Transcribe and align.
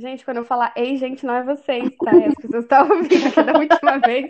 Gente, 0.00 0.24
quando 0.24 0.36
eu 0.36 0.44
falar 0.44 0.72
ei, 0.76 0.96
gente, 0.96 1.26
não 1.26 1.34
é 1.34 1.42
vocês, 1.42 1.90
tá? 2.04 2.12
As 2.12 2.34
pessoas 2.36 2.62
estão 2.62 2.88
ouvindo 2.88 3.26
aqui 3.26 3.42
da 3.42 3.58
última 3.58 3.98
vez. 4.06 4.28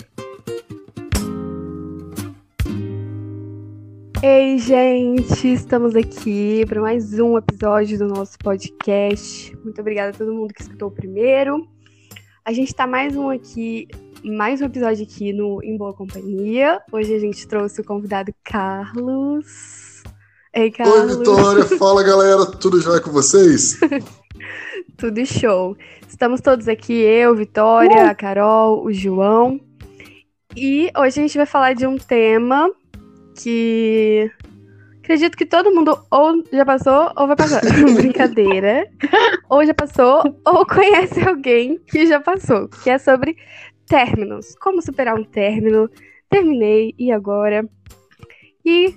Ei, 4.23 4.59
gente, 4.59 5.53
estamos 5.53 5.95
aqui 5.95 6.65
para 6.67 6.81
mais 6.81 7.19
um 7.19 7.37
episódio 7.37 7.99
do 7.99 8.07
nosso 8.07 8.39
podcast. 8.39 9.55
Muito 9.63 9.79
obrigada 9.79 10.09
a 10.09 10.15
todo 10.15 10.33
mundo 10.33 10.55
que 10.55 10.63
escutou 10.63 10.89
o 10.89 10.91
primeiro. 10.93 11.69
A 12.47 12.53
gente 12.55 12.75
tá 12.75 12.87
mais 12.87 13.15
um 13.15 13.29
aqui, 13.29 13.89
mais 14.25 14.63
um 14.63 14.65
episódio 14.65 15.05
aqui 15.05 15.35
no 15.35 15.63
Em 15.63 15.77
Boa 15.77 15.93
Companhia. 15.93 16.81
Hoje 16.91 17.15
a 17.15 17.19
gente 17.19 17.47
trouxe 17.47 17.83
o 17.83 17.85
convidado 17.85 18.33
Carlos. 18.43 20.03
Ei, 20.55 20.71
Carlos. 20.71 20.97
Oi, 20.97 21.19
Vitória. 21.19 21.65
Fala, 21.77 22.03
galera. 22.03 22.47
Tudo 22.47 22.81
jóia 22.81 23.03
com 23.03 23.11
vocês? 23.11 23.79
Tudo 24.99 25.25
show. 25.25 25.77
Estamos 26.09 26.41
todos 26.41 26.67
aqui, 26.67 26.93
eu, 26.93 27.33
Vitória, 27.33 28.07
uh! 28.07 28.09
a 28.09 28.15
Carol, 28.17 28.85
o 28.85 28.93
João. 28.93 29.61
E 30.57 30.91
hoje 30.99 31.21
a 31.21 31.23
gente 31.23 31.37
vai 31.37 31.47
falar 31.47 31.73
de 31.75 31.87
um 31.87 31.97
tema 31.97 32.69
que 33.41 34.29
acredito 34.99 35.37
que 35.39 35.47
todo 35.47 35.73
mundo 35.73 35.97
ou 36.11 36.43
já 36.53 36.67
passou 36.67 37.13
ou 37.17 37.29
vai 37.29 37.37
passar. 37.37 37.61
Brincadeira. 37.95 38.91
Ou 39.49 39.65
já 39.65 39.73
passou 39.73 40.37
ou 40.45 40.67
conhece 40.67 41.21
alguém 41.21 41.79
que 41.87 42.05
já 42.09 42.19
passou, 42.19 42.67
que 42.67 42.91
é 42.91 42.99
sobre 42.99 43.37
términos. 43.87 44.57
Como 44.61 44.83
superar 44.83 45.15
um 45.15 45.23
término? 45.23 45.89
Terminei 46.29 46.93
e 46.99 47.13
agora? 47.13 47.65
E 48.65 48.97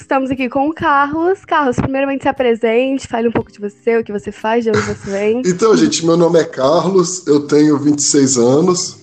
Estamos 0.00 0.30
aqui 0.30 0.48
com 0.48 0.68
o 0.68 0.74
Carlos. 0.74 1.44
Carlos, 1.44 1.76
primeiramente 1.76 2.22
se 2.22 2.28
apresente, 2.28 3.08
fale 3.08 3.28
um 3.28 3.32
pouco 3.32 3.50
de 3.50 3.58
você, 3.58 3.98
o 3.98 4.04
que 4.04 4.12
você 4.12 4.30
faz, 4.30 4.64
de 4.64 4.70
onde 4.70 4.80
você 4.80 5.10
vem. 5.10 5.42
Então, 5.44 5.76
gente, 5.76 6.04
meu 6.04 6.16
nome 6.16 6.38
é 6.38 6.44
Carlos, 6.44 7.26
eu 7.26 7.46
tenho 7.46 7.78
26 7.78 8.36
anos. 8.36 8.98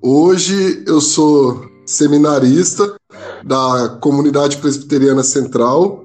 Hoje 0.00 0.84
eu 0.86 1.00
sou 1.00 1.68
seminarista 1.84 2.94
da 3.42 3.98
Comunidade 4.00 4.58
Presbiteriana 4.58 5.24
Central, 5.24 6.04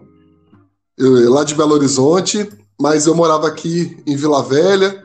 eu, 0.98 1.32
lá 1.32 1.44
de 1.44 1.56
Belo 1.56 1.74
Horizonte, 1.74 2.50
mas 2.80 3.06
eu 3.06 3.16
morava 3.16 3.48
aqui 3.48 3.98
em 4.08 4.16
Vila 4.16 4.42
Velha. 4.42 5.04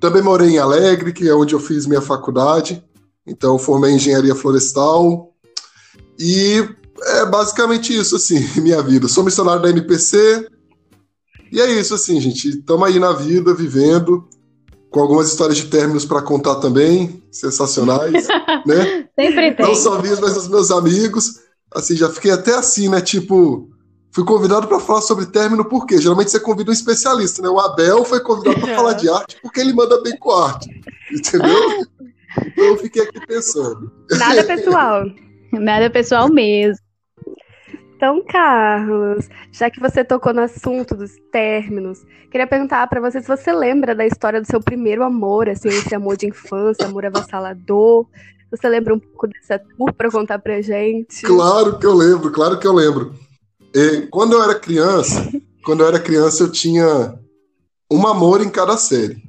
Também 0.00 0.22
morei 0.22 0.50
em 0.50 0.58
Alegre, 0.58 1.12
que 1.12 1.28
é 1.28 1.34
onde 1.34 1.54
eu 1.54 1.60
fiz 1.60 1.86
minha 1.86 2.02
faculdade. 2.02 2.84
Então, 3.26 3.58
formei 3.58 3.92
engenharia 3.92 4.34
florestal. 4.34 5.32
E 6.18 6.68
é 7.02 7.26
basicamente 7.26 7.96
isso, 7.96 8.16
assim, 8.16 8.38
minha 8.60 8.82
vida. 8.82 9.08
Sou 9.08 9.24
missionário 9.24 9.62
da 9.62 9.70
NPC. 9.70 10.48
E 11.50 11.60
é 11.60 11.70
isso, 11.72 11.94
assim, 11.94 12.20
gente. 12.20 12.48
Estamos 12.48 12.86
aí 12.86 12.98
na 12.98 13.12
vida, 13.12 13.54
vivendo, 13.54 14.28
com 14.90 15.00
algumas 15.00 15.28
histórias 15.28 15.58
de 15.58 15.66
términos 15.66 16.04
para 16.04 16.22
contar 16.22 16.56
também, 16.56 17.22
sensacionais, 17.30 18.26
né? 18.66 19.08
Sempre 19.18 19.54
tem. 19.54 19.66
Não 19.66 19.74
só 19.74 20.00
minhas, 20.00 20.20
mas 20.20 20.36
os 20.36 20.48
meus 20.48 20.70
amigos. 20.70 21.40
Assim, 21.74 21.96
já 21.96 22.08
fiquei 22.08 22.30
até 22.30 22.54
assim, 22.54 22.88
né? 22.88 23.00
Tipo, 23.00 23.68
fui 24.10 24.24
convidado 24.24 24.66
para 24.66 24.80
falar 24.80 25.02
sobre 25.02 25.26
término, 25.26 25.64
por 25.64 25.86
quê? 25.86 25.98
Geralmente 25.98 26.30
você 26.30 26.40
convida 26.40 26.70
um 26.70 26.74
especialista, 26.74 27.42
né? 27.42 27.48
O 27.48 27.60
Abel 27.60 28.04
foi 28.04 28.20
convidado 28.20 28.60
para 28.60 28.74
falar 28.74 28.94
de 28.94 29.08
arte 29.08 29.36
porque 29.42 29.60
ele 29.60 29.72
manda 29.72 30.00
bem 30.02 30.16
com 30.18 30.30
arte, 30.30 30.68
entendeu? 31.12 31.86
Então 32.46 32.64
eu 32.66 32.76
fiquei 32.76 33.02
aqui 33.02 33.26
pensando. 33.26 33.90
Nada 34.12 34.44
pessoal. 34.44 35.04
Nada 35.50 35.90
pessoal 35.90 36.28
mesmo. 36.28 36.87
Então, 37.98 38.22
Carlos, 38.24 39.28
já 39.50 39.68
que 39.68 39.80
você 39.80 40.04
tocou 40.04 40.32
no 40.32 40.42
assunto 40.42 40.94
dos 40.94 41.16
términos, 41.32 42.06
queria 42.30 42.46
perguntar 42.46 42.86
para 42.86 43.00
você 43.00 43.20
se 43.20 43.26
você 43.26 43.52
lembra 43.52 43.92
da 43.92 44.06
história 44.06 44.40
do 44.40 44.46
seu 44.46 44.60
primeiro 44.60 45.02
amor, 45.02 45.48
assim, 45.48 45.66
esse 45.66 45.92
amor 45.96 46.16
de 46.16 46.28
infância, 46.28 46.86
amor 46.86 47.04
avassalador. 47.04 48.06
Você 48.52 48.68
lembra 48.68 48.94
um 48.94 49.00
pouco 49.00 49.26
dessa 49.26 49.58
tour 49.58 49.92
para 49.92 50.12
contar 50.12 50.38
pra 50.38 50.62
gente? 50.62 51.22
Claro 51.22 51.76
que 51.76 51.86
eu 51.86 51.92
lembro, 51.92 52.30
claro 52.30 52.60
que 52.60 52.68
eu 52.68 52.72
lembro. 52.72 53.16
E, 53.74 54.06
quando 54.12 54.34
eu 54.34 54.44
era 54.44 54.54
criança, 54.54 55.28
quando 55.64 55.80
eu 55.80 55.88
era 55.88 55.98
criança, 55.98 56.44
eu 56.44 56.52
tinha 56.52 57.18
um 57.90 58.06
amor 58.06 58.40
em 58.40 58.48
cada 58.48 58.76
série. 58.76 59.20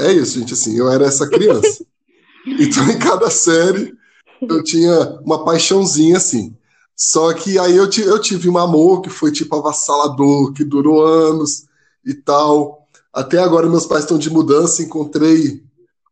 É 0.00 0.12
isso, 0.12 0.38
gente, 0.38 0.54
assim, 0.54 0.78
eu 0.78 0.88
era 0.88 1.04
essa 1.04 1.28
criança. 1.28 1.84
então, 2.46 2.88
em 2.88 2.96
cada 2.96 3.28
série, 3.28 3.92
eu 4.40 4.62
tinha 4.62 5.18
uma 5.24 5.44
paixãozinha 5.44 6.16
assim. 6.16 6.56
Só 7.02 7.32
que 7.32 7.58
aí 7.58 7.74
eu, 7.74 7.88
eu 8.04 8.18
tive 8.18 8.50
um 8.50 8.58
amor 8.58 9.00
que 9.00 9.08
foi 9.08 9.32
tipo 9.32 9.56
avassalador, 9.56 10.52
que 10.52 10.62
durou 10.62 11.02
anos 11.02 11.64
e 12.04 12.12
tal. 12.12 12.86
Até 13.10 13.38
agora 13.38 13.70
meus 13.70 13.86
pais 13.86 14.02
estão 14.02 14.18
de 14.18 14.28
mudança, 14.28 14.82
encontrei 14.82 15.64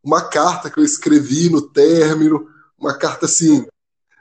uma 0.02 0.22
carta 0.22 0.70
que 0.70 0.80
eu 0.80 0.84
escrevi 0.84 1.50
no 1.50 1.60
término, 1.60 2.48
uma 2.78 2.96
carta 2.96 3.26
assim, 3.26 3.66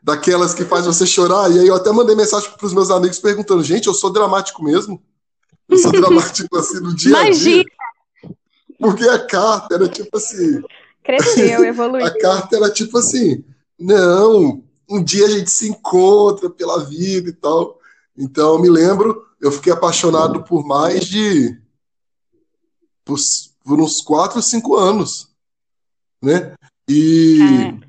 daquelas 0.04 0.54
que 0.54 0.66
faz 0.66 0.86
você 0.86 1.08
chorar. 1.08 1.50
E 1.50 1.58
aí 1.58 1.68
eu 1.68 1.76
até 1.76 1.90
mandei 1.90 2.18
mensagem 2.18 2.52
para 2.52 2.68
os 2.68 2.74
meus 2.74 2.92
amigos 2.92 3.20
perguntando: 3.20 3.64
gente, 3.64 3.88
eu 3.88 3.94
sou 3.94 4.12
dramático 4.12 4.62
mesmo? 4.62 5.02
Eu 5.70 5.78
sou 5.78 5.94
dramático 5.94 6.54
assim 6.60 6.82
no 6.82 6.94
dia 6.94 7.18
a 7.18 7.30
dia. 7.30 7.64
Porque 8.78 9.08
a 9.08 9.26
carta 9.26 9.76
era 9.76 9.88
tipo 9.88 10.18
assim. 10.18 10.62
Cresceu, 11.02 11.64
evoluiu. 11.64 12.04
a 12.06 12.12
carta 12.20 12.58
era 12.58 12.70
tipo 12.70 12.98
assim: 12.98 13.42
não, 13.80 14.67
um 14.90 15.04
dia 15.04 15.26
a 15.26 15.30
gente 15.30 15.52
se 15.52 15.68
encontra 15.70 16.50
pela 16.50 16.84
vida 16.86 17.30
e 17.30 17.34
tal. 17.34 17.80
Então, 18.18 18.54
eu 18.54 18.60
me 18.60 18.70
lembro, 18.70 19.26
eu 19.40 19.52
fiquei 19.52 19.72
apaixonado 19.72 20.44
por 20.44 20.66
mais 20.66 21.06
de. 21.06 21.60
por, 23.04 23.18
por 23.64 23.80
uns 23.80 24.02
4 24.02 24.38
ou 24.38 24.42
5 24.44 24.76
anos. 24.76 25.30
Né? 26.22 26.56
E. 26.88 27.40
É. 27.84 27.88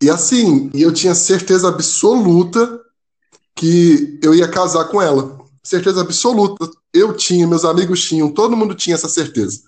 E 0.00 0.08
assim, 0.08 0.70
eu 0.74 0.92
tinha 0.92 1.12
certeza 1.12 1.68
absoluta 1.68 2.80
que 3.54 4.18
eu 4.22 4.32
ia 4.32 4.48
casar 4.48 4.84
com 4.84 5.02
ela. 5.02 5.38
Certeza 5.62 6.02
absoluta. 6.02 6.70
Eu 6.94 7.16
tinha, 7.16 7.46
meus 7.46 7.64
amigos 7.64 8.02
tinham, 8.02 8.32
todo 8.32 8.56
mundo 8.56 8.76
tinha 8.76 8.94
essa 8.94 9.08
certeza. 9.08 9.64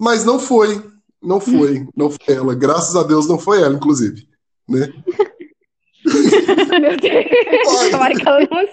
Mas 0.00 0.24
não 0.24 0.38
foi. 0.38 0.80
Não 1.20 1.40
foi. 1.40 1.88
Não 1.96 2.08
foi 2.08 2.34
ela. 2.34 2.54
Graças 2.54 2.94
a 2.94 3.02
Deus 3.02 3.26
não 3.26 3.38
foi 3.38 3.62
ela, 3.62 3.74
inclusive. 3.74 4.28
Né? 4.68 4.92
Meu 6.80 6.96
Deus. 6.96 7.90
Tomara 7.90 8.14
que, 8.14 8.28
ela 8.28 8.40
não, 8.40 8.68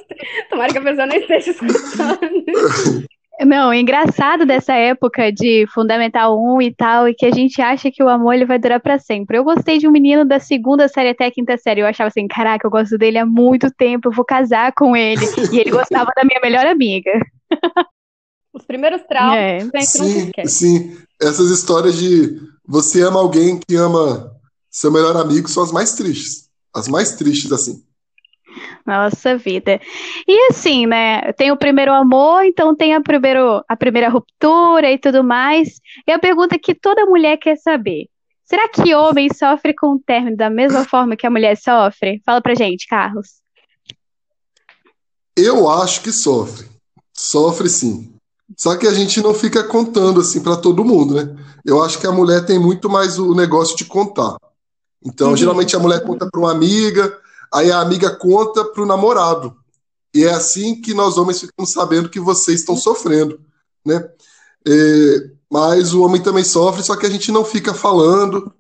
tomara 0.50 0.72
que 0.72 0.78
a 0.78 0.82
pessoa 0.82 1.06
não 1.08 1.16
esteja 1.16 1.52
escutando. 1.52 3.08
Não, 3.46 3.70
o 3.70 3.74
engraçado 3.74 4.46
dessa 4.46 4.74
época 4.74 5.32
de 5.32 5.66
Fundamental 5.74 6.38
1 6.40 6.62
e 6.62 6.76
tal, 6.76 7.08
e 7.08 7.16
que 7.16 7.26
a 7.26 7.32
gente 7.32 7.60
acha 7.62 7.90
que 7.90 8.04
o 8.04 8.10
amor 8.10 8.36
ele 8.36 8.46
vai 8.46 8.60
durar 8.60 8.80
para 8.80 9.00
sempre. 9.00 9.38
Eu 9.38 9.44
gostei 9.44 9.80
de 9.80 9.88
um 9.88 9.92
menino 9.92 10.24
da 10.24 10.40
segunda 10.40 10.88
série 10.88 11.10
até 11.10 11.26
a 11.26 11.32
quinta 11.32 11.58
série. 11.58 11.82
Eu 11.82 11.88
achava 11.88 12.10
assim, 12.10 12.28
caraca, 12.28 12.68
eu 12.68 12.72
gosto 12.72 12.98
dele 12.98 13.18
há 13.18 13.26
muito 13.26 13.72
tempo, 13.72 14.10
eu 14.10 14.12
vou 14.12 14.26
casar 14.26 14.74
com 14.74 14.96
ele. 14.96 15.26
E 15.52 15.60
ele 15.60 15.72
gostava 15.72 16.12
da 16.16 16.24
minha 16.24 16.40
melhor 16.42 16.68
amiga. 16.68 17.12
Os 18.54 18.66
primeiros 18.66 19.02
traumas 19.04 19.38
é. 19.74 19.82
sim, 19.82 20.32
sim, 20.46 20.98
essas 21.22 21.50
histórias 21.50 21.96
de 21.98 22.38
você 22.68 23.02
ama 23.02 23.20
alguém 23.20 23.58
que 23.58 23.76
ama 23.76 24.30
seu 24.70 24.92
melhor 24.92 25.16
amigo 25.16 25.48
são 25.48 25.64
as 25.64 25.72
mais 25.72 25.94
tristes. 25.94 26.51
As 26.74 26.88
mais 26.88 27.16
tristes, 27.16 27.52
assim. 27.52 27.84
Nossa 28.86 29.38
vida. 29.38 29.80
E 30.28 30.48
assim, 30.50 30.86
né? 30.86 31.32
Tem 31.34 31.52
o 31.52 31.58
primeiro 31.58 31.94
amor, 31.94 32.44
então 32.44 32.76
tem 32.76 32.94
a, 32.94 33.02
primeiro, 33.02 33.64
a 33.68 33.76
primeira 33.76 34.10
ruptura 34.10 34.92
e 34.92 34.98
tudo 34.98 35.24
mais. 35.24 35.80
E 36.08 36.12
a 36.12 36.20
pergunta 36.20 36.60
que 36.60 36.74
toda 36.74 37.06
mulher 37.06 37.38
quer 37.38 37.58
saber: 37.58 38.08
será 38.44 38.68
que 38.68 38.94
homem 38.94 39.30
sofre 39.34 39.74
com 39.74 39.96
o 39.96 40.00
término 40.00 40.36
da 40.36 40.50
mesma 40.50 40.84
forma 40.86 41.16
que 41.16 41.28
a 41.28 41.32
mulher 41.32 41.56
sofre? 41.58 42.22
Fala 42.26 42.42
pra 42.42 42.56
gente, 42.56 42.88
Carlos. 42.88 43.42
Eu 45.38 45.70
acho 45.70 46.02
que 46.02 46.12
sofre. 46.12 46.68
Sofre 47.14 47.70
sim. 47.70 48.14
Só 48.58 48.76
que 48.76 48.86
a 48.86 48.94
gente 48.94 49.22
não 49.22 49.34
fica 49.34 49.64
contando 49.64 50.20
assim 50.20 50.42
para 50.42 50.58
todo 50.58 50.84
mundo, 50.84 51.16
né? 51.16 51.36
Eu 51.66 51.82
acho 51.84 52.00
que 52.00 52.08
a 52.08 52.12
mulher 52.12 52.46
tem 52.46 52.60
muito 52.60 52.90
mais 52.90 53.18
o 53.18 53.34
negócio 53.34 53.78
de 53.78 53.86
contar. 53.86 54.36
Então, 55.04 55.32
uhum. 55.32 55.38
geralmente 55.38 55.76
a 55.76 55.80
mulher 55.80 56.04
conta 56.04 56.30
para 56.30 56.40
uma 56.40 56.52
amiga, 56.52 57.18
aí 57.54 57.72
a 57.72 57.80
amiga 57.80 58.16
conta 58.16 58.64
para 58.66 58.84
o 58.84 58.86
namorado. 58.86 59.56
E 60.14 60.26
é 60.26 60.32
assim 60.32 60.80
que 60.80 60.94
nós 60.94 61.18
homens 61.18 61.40
ficamos 61.40 61.72
sabendo 61.72 62.10
que 62.10 62.20
vocês 62.20 62.60
estão 62.60 62.76
sofrendo, 62.76 63.40
né? 63.86 64.08
É, 64.68 65.30
mas 65.52 65.94
o 65.94 66.04
homem 66.04 66.22
também 66.22 66.44
sofre, 66.44 66.84
só 66.84 66.96
que 66.96 67.06
a 67.06 67.10
gente 67.10 67.32
não 67.32 67.44
fica 67.44 67.74
falando. 67.74 68.54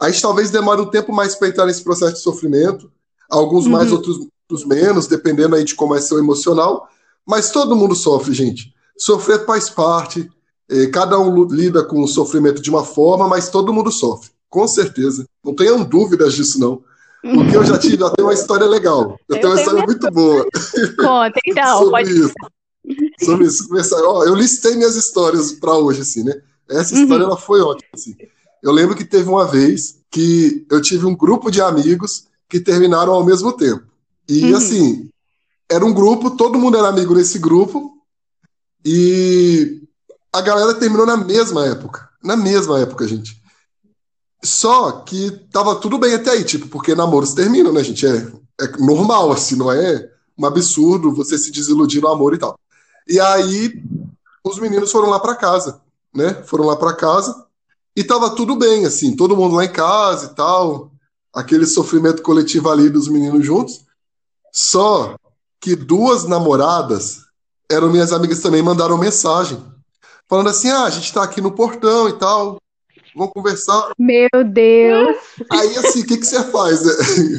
A 0.00 0.10
gente 0.10 0.22
talvez 0.22 0.50
demore 0.50 0.80
um 0.80 0.90
tempo 0.90 1.12
mais 1.12 1.34
para 1.34 1.48
entrar 1.48 1.66
nesse 1.66 1.82
processo 1.82 2.14
de 2.14 2.20
sofrimento, 2.20 2.90
alguns 3.30 3.66
uhum. 3.66 3.72
mais, 3.72 3.92
outros, 3.92 4.18
outros 4.50 4.66
menos, 4.66 5.06
dependendo 5.06 5.54
aí 5.54 5.64
de 5.64 5.74
como 5.74 5.94
é 5.94 6.00
seu 6.00 6.18
emocional. 6.18 6.88
Mas 7.26 7.50
todo 7.50 7.76
mundo 7.76 7.94
sofre, 7.94 8.34
gente. 8.34 8.74
Sofrer 8.98 9.44
faz 9.46 9.70
parte. 9.70 10.30
É, 10.68 10.86
cada 10.86 11.18
um 11.18 11.44
lida 11.44 11.84
com 11.84 12.02
o 12.02 12.08
sofrimento 12.08 12.60
de 12.60 12.70
uma 12.70 12.84
forma, 12.84 13.28
mas 13.28 13.50
todo 13.50 13.72
mundo 13.72 13.92
sofre. 13.92 14.30
Com 14.54 14.68
certeza. 14.68 15.26
Não 15.44 15.52
tenham 15.52 15.82
dúvidas 15.82 16.32
disso, 16.32 16.60
não. 16.60 16.80
Porque 17.20 17.56
eu 17.56 17.64
já 17.64 17.76
tive, 17.76 17.96
tenho 17.96 18.28
uma 18.28 18.32
história 18.32 18.66
legal. 18.66 19.18
Eu, 19.28 19.34
eu 19.34 19.40
tenho 19.40 19.52
uma 19.52 19.58
história 19.60 19.82
muito 19.82 20.10
boa. 20.12 20.46
Conta, 20.96 21.40
então. 21.44 21.78
Sobre 21.78 21.90
pode... 21.90 22.10
isso. 22.20 22.34
Sobre 23.24 23.46
isso. 23.46 23.66
Começar, 23.66 24.00
ó, 24.04 24.22
eu 24.24 24.32
listei 24.32 24.76
minhas 24.76 24.94
histórias 24.94 25.50
para 25.50 25.74
hoje, 25.74 26.02
assim, 26.02 26.22
né? 26.22 26.40
Essa 26.70 26.94
história 26.94 27.24
ela 27.24 27.36
foi 27.36 27.62
ótima. 27.62 27.88
Assim. 27.92 28.14
Eu 28.62 28.70
lembro 28.70 28.94
que 28.94 29.04
teve 29.04 29.28
uma 29.28 29.44
vez 29.44 29.96
que 30.08 30.64
eu 30.70 30.80
tive 30.80 31.04
um 31.04 31.16
grupo 31.16 31.50
de 31.50 31.60
amigos 31.60 32.28
que 32.48 32.60
terminaram 32.60 33.12
ao 33.12 33.24
mesmo 33.24 33.52
tempo. 33.52 33.82
E 34.28 34.52
Uhum. 34.52 34.56
assim, 34.56 35.10
era 35.68 35.84
um 35.84 35.92
grupo, 35.92 36.30
todo 36.36 36.60
mundo 36.60 36.76
era 36.78 36.88
amigo 36.88 37.12
nesse 37.12 37.40
grupo, 37.40 37.90
e 38.84 39.82
a 40.32 40.40
galera 40.40 40.74
terminou 40.74 41.06
na 41.06 41.16
mesma 41.16 41.66
época. 41.66 42.08
Na 42.22 42.36
mesma 42.36 42.78
época, 42.78 43.08
gente. 43.08 43.42
Só 44.44 44.92
que 44.92 45.30
tava 45.50 45.76
tudo 45.76 45.98
bem 45.98 46.14
até 46.14 46.32
aí, 46.32 46.44
tipo, 46.44 46.68
porque 46.68 46.94
namoros 46.94 47.32
terminam, 47.32 47.72
né, 47.72 47.82
gente? 47.82 48.06
É, 48.06 48.30
é 48.60 48.76
normal, 48.78 49.32
assim, 49.32 49.56
não 49.56 49.72
é 49.72 50.10
um 50.36 50.44
absurdo 50.44 51.14
você 51.14 51.38
se 51.38 51.50
desiludir 51.50 52.02
no 52.02 52.08
amor 52.08 52.34
e 52.34 52.38
tal. 52.38 52.58
E 53.08 53.18
aí, 53.18 53.82
os 54.44 54.58
meninos 54.58 54.92
foram 54.92 55.08
lá 55.08 55.18
pra 55.18 55.34
casa, 55.34 55.80
né? 56.14 56.42
Foram 56.46 56.66
lá 56.66 56.76
pra 56.76 56.92
casa 56.94 57.44
e 57.96 58.04
tava 58.04 58.30
tudo 58.30 58.56
bem, 58.56 58.84
assim, 58.84 59.16
todo 59.16 59.36
mundo 59.36 59.54
lá 59.54 59.64
em 59.64 59.72
casa 59.72 60.26
e 60.26 60.34
tal, 60.34 60.90
aquele 61.32 61.64
sofrimento 61.64 62.22
coletivo 62.22 62.68
ali 62.68 62.90
dos 62.90 63.08
meninos 63.08 63.46
juntos. 63.46 63.84
Só 64.52 65.16
que 65.60 65.74
duas 65.74 66.24
namoradas 66.24 67.20
eram 67.70 67.88
minhas 67.88 68.12
amigas 68.12 68.40
também, 68.40 68.62
mandaram 68.62 68.98
mensagem, 68.98 69.62
falando 70.28 70.50
assim: 70.50 70.68
ah, 70.68 70.84
a 70.84 70.90
gente 70.90 71.12
tá 71.12 71.22
aqui 71.22 71.40
no 71.40 71.52
portão 71.52 72.08
e 72.08 72.12
tal, 72.18 72.58
vamos 73.14 73.32
conversar. 73.32 73.92
Meu 73.98 74.28
Deus. 74.44 75.16
Aí, 75.50 75.76
assim, 75.78 76.02
o 76.02 76.06
que, 76.06 76.16
que 76.18 76.26
você 76.26 76.42
faz? 76.44 76.84
né? 76.84 76.92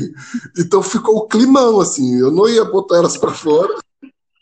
Então 0.57 0.81
ficou 0.81 1.17
o 1.17 1.27
climão, 1.27 1.79
assim, 1.79 2.19
eu 2.19 2.31
não 2.31 2.47
ia 2.47 2.63
botar 2.65 2.97
elas 2.97 3.17
pra 3.17 3.31
fora. 3.31 3.73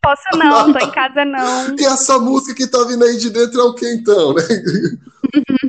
Posso 0.01 0.37
não, 0.37 0.73
tô 0.73 0.79
em 0.79 0.91
casa 0.91 1.23
não. 1.23 1.75
E 1.79 1.85
essa 1.85 2.19
música 2.19 2.53
que 2.53 2.67
tá 2.67 2.83
vindo 2.83 3.03
aí 3.03 3.17
de 3.17 3.29
dentro 3.29 3.61
é 3.61 3.63
o 3.63 3.73
que 3.73 3.89
então, 3.89 4.33
né? 4.33 4.43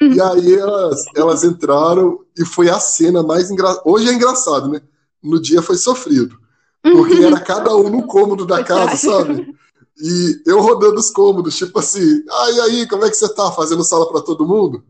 E 0.01 0.21
aí 0.21 0.55
elas, 0.55 1.05
elas 1.15 1.45
entraram 1.45 2.21
e 2.37 2.45
foi 2.45 2.69
a 2.69 2.81
cena 2.81 3.23
mais 3.23 3.51
engraçada. 3.51 3.83
Hoje 3.85 4.09
é 4.09 4.13
engraçado, 4.13 4.69
né? 4.69 4.81
No 5.23 5.41
dia 5.41 5.63
foi 5.63 5.77
sofrido. 5.77 6.37
Porque 6.83 7.15
era 7.25 7.41
cada 7.41 7.75
um 7.75 7.89
no 7.89 8.07
cômodo 8.07 8.45
da 8.45 8.63
casa, 8.63 8.97
sabe? 8.97 9.55
E 9.99 10.43
eu 10.45 10.61
rodando 10.61 10.97
os 10.97 11.11
cômodos, 11.11 11.57
tipo 11.57 11.79
assim, 11.79 12.23
ah, 12.29 12.51
e 12.51 12.61
aí, 12.61 12.89
como 12.89 13.05
é 13.05 13.11
que 13.11 13.17
você 13.17 13.33
tá? 13.33 13.51
Fazendo 13.53 13.85
sala 13.85 14.11
pra 14.11 14.21
todo 14.21 14.47
mundo? 14.47 14.85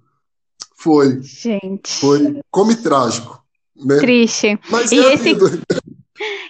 Foi, 0.76 1.20
Gente. 1.22 1.90
foi 2.00 2.40
come 2.50 2.76
trágico, 2.76 3.42
né? 3.76 3.98
Triste. 3.98 4.58
Mas 4.70 4.92
E 4.92 4.98
é 4.98 5.14
esse-. 5.14 5.34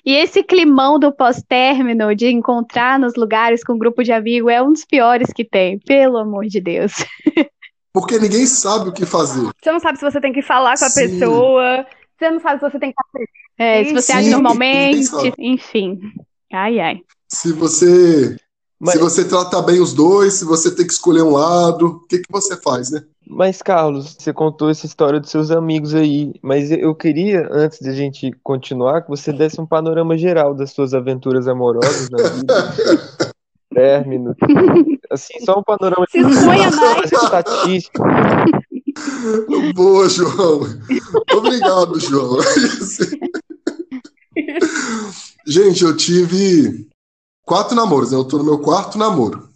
E 0.05 0.13
esse 0.13 0.43
climão 0.43 0.99
do 0.99 1.11
pós-término, 1.11 2.15
de 2.15 2.29
encontrar 2.29 2.99
nos 2.99 3.15
lugares 3.15 3.65
com 3.65 3.73
um 3.73 3.79
grupo 3.79 4.03
de 4.03 4.13
amigos, 4.13 4.53
é 4.53 4.63
um 4.63 4.73
dos 4.73 4.85
piores 4.85 5.33
que 5.33 5.43
tem, 5.43 5.79
pelo 5.79 6.19
amor 6.19 6.45
de 6.45 6.61
Deus. 6.61 6.93
Porque 7.93 8.19
ninguém 8.19 8.45
sabe 8.45 8.91
o 8.91 8.93
que 8.93 9.07
fazer. 9.07 9.49
Você 9.63 9.73
não 9.73 9.81
sabe 9.81 9.99
se 9.99 10.05
você 10.05 10.21
tem 10.21 10.33
que 10.33 10.43
falar 10.43 10.77
com 10.77 10.85
a 10.85 10.91
Sim. 10.91 11.09
pessoa. 11.09 11.87
Você 12.19 12.31
não 12.31 12.41
sabe 12.41 12.61
se 12.61 12.71
você 12.71 12.79
tem 12.79 12.91
que 12.91 12.97
fazer. 13.13 13.29
É, 13.57 13.85
se 13.85 13.93
você 13.95 14.13
Sim, 14.13 14.19
age 14.19 14.31
normalmente, 14.31 15.33
enfim. 15.39 16.01
Ai, 16.53 16.81
ai. 16.81 17.01
Se 17.29 17.53
você 17.53 18.37
Mas, 18.85 18.95
Se 18.97 19.01
você 19.01 19.25
trata 19.25 19.63
bem 19.63 19.81
os 19.81 19.95
dois, 19.95 20.35
se 20.35 20.45
você 20.45 20.71
tem 20.71 20.87
que 20.87 20.93
escolher 20.93 21.23
um 21.23 21.33
lado, 21.33 21.87
o 21.87 22.01
que, 22.07 22.19
que 22.19 22.31
você 22.31 22.55
faz, 22.55 22.91
né? 22.91 23.03
mas, 23.27 23.63
Carlos, 23.63 24.15
você 24.19 24.31
contou 24.31 24.69
essa 24.69 24.85
história 24.85 25.19
dos 25.19 25.31
seus 25.31 25.51
amigos 25.51 25.95
aí, 25.95 26.35
mas 26.43 26.71
eu 26.71 26.95
queria, 26.95 27.49
antes 27.51 27.79
de 27.81 27.89
a 27.89 27.95
gente 27.95 28.31
continuar, 28.43 29.01
que 29.01 29.09
você 29.09 29.33
desse 29.33 29.59
um 29.59 29.65
panorama 29.65 30.19
geral 30.19 30.55
das 30.55 30.73
suas 30.73 30.93
aventuras 30.93 31.49
amorosas 31.49 32.11
na 32.11 32.23
vida, 32.29 32.75
término, 33.75 34.37
assim, 35.11 35.41
só 35.47 35.59
um 35.59 35.63
panorama 35.63 36.05
Se 36.11 36.19
exponha 36.19 36.71
mais. 36.71 37.11
estatístico. 37.11 38.05
Boa, 39.75 40.07
João. 40.11 40.61
Obrigado, 41.33 41.99
João. 41.99 42.37
Gente, 45.47 45.85
eu 45.85 45.97
tive 45.97 46.87
quatro 47.45 47.75
namoros, 47.75 48.11
né? 48.11 48.17
Eu 48.17 48.25
tô 48.25 48.39
no 48.39 48.45
meu 48.45 48.59
quarto 48.59 48.99
namoro. 48.99 49.49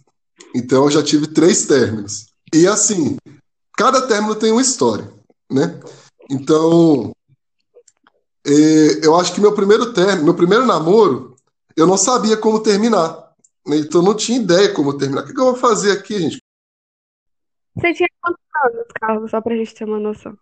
Então 0.55 0.85
eu 0.85 0.91
já 0.91 1.03
tive 1.03 1.27
três 1.27 1.65
términos. 1.65 2.27
E 2.53 2.67
assim, 2.67 3.17
cada 3.77 4.07
término 4.07 4.35
tem 4.35 4.51
uma 4.51 4.61
história, 4.61 5.11
né? 5.51 5.79
Então, 6.29 7.11
eh, 8.45 8.99
eu 9.03 9.15
acho 9.15 9.33
que 9.33 9.41
meu 9.41 9.53
primeiro 9.53 9.93
término, 9.93 10.23
meu 10.23 10.33
primeiro 10.33 10.65
namoro, 10.65 11.35
eu 11.75 11.85
não 11.87 11.97
sabia 11.97 12.37
como 12.37 12.61
terminar. 12.61 13.29
né? 13.65 13.77
Então 13.77 14.01
eu 14.01 14.05
não 14.05 14.15
tinha 14.15 14.39
ideia 14.39 14.73
como 14.73 14.97
terminar. 14.97 15.23
O 15.23 15.27
que 15.27 15.33
que 15.33 15.39
eu 15.39 15.45
vou 15.45 15.55
fazer 15.55 15.91
aqui, 15.91 16.19
gente? 16.19 16.41
Você 17.75 17.93
tinha 17.93 18.09
quantos 18.21 18.41
anos, 18.65 18.87
Carlos? 18.99 19.31
Só 19.31 19.41
pra 19.41 19.55
gente 19.55 19.73
ter 19.73 19.85
uma 19.85 19.99
noção. 19.99 20.37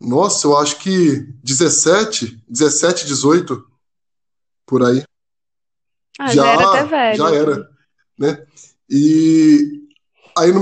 Nossa, 0.00 0.46
eu 0.46 0.56
acho 0.56 0.78
que 0.78 1.20
17, 1.44 2.42
17, 2.48 3.06
18, 3.06 3.64
por 4.66 4.82
aí. 4.82 5.04
Ah, 6.22 6.34
já, 6.34 6.46
era 6.46 6.68
até 6.68 6.84
velho. 6.84 7.16
já 7.16 7.34
era, 7.34 7.70
né? 8.18 8.42
E 8.90 9.80
aí, 10.36 10.52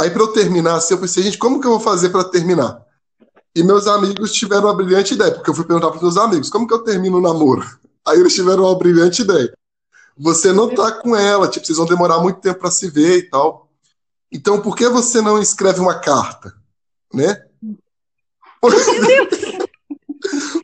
aí 0.00 0.10
para 0.10 0.22
eu 0.22 0.32
terminar, 0.32 0.74
assim, 0.74 0.94
eu 0.94 0.98
pensei, 0.98 1.22
gente, 1.22 1.38
como 1.38 1.60
que 1.60 1.68
eu 1.68 1.70
vou 1.70 1.78
fazer 1.78 2.08
para 2.08 2.24
terminar? 2.24 2.84
E 3.54 3.62
meus 3.62 3.86
amigos 3.86 4.32
tiveram 4.32 4.64
uma 4.64 4.74
brilhante 4.74 5.14
ideia, 5.14 5.30
porque 5.30 5.50
eu 5.50 5.54
fui 5.54 5.64
perguntar 5.64 5.92
para 5.92 6.00
meus 6.00 6.16
amigos, 6.16 6.50
como 6.50 6.66
que 6.66 6.74
eu 6.74 6.82
termino 6.82 7.18
o 7.18 7.20
namoro? 7.20 7.64
Aí 8.04 8.18
eles 8.18 8.34
tiveram 8.34 8.64
uma 8.64 8.76
brilhante 8.76 9.22
ideia. 9.22 9.56
Você 10.16 10.52
não 10.52 10.68
tá 10.68 10.90
com 10.90 11.14
ela, 11.14 11.46
tipo, 11.46 11.64
vocês 11.64 11.78
vão 11.78 11.86
demorar 11.86 12.18
muito 12.18 12.40
tempo 12.40 12.58
para 12.58 12.72
se 12.72 12.90
ver 12.90 13.18
e 13.18 13.30
tal. 13.30 13.70
Então, 14.32 14.60
por 14.60 14.74
que 14.74 14.88
você 14.88 15.20
não 15.20 15.40
escreve 15.40 15.78
uma 15.78 15.94
carta, 15.94 16.52
né? 17.14 17.40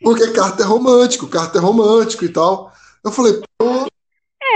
Porque 0.03 0.33
carta 0.33 0.65
é 0.65 0.67
romântico, 0.67 1.29
carta 1.29 1.59
é 1.59 1.61
romântico 1.61 2.25
e 2.25 2.29
tal. 2.29 2.73
Eu 3.05 3.13
falei, 3.13 3.41
É, 3.61 3.95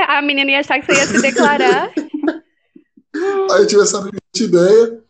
a 0.06 0.22
menina 0.22 0.50
ia 0.50 0.60
achar 0.60 0.80
que 0.80 0.86
você 0.86 0.98
ia 0.98 1.06
se 1.06 1.20
declarar. 1.22 1.92
Aí 3.50 3.62
eu 3.62 3.66
tive 3.66 3.82
essa 3.82 4.08
ideia, 4.36 5.02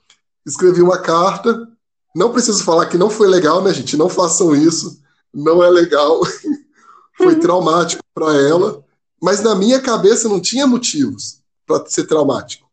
escrevi 0.46 0.82
uma 0.82 0.99
carta. 0.99 1.69
Não 2.14 2.32
preciso 2.32 2.64
falar 2.64 2.87
que 2.87 2.99
não 2.99 3.11
foi 3.11 3.29
legal, 3.29 3.62
né, 3.62 3.73
gente? 3.73 3.96
Não 3.96 4.08
façam 4.08 4.55
isso. 4.55 5.00
Não 5.32 5.62
é 5.62 5.70
legal. 5.70 6.20
Foi 7.17 7.35
traumático 7.37 8.02
para 8.14 8.32
ela. 8.35 8.82
Mas 9.20 9.43
na 9.43 9.55
minha 9.55 9.81
cabeça 9.81 10.29
não 10.29 10.40
tinha 10.40 10.67
motivos 10.67 11.41
para 11.67 11.84
ser 11.87 12.06
traumático. 12.06 12.67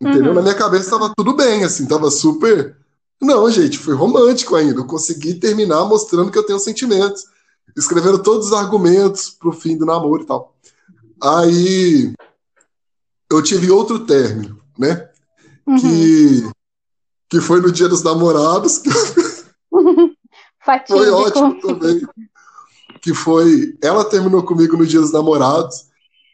Entendeu? 0.00 0.28
Uhum. 0.28 0.34
Na 0.34 0.42
minha 0.42 0.54
cabeça 0.54 0.84
estava 0.84 1.12
tudo 1.16 1.34
bem, 1.34 1.64
assim, 1.64 1.86
tava 1.86 2.10
super. 2.10 2.76
Não, 3.20 3.50
gente, 3.50 3.78
foi 3.78 3.94
romântico 3.94 4.54
ainda. 4.54 4.80
Eu 4.80 4.86
consegui 4.86 5.34
terminar 5.34 5.84
mostrando 5.84 6.30
que 6.30 6.38
eu 6.38 6.46
tenho 6.46 6.58
sentimentos. 6.58 7.24
Escrevendo 7.76 8.22
todos 8.22 8.48
os 8.48 8.52
argumentos 8.52 9.30
pro 9.30 9.52
fim 9.52 9.76
do 9.76 9.86
namoro 9.86 10.22
e 10.22 10.26
tal. 10.26 10.56
Aí 11.22 12.12
eu 13.30 13.42
tive 13.42 13.70
outro 13.70 14.00
término, 14.00 14.60
né? 14.78 15.08
Uhum. 15.66 15.76
que, 15.78 16.50
que 17.28 17.40
foi 17.40 17.60
no 17.60 17.70
Dia 17.70 17.88
dos 17.88 18.02
Namorados, 18.02 18.78
que 18.78 18.90
foi 20.88 21.10
ótimo 21.10 21.60
também. 21.60 22.00
Que 23.00 23.14
foi. 23.14 23.76
Ela 23.82 24.04
terminou 24.04 24.42
comigo 24.42 24.76
no 24.76 24.86
Dia 24.86 25.00
dos 25.00 25.12
Namorados 25.12 25.86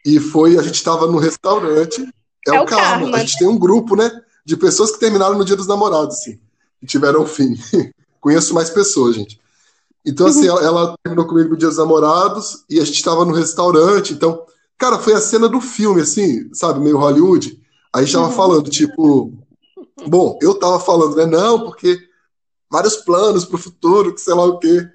e 0.05 0.21
foi. 0.21 0.59
A 0.59 0.62
gente 0.62 0.76
estava 0.76 1.07
no 1.07 1.19
restaurante. 1.19 2.03
É, 2.47 2.50
É 2.55 2.61
o 2.61 2.62
o 2.62 2.67
karma. 2.67 3.00
karma. 3.03 3.17
A 3.17 3.21
gente 3.21 3.38
tem 3.38 3.49
um 3.49 3.59
grupo, 3.59 3.97
né? 3.97 4.11
De 4.45 4.57
pessoas 4.57 4.93
que 4.93 5.00
terminaram 5.00 5.37
no 5.37 5.45
Dia 5.45 5.57
dos 5.57 5.67
Namorados, 5.67 6.17
assim. 6.19 6.38
E 6.81 6.87
tiveram 6.87 7.26
fim. 7.26 7.55
Conheço 8.21 8.55
mais 8.55 8.71
pessoas, 8.71 9.17
gente. 9.17 9.41
Então, 10.07 10.26
assim, 10.26 10.47
ela, 10.47 10.62
ela 10.62 10.97
terminou 11.03 11.26
comigo 11.26 11.50
no 11.50 11.57
Dia 11.57 11.69
dos 11.69 11.79
Namorados 11.79 12.64
e 12.69 12.79
a 12.79 12.85
gente 12.85 12.97
estava 12.97 13.25
no 13.25 13.33
restaurante. 13.33 14.12
Então, 14.12 14.45
cara, 14.85 14.99
foi 14.99 15.14
a 15.14 15.21
cena 15.21 15.49
do 15.49 15.62
filme, 15.62 16.03
assim, 16.03 16.53
sabe? 16.53 16.79
Meio 16.81 16.99
Hollywood. 16.99 17.59
Aí 17.91 18.03
a 18.03 18.05
gente 18.05 18.12
tava 18.12 18.26
Uhum. 18.26 18.33
falando, 18.33 18.69
tipo. 18.71 19.33
Bom, 20.07 20.38
eu 20.43 20.55
tava 20.59 20.79
falando, 20.79 21.17
né? 21.17 21.25
Não, 21.25 21.64
porque 21.64 21.99
vários 22.71 22.97
planos 22.97 23.47
pro 23.47 23.57
futuro, 23.57 24.14
que 24.14 24.21
sei 24.21 24.35
lá 24.35 24.45
o 24.45 24.59
quê. 24.59 24.87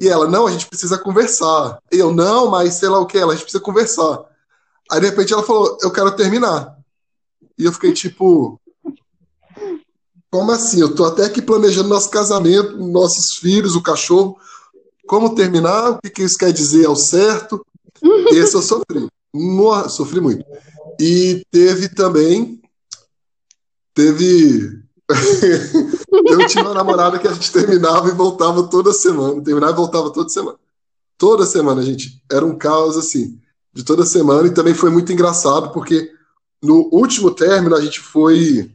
E 0.00 0.08
ela, 0.08 0.26
não, 0.26 0.46
a 0.46 0.50
gente 0.50 0.66
precisa 0.66 0.96
conversar. 0.96 1.78
E 1.92 1.98
eu, 1.98 2.10
não, 2.10 2.48
mas 2.50 2.74
sei 2.74 2.88
lá 2.88 2.98
o 2.98 3.06
quê, 3.06 3.18
ela, 3.18 3.32
a 3.32 3.34
gente 3.34 3.44
precisa 3.44 3.62
conversar. 3.62 4.24
Aí 4.90 5.00
de 5.00 5.06
repente 5.10 5.32
ela 5.34 5.42
falou, 5.42 5.76
eu 5.82 5.90
quero 5.90 6.10
terminar. 6.16 6.74
E 7.58 7.64
eu 7.66 7.72
fiquei 7.72 7.92
tipo, 7.92 8.58
como 10.30 10.50
assim? 10.52 10.80
Eu 10.80 10.94
tô 10.94 11.04
até 11.04 11.24
aqui 11.26 11.42
planejando 11.42 11.88
nosso 11.88 12.08
casamento, 12.08 12.78
nossos 12.78 13.36
filhos, 13.36 13.76
o 13.76 13.82
cachorro. 13.82 14.38
Como 15.06 15.34
terminar? 15.34 15.90
O 15.90 15.98
que, 16.02 16.08
que 16.10 16.22
isso 16.22 16.38
quer 16.38 16.52
dizer 16.52 16.86
ao 16.86 16.96
certo? 16.96 17.64
Esse 18.32 18.54
eu 18.56 18.62
sofri. 18.62 19.06
Sofri 19.88 20.20
muito. 20.20 20.44
E 21.00 21.44
teve 21.50 21.88
também. 21.88 22.60
Teve. 23.94 24.82
eu 26.10 26.46
tinha 26.46 26.64
uma 26.64 26.74
namorada 26.74 27.18
que 27.18 27.28
a 27.28 27.32
gente 27.32 27.52
terminava 27.52 28.08
e 28.08 28.12
voltava 28.12 28.62
toda 28.64 28.92
semana. 28.92 29.42
Terminava 29.42 29.72
e 29.72 29.76
voltava 29.76 30.10
toda 30.10 30.28
semana. 30.28 30.58
Toda 31.18 31.46
semana, 31.46 31.82
gente. 31.82 32.22
Era 32.30 32.44
um 32.44 32.56
caos 32.56 32.96
assim, 32.96 33.40
de 33.72 33.84
toda 33.84 34.06
semana. 34.06 34.48
E 34.48 34.54
também 34.54 34.74
foi 34.74 34.90
muito 34.90 35.12
engraçado, 35.12 35.72
porque 35.72 36.10
no 36.62 36.88
último 36.92 37.30
término 37.30 37.76
a 37.76 37.80
gente 37.80 38.00
foi 38.00 38.70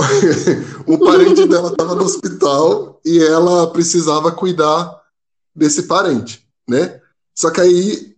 o 0.86 0.98
parente 0.98 1.46
dela 1.46 1.70
estava 1.70 1.94
no 1.94 2.04
hospital 2.04 3.00
e 3.04 3.22
ela 3.22 3.70
precisava 3.70 4.32
cuidar 4.32 5.00
desse 5.54 5.84
parente, 5.84 6.46
né? 6.68 7.00
Só 7.34 7.50
que 7.50 7.60
aí 7.60 8.16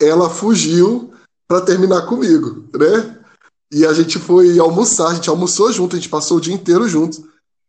ela 0.00 0.28
fugiu 0.28 1.09
para 1.50 1.62
terminar 1.62 2.02
comigo, 2.02 2.68
né? 2.78 3.18
E 3.72 3.84
a 3.84 3.92
gente 3.92 4.20
foi 4.20 4.56
almoçar, 4.60 5.08
a 5.08 5.14
gente 5.14 5.28
almoçou 5.28 5.72
junto, 5.72 5.96
a 5.96 5.98
gente 5.98 6.08
passou 6.08 6.36
o 6.36 6.40
dia 6.40 6.54
inteiro 6.54 6.88
juntos, 6.88 7.20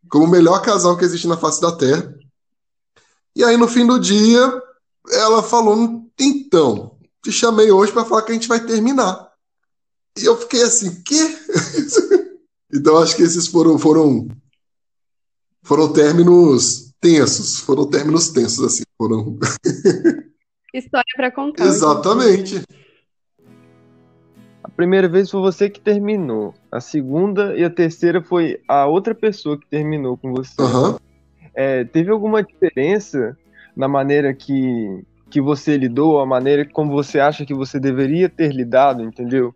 como 0.08 0.26
o 0.26 0.30
melhor 0.30 0.62
casal 0.62 0.96
que 0.96 1.04
existe 1.04 1.28
na 1.28 1.36
face 1.36 1.60
da 1.60 1.72
Terra. 1.72 2.16
E 3.36 3.44
aí 3.44 3.58
no 3.58 3.68
fim 3.68 3.88
do 3.88 4.00
dia, 4.00 4.62
ela 5.10 5.42
falou: 5.42 6.08
"Então, 6.20 6.96
te 7.24 7.32
chamei 7.32 7.72
hoje 7.72 7.92
para 7.92 8.06
falar 8.06 8.22
que 8.22 8.32
a 8.32 8.36
gente 8.36 8.48
vai 8.48 8.64
terminar". 8.64 9.32
E 10.16 10.26
eu 10.26 10.38
fiquei 10.38 10.62
assim: 10.62 11.02
"Quê?" 11.02 11.36
então 12.72 13.00
acho 13.00 13.16
que 13.16 13.24
esses 13.24 13.48
foram 13.48 13.80
foram 13.80 14.28
foram 15.64 15.92
términos 15.92 16.94
tensos, 17.00 17.58
foram 17.58 17.90
términos 17.90 18.30
tensos 18.30 18.64
assim, 18.64 18.84
foram 18.96 19.40
História 20.72 21.14
para 21.18 21.32
contar. 21.32 21.66
Exatamente. 21.66 22.58
A 22.58 22.82
primeira 24.76 25.08
vez 25.08 25.30
foi 25.30 25.42
você 25.42 25.70
que 25.70 25.80
terminou. 25.80 26.54
A 26.72 26.80
segunda 26.80 27.56
e 27.56 27.64
a 27.64 27.70
terceira 27.70 28.22
foi 28.22 28.60
a 28.68 28.86
outra 28.86 29.14
pessoa 29.14 29.60
que 29.60 29.68
terminou 29.70 30.18
com 30.18 30.32
você. 30.32 30.62
Aham. 30.62 30.98
É, 31.54 31.84
teve 31.84 32.12
alguma 32.12 32.44
diferença 32.44 33.38
na 33.76 33.88
maneira 33.88 34.34
que, 34.34 35.04
que 35.30 35.42
você 35.42 35.78
lidou, 35.78 36.20
a 36.20 36.26
maneira 36.26 36.66
como 36.66 36.92
você 36.92 37.20
acha 37.20 37.46
que 37.46 37.54
você 37.54 37.80
deveria 37.80 38.30
ter 38.30 38.52
lidado, 38.54 39.04
entendeu? 39.04 39.54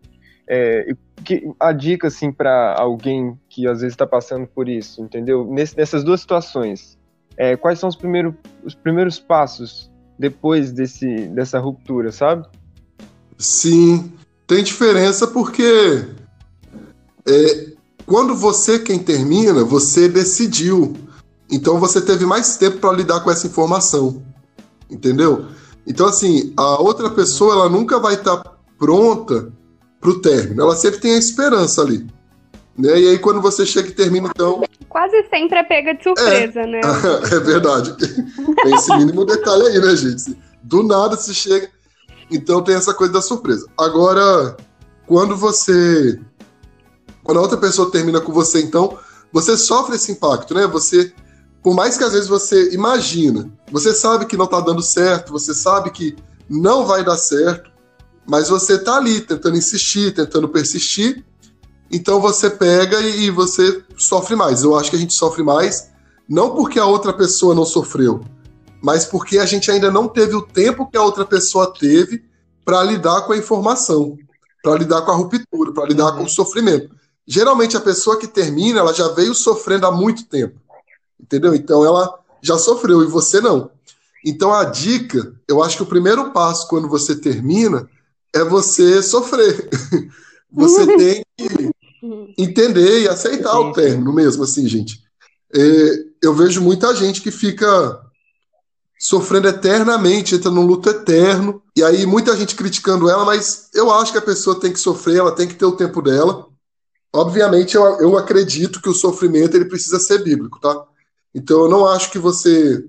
É, 0.48 0.94
que, 1.24 1.50
a 1.58 1.72
dica, 1.72 2.06
assim, 2.08 2.30
para 2.30 2.76
alguém 2.78 3.36
que 3.48 3.66
às 3.66 3.80
vezes 3.80 3.94
está 3.94 4.06
passando 4.06 4.46
por 4.46 4.68
isso, 4.68 5.02
entendeu? 5.02 5.44
Nesse- 5.44 5.76
nessas 5.76 6.04
duas 6.04 6.20
situações, 6.20 6.96
é, 7.36 7.56
quais 7.56 7.78
são 7.78 7.88
os, 7.88 7.96
primeiro, 7.96 8.36
os 8.64 8.74
primeiros 8.74 9.18
passos 9.18 9.90
depois 10.18 10.72
desse, 10.72 11.28
dessa 11.28 11.58
ruptura, 11.58 12.12
sabe? 12.12 12.46
Sim, 13.38 14.12
tem 14.46 14.62
diferença 14.62 15.26
porque 15.26 16.04
é, 17.26 17.66
quando 18.06 18.34
você 18.34 18.78
quem 18.78 18.98
termina, 18.98 19.64
você 19.64 20.08
decidiu. 20.08 20.94
Então 21.50 21.78
você 21.78 22.00
teve 22.00 22.24
mais 22.24 22.56
tempo 22.56 22.78
para 22.78 22.96
lidar 22.96 23.20
com 23.20 23.30
essa 23.30 23.46
informação. 23.46 24.22
Entendeu? 24.90 25.46
Então, 25.86 26.06
assim, 26.06 26.52
a 26.56 26.80
outra 26.80 27.10
pessoa 27.10 27.54
ela 27.54 27.68
nunca 27.68 27.98
vai 27.98 28.14
estar 28.14 28.42
pronta 28.78 29.52
para 30.00 30.10
o 30.10 30.20
término. 30.20 30.62
Ela 30.62 30.76
sempre 30.76 31.00
tem 31.00 31.14
a 31.14 31.18
esperança 31.18 31.82
ali. 31.82 32.06
Né? 32.76 33.00
E 33.00 33.08
aí, 33.08 33.18
quando 33.18 33.40
você 33.40 33.64
chega 33.64 33.88
e 33.88 33.92
termina, 33.92 34.28
então. 34.28 34.62
Quase 34.88 35.24
sempre 35.28 35.58
é 35.58 35.62
pega 35.62 35.94
de 35.94 36.02
surpresa, 36.02 36.66
né? 36.66 36.80
é 37.32 37.40
verdade. 37.40 37.96
Tem 37.96 38.74
esse 38.74 38.96
mínimo 38.96 39.24
detalhe 39.24 39.66
aí, 39.66 39.80
né, 39.80 39.96
gente? 39.96 40.36
Do 40.62 40.82
nada 40.82 41.16
se 41.16 41.34
chega. 41.34 41.68
Então 42.30 42.62
tem 42.62 42.74
essa 42.74 42.92
coisa 42.92 43.12
da 43.12 43.22
surpresa. 43.22 43.66
Agora, 43.78 44.56
quando 45.06 45.36
você. 45.36 46.20
Quando 47.22 47.38
a 47.38 47.42
outra 47.42 47.56
pessoa 47.56 47.90
termina 47.90 48.20
com 48.20 48.32
você, 48.32 48.62
então, 48.62 48.98
você 49.32 49.56
sofre 49.56 49.96
esse 49.96 50.12
impacto, 50.12 50.54
né? 50.54 50.66
Você. 50.66 51.12
Por 51.62 51.74
mais 51.74 51.98
que 51.98 52.04
às 52.04 52.12
vezes 52.12 52.28
você 52.28 52.72
imagina, 52.72 53.50
você 53.72 53.92
sabe 53.92 54.26
que 54.26 54.36
não 54.36 54.46
tá 54.46 54.60
dando 54.60 54.82
certo, 54.82 55.32
você 55.32 55.52
sabe 55.52 55.90
que 55.90 56.14
não 56.48 56.86
vai 56.86 57.04
dar 57.04 57.16
certo, 57.16 57.68
mas 58.24 58.48
você 58.48 58.78
tá 58.78 58.96
ali 58.96 59.20
tentando 59.20 59.56
insistir, 59.56 60.14
tentando 60.14 60.48
persistir, 60.48 61.24
então 61.90 62.20
você 62.20 62.48
pega 62.48 63.00
e 63.00 63.30
você 63.30 63.82
sofre 63.96 64.36
mais. 64.36 64.62
Eu 64.62 64.76
acho 64.76 64.90
que 64.90 64.96
a 64.96 64.98
gente 64.98 65.14
sofre 65.14 65.42
mais, 65.42 65.90
não 66.28 66.54
porque 66.54 66.78
a 66.78 66.86
outra 66.86 67.12
pessoa 67.12 67.52
não 67.52 67.64
sofreu, 67.64 68.20
mas 68.86 69.04
porque 69.04 69.38
a 69.38 69.44
gente 69.44 69.68
ainda 69.68 69.90
não 69.90 70.06
teve 70.06 70.36
o 70.36 70.46
tempo 70.46 70.88
que 70.88 70.96
a 70.96 71.02
outra 71.02 71.24
pessoa 71.24 71.74
teve 71.76 72.24
para 72.64 72.84
lidar 72.84 73.22
com 73.22 73.32
a 73.32 73.36
informação, 73.36 74.16
para 74.62 74.78
lidar 74.78 75.02
com 75.02 75.10
a 75.10 75.14
ruptura, 75.16 75.72
para 75.74 75.88
lidar 75.88 76.12
com 76.12 76.22
o 76.22 76.28
sofrimento. 76.28 76.94
Geralmente 77.26 77.76
a 77.76 77.80
pessoa 77.80 78.16
que 78.16 78.28
termina, 78.28 78.78
ela 78.78 78.94
já 78.94 79.08
veio 79.08 79.34
sofrendo 79.34 79.88
há 79.88 79.90
muito 79.90 80.26
tempo. 80.26 80.60
Entendeu? 81.20 81.52
Então 81.52 81.84
ela 81.84 82.16
já 82.40 82.56
sofreu 82.58 83.02
e 83.02 83.08
você 83.08 83.40
não. 83.40 83.72
Então 84.24 84.54
a 84.54 84.62
dica, 84.62 85.34
eu 85.48 85.64
acho 85.64 85.78
que 85.78 85.82
o 85.82 85.86
primeiro 85.86 86.30
passo 86.30 86.68
quando 86.68 86.88
você 86.88 87.16
termina 87.16 87.90
é 88.32 88.44
você 88.44 89.02
sofrer. 89.02 89.68
Você 90.52 90.86
tem 90.96 91.22
que 91.36 91.70
entender 92.38 93.02
e 93.02 93.08
aceitar 93.08 93.58
o 93.58 93.72
término 93.72 94.12
mesmo, 94.12 94.44
assim, 94.44 94.66
gente. 94.68 95.02
É, 95.52 96.04
eu 96.22 96.32
vejo 96.32 96.62
muita 96.62 96.94
gente 96.94 97.20
que 97.20 97.32
fica 97.32 98.05
sofrendo 98.98 99.48
eternamente, 99.48 100.34
entra 100.34 100.50
num 100.50 100.66
luto 100.66 100.88
eterno, 100.88 101.62
e 101.76 101.84
aí 101.84 102.06
muita 102.06 102.36
gente 102.36 102.54
criticando 102.54 103.10
ela, 103.10 103.24
mas 103.24 103.68
eu 103.74 103.92
acho 103.92 104.12
que 104.12 104.18
a 104.18 104.22
pessoa 104.22 104.58
tem 104.58 104.72
que 104.72 104.80
sofrer, 104.80 105.18
ela 105.18 105.32
tem 105.32 105.46
que 105.46 105.54
ter 105.54 105.66
o 105.66 105.76
tempo 105.76 106.00
dela. 106.00 106.46
Obviamente, 107.12 107.76
eu, 107.76 107.82
eu 108.00 108.16
acredito 108.16 108.80
que 108.80 108.88
o 108.88 108.94
sofrimento 108.94 109.54
ele 109.54 109.66
precisa 109.66 109.98
ser 109.98 110.22
bíblico, 110.22 110.60
tá? 110.60 110.84
Então, 111.34 111.62
eu 111.62 111.68
não 111.68 111.86
acho 111.86 112.10
que 112.10 112.18
você 112.18 112.84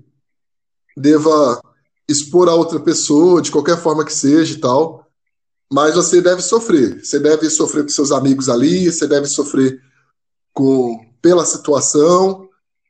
deva 0.96 1.60
expor 2.08 2.48
a 2.48 2.54
outra 2.54 2.80
pessoa, 2.80 3.42
de 3.42 3.50
qualquer 3.50 3.76
forma 3.76 4.04
que 4.04 4.12
seja 4.12 4.54
e 4.54 4.60
tal, 4.60 5.06
mas 5.70 5.94
você 5.94 6.20
deve 6.22 6.40
sofrer. 6.40 7.04
Você 7.04 7.18
deve 7.18 7.50
sofrer 7.50 7.82
com 7.82 7.90
seus 7.90 8.10
amigos 8.10 8.48
ali, 8.48 8.90
você 8.90 9.06
deve 9.06 9.26
sofrer 9.26 9.80
com 10.54 11.06
pela 11.20 11.44
situação, 11.44 12.47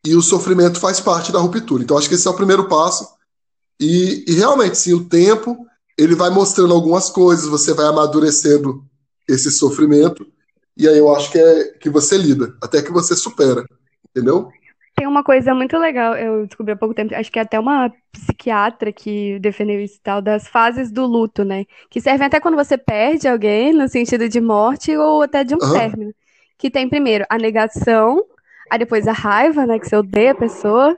e 0.08 0.16
o 0.16 0.22
sofrimento 0.22 0.80
faz 0.80 1.00
parte 1.00 1.30
da 1.30 1.38
ruptura. 1.38 1.82
Então, 1.82 1.98
acho 1.98 2.08
que 2.08 2.14
esse 2.14 2.26
é 2.26 2.30
o 2.30 2.36
primeiro 2.36 2.68
passo. 2.68 3.06
E, 3.80 4.24
e 4.26 4.32
realmente, 4.32 4.78
sim, 4.78 4.94
o 4.94 5.04
tempo 5.04 5.66
ele 5.98 6.14
vai 6.14 6.30
mostrando 6.30 6.72
algumas 6.72 7.10
coisas, 7.10 7.46
você 7.46 7.74
vai 7.74 7.86
amadurecendo 7.86 8.84
esse 9.28 9.50
sofrimento, 9.50 10.26
e 10.76 10.88
aí 10.88 10.96
eu 10.96 11.14
acho 11.14 11.30
que 11.30 11.38
é 11.38 11.64
que 11.78 11.90
você 11.90 12.16
lida, 12.16 12.56
até 12.62 12.80
que 12.80 12.92
você 12.92 13.14
supera, 13.16 13.64
entendeu? 14.08 14.48
Tem 14.94 15.06
uma 15.06 15.22
coisa 15.22 15.54
muito 15.54 15.76
legal, 15.76 16.16
eu 16.16 16.46
descobri 16.46 16.72
há 16.72 16.76
pouco 16.76 16.94
tempo, 16.94 17.14
acho 17.14 17.30
que 17.30 17.38
é 17.38 17.42
até 17.42 17.58
uma 17.58 17.92
psiquiatra 18.12 18.92
que 18.92 19.38
defendeu 19.40 19.80
isso 19.80 19.96
e 19.96 20.00
tal, 20.00 20.22
das 20.22 20.48
fases 20.48 20.90
do 20.90 21.04
luto, 21.06 21.44
né? 21.44 21.66
Que 21.90 22.00
servem 22.00 22.26
até 22.26 22.40
quando 22.40 22.56
você 22.56 22.78
perde 22.78 23.28
alguém, 23.28 23.72
no 23.72 23.88
sentido 23.88 24.28
de 24.28 24.40
morte 24.40 24.96
ou 24.96 25.22
até 25.22 25.44
de 25.44 25.54
um 25.54 25.58
Aham. 25.58 25.72
término. 25.72 26.14
Que 26.56 26.70
tem 26.70 26.88
primeiro 26.88 27.24
a 27.28 27.38
negação, 27.38 28.24
aí 28.70 28.78
depois 28.78 29.06
a 29.08 29.12
raiva, 29.12 29.66
né? 29.66 29.78
Que 29.78 29.88
você 29.88 29.96
odeia 29.96 30.32
a 30.32 30.34
pessoa, 30.34 30.96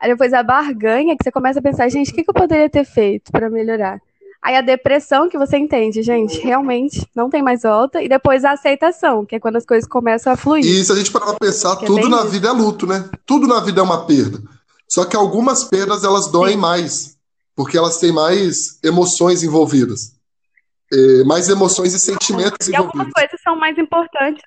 aí 0.00 0.10
depois 0.10 0.32
a 0.32 0.42
barganha, 0.42 1.16
que 1.16 1.24
você 1.24 1.30
começa 1.32 1.58
a 1.58 1.62
pensar, 1.62 1.88
gente, 1.88 2.10
o 2.10 2.14
que 2.14 2.24
que 2.24 2.30
eu 2.30 2.34
poderia 2.34 2.68
ter 2.68 2.84
feito 2.84 3.30
para 3.32 3.48
melhorar? 3.50 4.00
Aí 4.40 4.56
a 4.56 4.60
depressão, 4.60 5.28
que 5.28 5.38
você 5.38 5.56
entende, 5.56 6.02
gente, 6.02 6.40
realmente 6.40 7.06
não 7.14 7.30
tem 7.30 7.40
mais 7.40 7.62
volta, 7.62 8.02
e 8.02 8.08
depois 8.08 8.44
a 8.44 8.50
aceitação, 8.52 9.24
que 9.24 9.36
é 9.36 9.40
quando 9.40 9.54
as 9.54 9.64
coisas 9.64 9.88
começam 9.88 10.32
a 10.32 10.36
fluir. 10.36 10.64
E 10.64 10.84
se 10.84 10.90
a 10.90 10.96
gente 10.96 11.12
parar 11.12 11.26
pra 11.26 11.36
pensar, 11.38 11.76
Que 11.76 11.84
é 11.84 11.86
tudo 11.86 12.00
bem 12.00 12.10
na 12.10 12.18
isso. 12.22 12.28
vida 12.28 12.48
é 12.48 12.50
luto, 12.50 12.84
né? 12.84 13.08
Tudo 13.24 13.46
na 13.46 13.60
vida 13.60 13.80
é 13.80 13.84
uma 13.84 14.04
perda. 14.04 14.40
Só 14.88 15.04
que 15.04 15.14
algumas 15.14 15.62
perdas 15.64 16.02
elas 16.02 16.26
doem 16.30 16.54
Sim. 16.54 16.58
mais, 16.60 17.16
porque 17.54 17.78
elas 17.78 17.98
têm 17.98 18.10
mais 18.10 18.80
emoções 18.82 19.44
envolvidas. 19.44 20.12
É, 20.92 21.24
mais 21.24 21.48
emoções 21.48 21.94
e 21.94 21.98
sentimentos 22.00 22.68
E 22.68 22.74
algumas 22.74 22.94
envolvidos. 23.06 23.12
coisas 23.14 23.40
são 23.42 23.56
mais 23.56 23.78
importantes. 23.78 24.42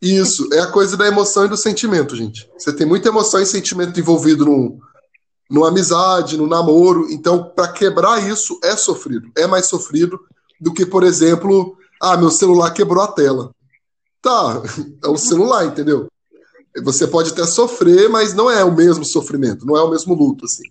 Isso, 0.00 0.48
é 0.52 0.60
a 0.60 0.70
coisa 0.70 0.96
da 0.96 1.06
emoção 1.06 1.46
e 1.46 1.48
do 1.48 1.56
sentimento, 1.56 2.14
gente. 2.14 2.48
Você 2.56 2.72
tem 2.72 2.86
muita 2.86 3.08
emoção 3.08 3.40
e 3.40 3.46
sentimento 3.46 3.98
envolvido 3.98 4.44
no, 4.44 4.78
numa 5.50 5.68
amizade, 5.68 6.36
no 6.36 6.46
namoro. 6.46 7.10
Então, 7.10 7.52
para 7.54 7.72
quebrar 7.72 8.22
isso, 8.28 8.58
é 8.62 8.76
sofrido. 8.76 9.30
É 9.36 9.46
mais 9.46 9.66
sofrido 9.66 10.20
do 10.60 10.72
que, 10.72 10.86
por 10.86 11.02
exemplo, 11.02 11.76
ah, 12.00 12.16
meu 12.16 12.30
celular 12.30 12.70
quebrou 12.70 13.02
a 13.02 13.12
tela. 13.12 13.50
Tá, 14.22 14.62
é 15.04 15.08
um 15.08 15.16
celular, 15.16 15.64
entendeu? 15.64 16.06
Você 16.84 17.06
pode 17.06 17.30
até 17.30 17.44
sofrer, 17.44 18.08
mas 18.08 18.34
não 18.34 18.48
é 18.48 18.62
o 18.62 18.74
mesmo 18.74 19.04
sofrimento, 19.04 19.66
não 19.66 19.76
é 19.76 19.82
o 19.82 19.90
mesmo 19.90 20.14
luto, 20.14 20.44
assim. 20.44 20.62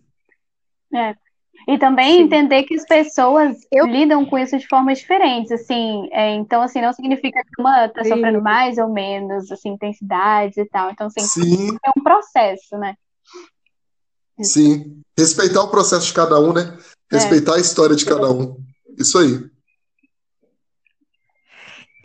E 1.67 1.77
também 1.77 2.15
Sim. 2.15 2.21
entender 2.21 2.63
que 2.63 2.75
as 2.75 2.85
pessoas 2.85 3.57
Eu- 3.69 3.85
lidam 3.85 4.25
com 4.25 4.37
isso 4.37 4.57
de 4.57 4.65
formas 4.67 4.99
diferentes, 4.99 5.51
assim, 5.51 6.07
é, 6.13 6.33
então, 6.35 6.61
assim, 6.61 6.81
não 6.81 6.93
significa 6.93 7.41
que 7.43 7.61
uma 7.61 7.89
tá 7.89 8.03
Sim. 8.03 8.09
sofrendo 8.11 8.41
mais 8.41 8.77
ou 8.77 8.87
menos, 8.87 9.51
assim, 9.51 9.69
intensidades 9.69 10.57
e 10.57 10.65
tal, 10.65 10.89
então, 10.91 11.07
assim, 11.07 11.19
Sim, 11.21 11.75
é 11.85 11.89
um 11.97 12.01
processo, 12.01 12.77
né? 12.77 12.95
sim. 14.41 15.01
Respeitar 15.17 15.63
o 15.63 15.69
processo 15.69 16.07
de 16.07 16.13
cada 16.13 16.39
um, 16.39 16.53
né? 16.53 16.77
Respeitar 17.11 17.55
a 17.55 17.59
história 17.59 17.95
de 17.95 18.05
cada 18.05 18.31
um. 18.31 18.55
Isso 18.97 19.17
aí. 19.17 19.56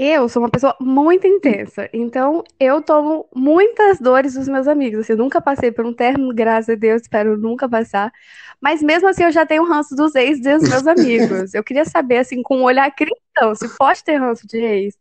Eu 0.05 0.29
sou 0.29 0.43
uma 0.43 0.51
pessoa 0.51 0.75
muito 0.81 1.29
intensa, 1.29 1.89
então 1.93 2.43
eu 2.59 2.83
tomo 2.83 3.25
muitas 3.33 4.01
dores 4.01 4.35
dos 4.35 4.49
meus 4.49 4.67
amigos. 4.67 5.03
Assim, 5.03 5.13
eu 5.13 5.17
nunca 5.17 5.41
passei 5.41 5.71
por 5.71 5.87
um 5.87 5.95
término, 5.95 6.35
graças 6.35 6.71
a 6.71 6.75
Deus, 6.75 7.03
espero 7.03 7.39
nunca 7.39 7.69
passar. 7.69 8.13
Mas 8.61 8.83
mesmo 8.83 9.09
assim, 9.09 9.23
eu 9.23 9.31
já 9.31 9.47
tenho 9.47 9.65
ranço 9.65 9.95
dos 9.95 10.17
ex 10.17 10.41
dos 10.43 10.69
meus 10.69 10.89
amigos. 10.89 11.55
Eu 11.55 11.63
queria 11.63 11.85
saber, 11.85 12.19
assim, 12.19 12.43
com 12.43 12.57
um 12.59 12.65
olhar 12.65 12.91
cristão, 12.91 13.55
se 13.55 13.69
pode 13.79 14.03
ter 14.03 14.17
ranço 14.17 14.45
de 14.45 14.57
ex. 14.57 14.97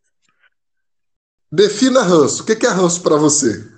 Defina 1.52 2.04
ranço. 2.04 2.44
O 2.44 2.46
que 2.46 2.64
é 2.64 2.70
ranço 2.70 3.02
para 3.02 3.16
você? 3.16 3.72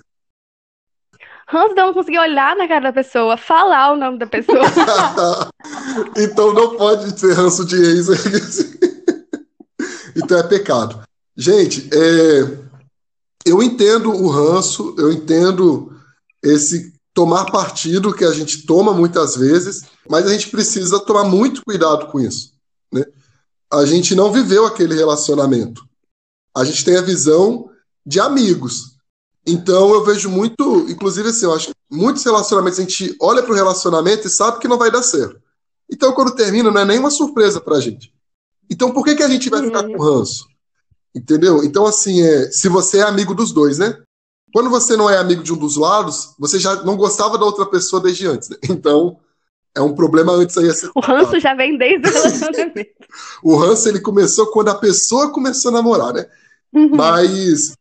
ranço 1.48 1.74
não 1.74 1.94
conseguir 1.94 2.18
olhar 2.18 2.54
na 2.54 2.68
cara 2.68 2.82
da 2.82 2.92
pessoa, 2.92 3.38
falar 3.38 3.92
o 3.92 3.96
nome 3.96 4.18
da 4.18 4.26
pessoa. 4.26 4.60
então 6.18 6.52
não 6.52 6.76
pode 6.76 7.18
ter 7.18 7.32
ranço 7.32 7.64
de 7.64 7.76
ex. 7.76 8.08
então 10.14 10.38
é 10.38 10.42
pecado. 10.42 11.02
Gente, 11.36 11.88
é, 11.92 12.64
eu 13.44 13.62
entendo 13.62 14.10
o 14.10 14.28
ranço, 14.28 14.94
eu 14.98 15.12
entendo 15.12 15.92
esse 16.42 16.94
tomar 17.12 17.50
partido 17.50 18.12
que 18.12 18.24
a 18.24 18.32
gente 18.32 18.66
toma 18.66 18.92
muitas 18.92 19.36
vezes, 19.36 19.84
mas 20.08 20.26
a 20.26 20.32
gente 20.32 20.50
precisa 20.50 20.98
tomar 20.98 21.24
muito 21.24 21.62
cuidado 21.64 22.06
com 22.08 22.20
isso. 22.20 22.52
Né? 22.92 23.04
A 23.72 23.84
gente 23.84 24.14
não 24.14 24.32
viveu 24.32 24.66
aquele 24.66 24.94
relacionamento. 24.94 25.84
A 26.54 26.64
gente 26.64 26.84
tem 26.84 26.96
a 26.96 27.02
visão 27.02 27.70
de 28.04 28.20
amigos. 28.20 28.94
Então 29.46 29.92
eu 29.92 30.04
vejo 30.04 30.28
muito, 30.28 30.86
inclusive 30.88 31.28
assim, 31.28 31.44
eu 31.44 31.54
acho 31.54 31.68
que 31.68 31.74
muitos 31.90 32.24
relacionamentos 32.24 32.78
a 32.78 32.82
gente 32.82 33.16
olha 33.20 33.42
para 33.42 33.52
o 33.52 33.56
relacionamento 33.56 34.26
e 34.26 34.30
sabe 34.30 34.58
que 34.58 34.68
não 34.68 34.78
vai 34.78 34.90
dar 34.90 35.02
certo. 35.02 35.40
Então 35.90 36.12
quando 36.12 36.34
termina 36.34 36.70
não 36.70 36.80
é 36.80 36.84
nenhuma 36.84 37.10
surpresa 37.10 37.60
para 37.60 37.76
a 37.76 37.80
gente. 37.80 38.12
Então 38.70 38.92
por 38.92 39.04
que, 39.04 39.14
que 39.14 39.22
a 39.22 39.28
gente 39.28 39.50
vai 39.50 39.62
ficar 39.62 39.84
com 39.84 40.02
ranço? 40.02 40.46
Entendeu? 41.14 41.62
Então 41.62 41.86
assim, 41.86 42.22
é, 42.22 42.50
se 42.50 42.68
você 42.68 42.98
é 42.98 43.02
amigo 43.02 43.34
dos 43.34 43.52
dois, 43.52 43.78
né? 43.78 43.96
Quando 44.52 44.70
você 44.70 44.96
não 44.96 45.10
é 45.10 45.16
amigo 45.16 45.42
de 45.42 45.52
um 45.52 45.56
dos 45.56 45.76
lados, 45.76 46.34
você 46.38 46.58
já 46.58 46.76
não 46.82 46.96
gostava 46.96 47.36
da 47.36 47.44
outra 47.44 47.66
pessoa 47.66 48.00
desde 48.00 48.26
antes. 48.26 48.48
Né? 48.48 48.56
Então 48.70 49.18
é 49.74 49.80
um 49.80 49.94
problema 49.94 50.32
antes 50.32 50.56
aí 50.56 50.72
ser 50.72 50.90
O 50.94 51.00
ranço 51.00 51.40
já 51.40 51.54
vem 51.54 51.76
desde 51.76 52.08
o 52.08 52.12
relacionamento. 52.12 52.90
o 53.42 53.56
ranço 53.56 53.88
ele 53.88 54.00
começou 54.00 54.46
quando 54.52 54.68
a 54.68 54.74
pessoa 54.76 55.32
começou 55.32 55.70
a 55.70 55.74
namorar, 55.74 56.12
né? 56.12 56.26
Uhum. 56.72 56.94
Mas 56.94 57.74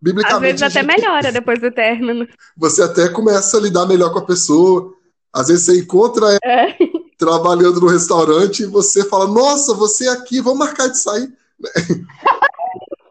biblicamente. 0.00 0.34
Às 0.34 0.40
vezes 0.40 0.62
até 0.62 0.86
gente... 0.86 0.86
melhora 0.86 1.32
depois 1.32 1.60
do 1.60 1.70
término. 1.70 2.28
Você 2.56 2.82
até 2.82 3.08
começa 3.08 3.56
a 3.56 3.60
lidar 3.60 3.86
melhor 3.86 4.12
com 4.12 4.18
a 4.18 4.26
pessoa. 4.26 4.92
Às 5.32 5.48
vezes 5.48 5.64
você 5.64 5.80
encontra 5.80 6.26
ela 6.26 6.38
é. 6.44 6.76
trabalhando 7.18 7.80
no 7.80 7.88
restaurante 7.88 8.62
e 8.62 8.66
você 8.66 9.04
fala: 9.04 9.26
Nossa, 9.26 9.74
você 9.74 10.06
é 10.06 10.10
aqui, 10.10 10.40
vamos 10.40 10.60
marcar 10.60 10.88
de 10.88 10.98
sair. 11.00 11.28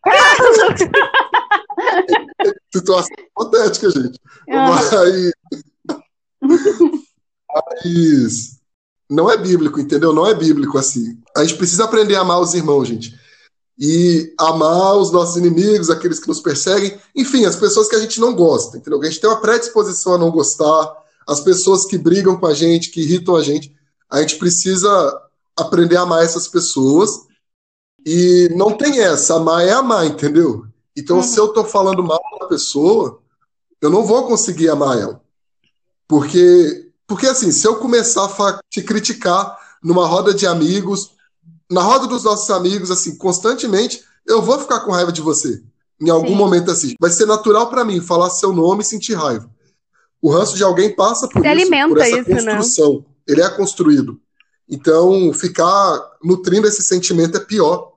Situação 2.74 3.16
hipotética, 3.20 3.90
gente. 3.90 4.20
Mas... 4.48 4.92
Mas 7.50 8.60
não 9.10 9.30
é 9.30 9.38
bíblico, 9.38 9.80
entendeu? 9.80 10.14
Não 10.14 10.28
é 10.28 10.34
bíblico 10.34 10.78
assim. 10.78 11.18
A 11.36 11.44
gente 11.44 11.58
precisa 11.58 11.86
aprender 11.86 12.16
a 12.16 12.22
amar 12.22 12.40
os 12.40 12.54
irmãos, 12.54 12.88
gente 12.88 13.14
e 13.78 14.34
amar 14.40 14.98
os 14.98 15.12
nossos 15.12 15.36
inimigos, 15.36 15.90
aqueles 15.90 16.20
que 16.20 16.28
nos 16.28 16.40
perseguem, 16.40 16.98
enfim, 17.16 17.46
as 17.46 17.56
pessoas 17.56 17.88
que 17.88 17.96
a 17.96 18.00
gente 18.00 18.20
não 18.20 18.36
gosta, 18.36 18.78
entendeu? 18.78 19.02
A 19.02 19.06
gente 19.06 19.20
tem 19.20 19.30
uma 19.30 19.42
predisposição 19.42 20.14
a 20.14 20.18
não 20.18 20.32
gostar, 20.32 20.94
as 21.28 21.40
pessoas 21.40 21.86
que 21.86 21.98
brigam 21.98 22.38
com 22.38 22.46
a 22.46 22.54
gente, 22.54 22.92
que 22.92 23.02
irritam 23.02 23.36
a 23.36 23.42
gente, 23.42 23.76
a 24.10 24.22
gente 24.22 24.38
precisa 24.38 25.22
aprender 25.58 25.98
a 25.98 26.02
amar 26.02 26.24
essas 26.24 26.48
pessoas 26.48 27.10
e 28.06 28.50
não 28.56 28.72
tem 28.72 29.00
essa, 29.00 29.36
amar 29.36 29.66
é 29.66 29.72
amar, 29.72 30.06
entendeu? 30.06 30.66
Então, 30.96 31.18
uhum. 31.18 31.24
se 31.24 31.38
eu 31.38 31.50
tô 31.50 31.64
falando 31.64 32.04
mal 32.04 32.22
da 32.40 32.48
pessoa, 32.48 33.20
eu 33.82 33.90
não 33.90 34.06
vou 34.06 34.28
conseguir 34.28 34.70
amar 34.70 35.00
ela. 35.00 35.22
Porque, 36.08 36.92
porque 37.08 37.28
assim, 37.28 37.52
se 37.52 37.66
eu 37.68 37.78
começar 37.78 38.26
a 38.26 38.60
te 38.70 38.82
criticar 38.82 39.58
numa 39.84 40.06
roda 40.06 40.34
de 40.34 40.46
amigos, 40.46 41.12
na 41.70 41.82
roda 41.82 42.08
dos 42.08 42.24
nossos 42.24 42.50
amigos, 42.50 42.92
assim, 42.92 43.18
constantemente, 43.18 44.04
eu 44.28 44.42
vou 44.42 44.60
ficar 44.60 44.82
com 44.82 44.92
raiva 44.92 45.12
de 45.12 45.22
você. 45.22 45.62
Em 46.02 46.10
algum 46.10 46.30
Sim. 46.30 46.36
momento, 46.36 46.72
assim. 46.72 46.96
Vai 47.00 47.10
ser 47.10 47.26
natural 47.26 47.70
para 47.70 47.86
mim 47.86 48.02
falar 48.02 48.30
seu 48.30 48.54
nome 48.54 48.82
e 48.82 48.86
sentir 48.86 49.14
raiva. 49.16 49.50
O 50.22 50.32
ranço 50.32 50.56
de 50.56 50.64
alguém 50.64 50.96
passa 50.96 51.28
por, 51.28 51.46
isso, 51.46 51.70
por 51.90 51.98
essa 52.00 52.20
isso, 52.20 52.26
construção. 52.26 52.94
Não? 52.94 53.06
Ele 53.28 53.42
é 53.42 53.50
construído. 53.50 54.20
Então, 54.70 55.34
ficar 55.34 56.00
nutrindo 56.24 56.68
esse 56.68 56.82
sentimento 56.82 57.38
é 57.38 57.40
pior. 57.40 57.93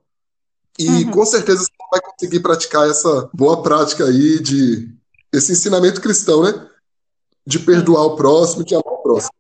E 0.79 0.89
uhum. 0.89 1.11
com 1.11 1.25
certeza 1.25 1.63
você 1.63 1.71
vai 1.91 2.01
conseguir 2.01 2.41
praticar 2.41 2.89
essa 2.89 3.31
boa 3.33 3.63
prática 3.63 4.05
aí 4.05 4.41
de 4.41 4.89
esse 5.33 5.53
ensinamento 5.53 6.01
cristão, 6.01 6.43
né? 6.43 6.67
De 7.47 7.59
perdoar 7.59 8.05
o 8.05 8.17
próximo, 8.17 8.65
de 8.65 8.75
amar 8.75 8.93
o 8.93 9.03
próximo. 9.03 9.31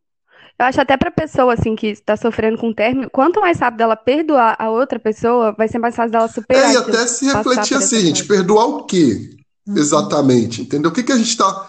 Eu 0.58 0.64
acho 0.64 0.80
até 0.80 0.96
pra 0.96 1.10
pessoa, 1.10 1.52
assim, 1.52 1.76
que 1.76 1.88
está 1.88 2.16
sofrendo 2.16 2.56
com 2.56 2.70
o 2.70 2.74
término, 2.74 3.10
quanto 3.10 3.40
mais 3.40 3.58
rápido 3.60 3.82
ela 3.82 3.96
perdoar 3.96 4.56
a 4.58 4.70
outra 4.70 4.98
pessoa, 4.98 5.52
vai 5.52 5.68
ser 5.68 5.78
mais 5.78 5.94
fácil 5.94 6.12
dela 6.12 6.28
superar. 6.28 6.70
É, 6.70 6.72
e 6.72 6.76
até 6.78 7.06
se 7.06 7.26
refletir 7.26 7.76
assim, 7.76 8.00
gente, 8.00 8.24
perdoar 8.24 8.64
o 8.66 8.84
quê? 8.84 9.36
Uhum. 9.66 9.76
Exatamente, 9.76 10.62
entendeu? 10.62 10.90
O 10.90 10.94
que, 10.94 11.02
que 11.02 11.12
a 11.12 11.16
gente 11.16 11.28
está. 11.28 11.68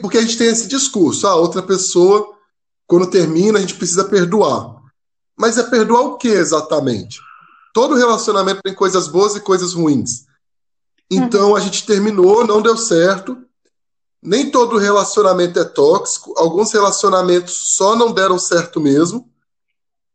Porque 0.00 0.18
a 0.18 0.22
gente 0.22 0.38
tem 0.38 0.48
esse 0.48 0.66
discurso, 0.66 1.26
a 1.26 1.30
ah, 1.30 1.36
outra 1.36 1.62
pessoa, 1.62 2.26
quando 2.86 3.10
termina, 3.10 3.58
a 3.58 3.60
gente 3.60 3.74
precisa 3.74 4.04
perdoar. 4.04 4.76
Mas 5.38 5.58
é 5.58 5.62
perdoar 5.64 6.02
o 6.02 6.16
que 6.16 6.28
exatamente? 6.28 7.18
Todo 7.72 7.94
relacionamento 7.94 8.60
tem 8.62 8.74
coisas 8.74 9.08
boas 9.08 9.34
e 9.34 9.40
coisas 9.40 9.72
ruins. 9.72 10.26
Então 11.10 11.50
uhum. 11.50 11.56
a 11.56 11.60
gente 11.60 11.86
terminou, 11.86 12.46
não 12.46 12.62
deu 12.62 12.76
certo, 12.76 13.36
nem 14.22 14.50
todo 14.50 14.78
relacionamento 14.78 15.58
é 15.58 15.64
tóxico, 15.64 16.32
alguns 16.36 16.72
relacionamentos 16.72 17.74
só 17.76 17.96
não 17.96 18.12
deram 18.12 18.38
certo 18.38 18.80
mesmo. 18.80 19.28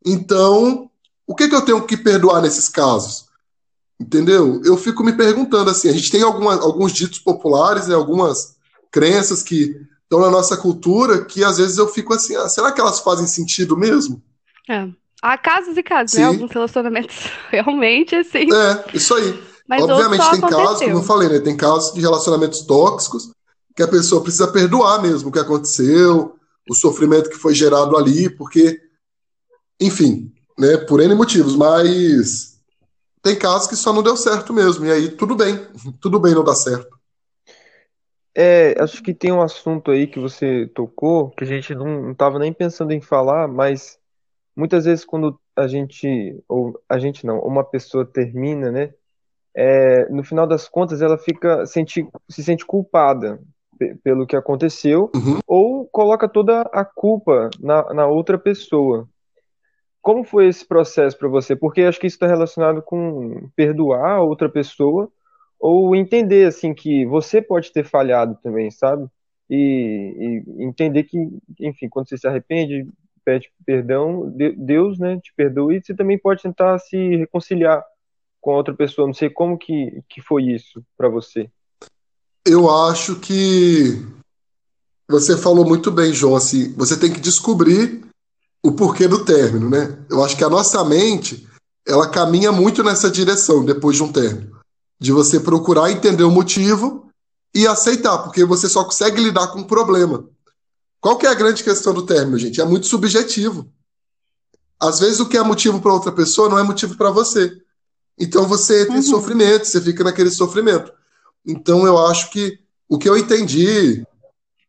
Então, 0.05 0.89
o 1.25 1.35
que, 1.35 1.49
que 1.49 1.55
eu 1.55 1.65
tenho 1.65 1.85
que 1.85 1.97
perdoar 1.97 2.41
nesses 2.41 2.69
casos? 2.69 3.25
Entendeu? 3.99 4.61
Eu 4.63 4.77
fico 4.77 5.03
me 5.03 5.11
perguntando 5.11 5.69
assim: 5.69 5.89
a 5.89 5.91
gente 5.91 6.11
tem 6.11 6.21
alguma, 6.21 6.55
alguns 6.55 6.93
ditos 6.93 7.19
populares, 7.19 7.87
né, 7.87 7.95
algumas 7.95 8.55
crenças 8.91 9.43
que 9.43 9.75
estão 10.03 10.21
na 10.21 10.29
nossa 10.29 10.55
cultura 10.55 11.25
que 11.25 11.43
às 11.43 11.57
vezes 11.57 11.77
eu 11.77 11.87
fico 11.87 12.13
assim: 12.13 12.35
ah, 12.35 12.47
será 12.47 12.71
que 12.71 12.79
elas 12.79 12.99
fazem 12.99 13.27
sentido 13.27 13.75
mesmo? 13.75 14.21
É. 14.69 14.87
Há 15.21 15.37
casos 15.37 15.75
e 15.77 15.83
casos, 15.83 16.13
né? 16.13 16.19
Sim. 16.19 16.29
né? 16.29 16.35
Alguns 16.35 16.51
relacionamentos 16.51 17.15
realmente 17.49 18.15
assim. 18.15 18.47
É, 18.53 18.97
isso 18.97 19.15
aí. 19.15 19.43
Mas 19.67 19.83
Obviamente 19.83 20.31
tem 20.31 20.41
casos, 20.41 20.79
como 20.79 20.97
eu 20.97 21.03
falei, 21.03 21.27
né? 21.27 21.39
Tem 21.39 21.57
casos 21.57 21.93
de 21.93 21.99
relacionamentos 21.99 22.61
tóxicos 22.61 23.31
que 23.75 23.83
a 23.83 23.87
pessoa 23.87 24.23
precisa 24.23 24.47
perdoar 24.51 25.01
mesmo 25.01 25.29
o 25.29 25.31
que 25.31 25.39
aconteceu, 25.39 26.35
o 26.69 26.73
sofrimento 26.73 27.29
que 27.29 27.35
foi 27.35 27.53
gerado 27.53 27.95
ali, 27.95 28.29
porque, 28.29 28.79
enfim, 29.79 30.33
né, 30.57 30.77
por 30.77 30.99
N 30.99 31.13
motivos, 31.13 31.55
mas 31.55 32.59
tem 33.21 33.35
casos 33.35 33.67
que 33.67 33.75
só 33.75 33.93
não 33.93 34.01
deu 34.01 34.17
certo 34.17 34.53
mesmo, 34.53 34.85
e 34.85 34.91
aí 34.91 35.09
tudo 35.09 35.35
bem, 35.35 35.67
tudo 36.01 36.19
bem 36.19 36.33
não 36.33 36.43
dar 36.43 36.55
certo. 36.55 36.97
É, 38.35 38.75
acho 38.79 39.01
que 39.01 39.13
tem 39.13 39.31
um 39.31 39.41
assunto 39.41 39.91
aí 39.91 40.07
que 40.07 40.19
você 40.19 40.67
tocou, 40.73 41.31
que 41.31 41.43
a 41.43 41.47
gente 41.47 41.73
não 41.75 42.11
estava 42.11 42.39
nem 42.39 42.53
pensando 42.53 42.91
em 42.91 43.01
falar, 43.01 43.47
mas 43.47 43.97
muitas 44.57 44.85
vezes 44.85 45.05
quando 45.05 45.39
a 45.55 45.67
gente, 45.67 46.43
ou 46.49 46.81
a 46.89 46.97
gente 46.97 47.25
não, 47.25 47.39
uma 47.41 47.63
pessoa 47.63 48.03
termina, 48.03 48.71
né, 48.71 48.91
é, 49.55 50.09
no 50.09 50.23
final 50.23 50.47
das 50.47 50.67
contas 50.67 51.01
ela 51.01 51.17
fica 51.17 51.65
sente, 51.65 52.07
se 52.27 52.43
sente 52.43 52.65
culpada 52.65 53.39
pelo 54.03 54.25
que 54.25 54.35
aconteceu, 54.35 55.11
uhum. 55.15 55.39
ou 55.45 55.87
coloca 55.87 56.27
toda 56.27 56.61
a 56.61 56.83
culpa 56.83 57.51
na, 57.59 57.93
na 57.93 58.07
outra 58.07 58.37
pessoa. 58.37 59.07
Como 60.01 60.23
foi 60.23 60.47
esse 60.47 60.65
processo 60.65 61.17
para 61.17 61.27
você? 61.27 61.55
Porque 61.55 61.83
acho 61.83 61.99
que 61.99 62.07
isso 62.07 62.15
está 62.15 62.25
relacionado 62.25 62.81
com 62.81 63.49
perdoar 63.55 64.17
a 64.17 64.21
outra 64.21 64.49
pessoa 64.49 65.11
ou 65.59 65.95
entender 65.95 66.47
assim 66.47 66.73
que 66.73 67.05
você 67.05 67.41
pode 67.41 67.71
ter 67.71 67.83
falhado 67.83 68.37
também, 68.41 68.71
sabe? 68.71 69.07
E, 69.49 70.43
e 70.57 70.63
entender 70.63 71.03
que, 71.03 71.17
enfim, 71.59 71.89
quando 71.89 72.09
você 72.09 72.17
se 72.17 72.27
arrepende, 72.27 72.87
pede 73.27 73.51
perdão, 73.65 74.31
Deus, 74.55 74.97
né, 74.97 75.19
te 75.19 75.33
perdoa 75.35 75.75
e 75.75 75.81
você 75.81 75.93
também 75.93 76.17
pode 76.17 76.41
tentar 76.41 76.79
se 76.79 76.97
reconciliar 77.17 77.83
com 78.39 78.51
a 78.51 78.55
outra 78.55 78.73
pessoa. 78.73 79.05
Não 79.05 79.13
sei 79.13 79.29
como 79.29 79.57
que, 79.57 80.01
que 80.07 80.21
foi 80.21 80.43
isso 80.43 80.81
para 80.97 81.09
você 81.09 81.49
eu 82.47 82.69
acho 82.69 83.17
que 83.17 84.01
você 85.09 85.37
falou 85.37 85.65
muito 85.65 85.91
bem, 85.91 86.13
João. 86.13 86.35
Assim, 86.35 86.73
você 86.73 86.97
tem 86.97 87.11
que 87.11 87.19
descobrir 87.19 88.05
o 88.63 88.71
porquê 88.71 89.07
do 89.07 89.25
término, 89.25 89.69
né? 89.69 89.97
Eu 90.09 90.23
acho 90.23 90.37
que 90.37 90.43
a 90.43 90.49
nossa 90.49 90.83
mente 90.85 91.47
ela 91.85 92.09
caminha 92.09 92.51
muito 92.51 92.83
nessa 92.83 93.11
direção 93.11 93.63
depois 93.63 93.97
de 93.97 94.03
um 94.03 94.11
término, 94.11 94.57
de 94.99 95.11
você 95.11 95.39
procurar 95.39 95.91
entender 95.91 96.23
o 96.23 96.31
motivo 96.31 97.09
e 97.53 97.67
aceitar, 97.67 98.17
porque 98.19 98.43
você 98.43 98.67
só 98.67 98.83
consegue 98.83 99.21
lidar 99.21 99.47
com 99.47 99.59
o 99.59 99.67
problema. 99.67 100.25
Qual 100.99 101.17
que 101.17 101.25
é 101.25 101.29
a 101.29 101.35
grande 101.35 101.63
questão 101.63 101.93
do 101.93 102.05
término, 102.05 102.37
gente? 102.37 102.59
É 102.59 102.65
muito 102.65 102.87
subjetivo. 102.87 103.71
Às 104.79 104.99
vezes 104.99 105.19
o 105.19 105.27
que 105.27 105.37
é 105.37 105.43
motivo 105.43 105.81
para 105.81 105.93
outra 105.93 106.11
pessoa 106.11 106.49
não 106.49 106.59
é 106.59 106.63
motivo 106.63 106.95
para 106.95 107.09
você. 107.09 107.51
Então 108.17 108.47
você 108.47 108.85
tem 108.85 108.95
uhum. 108.95 109.01
sofrimento, 109.01 109.65
você 109.65 109.79
fica 109.81 110.03
naquele 110.03 110.31
sofrimento. 110.31 110.91
Então, 111.47 111.87
eu 111.87 111.97
acho 111.97 112.29
que 112.29 112.59
o 112.89 112.97
que 112.97 113.07
eu 113.07 113.17
entendi, 113.17 114.05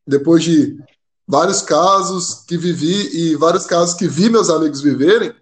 depois 0.06 0.44
de 0.44 0.78
vários 1.26 1.60
casos 1.60 2.44
que 2.46 2.56
vivi 2.56 3.10
e 3.12 3.34
vários 3.34 3.66
casos 3.66 3.94
que 3.94 4.06
vi 4.06 4.30
meus 4.30 4.48
amigos 4.48 4.80
viverem, 4.80 5.34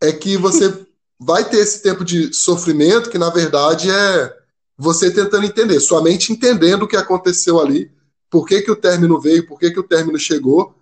é 0.00 0.12
que 0.12 0.36
você 0.36 0.86
vai 1.18 1.48
ter 1.48 1.58
esse 1.58 1.82
tempo 1.82 2.04
de 2.04 2.34
sofrimento 2.34 3.08
que, 3.08 3.16
na 3.16 3.30
verdade, 3.30 3.90
é 3.90 4.36
você 4.76 5.10
tentando 5.10 5.46
entender, 5.46 5.80
sua 5.80 6.02
mente 6.02 6.32
entendendo 6.32 6.82
o 6.82 6.88
que 6.88 6.96
aconteceu 6.96 7.60
ali, 7.60 7.90
por 8.34 8.46
que, 8.46 8.62
que 8.62 8.70
o 8.72 8.74
término 8.74 9.20
veio, 9.20 9.46
por 9.46 9.60
que, 9.60 9.70
que 9.70 9.78
o 9.78 9.84
término 9.84 10.18
chegou. 10.18 10.74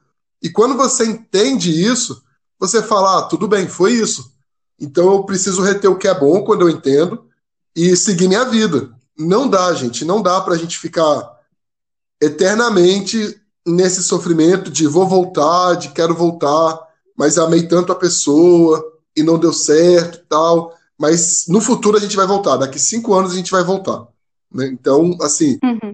E 0.42 0.48
quando 0.48 0.74
você 0.74 1.04
entende 1.04 1.70
isso, 1.70 2.22
você 2.58 2.82
fala: 2.82 3.18
ah, 3.18 3.22
tudo 3.24 3.46
bem, 3.46 3.68
foi 3.68 3.92
isso. 3.92 4.32
Então 4.80 5.12
eu 5.12 5.24
preciso 5.24 5.60
reter 5.60 5.90
o 5.90 5.98
que 5.98 6.08
é 6.08 6.18
bom 6.18 6.42
quando 6.44 6.62
eu 6.62 6.70
entendo 6.70 7.26
e 7.76 7.94
seguir 7.94 8.26
minha 8.26 8.46
vida. 8.46 8.90
Não 9.18 9.46
dá, 9.46 9.70
gente, 9.74 10.02
não 10.02 10.22
dá 10.22 10.40
para 10.40 10.54
a 10.54 10.56
gente 10.56 10.78
ficar 10.78 11.30
eternamente 12.22 13.38
nesse 13.66 14.02
sofrimento 14.02 14.70
de 14.70 14.86
vou 14.86 15.06
voltar, 15.06 15.74
de 15.74 15.90
quero 15.90 16.14
voltar, 16.14 16.80
mas 17.14 17.36
amei 17.36 17.68
tanto 17.68 17.92
a 17.92 17.96
pessoa 17.96 18.82
e 19.14 19.22
não 19.22 19.38
deu 19.38 19.52
certo 19.52 20.24
tal. 20.26 20.74
Mas 20.98 21.44
no 21.48 21.60
futuro 21.60 21.98
a 21.98 22.00
gente 22.00 22.16
vai 22.16 22.26
voltar, 22.26 22.56
daqui 22.56 22.78
cinco 22.78 23.12
anos 23.12 23.32
a 23.32 23.36
gente 23.36 23.50
vai 23.50 23.62
voltar. 23.62 24.06
Né? 24.50 24.68
Então, 24.68 25.18
assim, 25.20 25.58
uhum. 25.62 25.91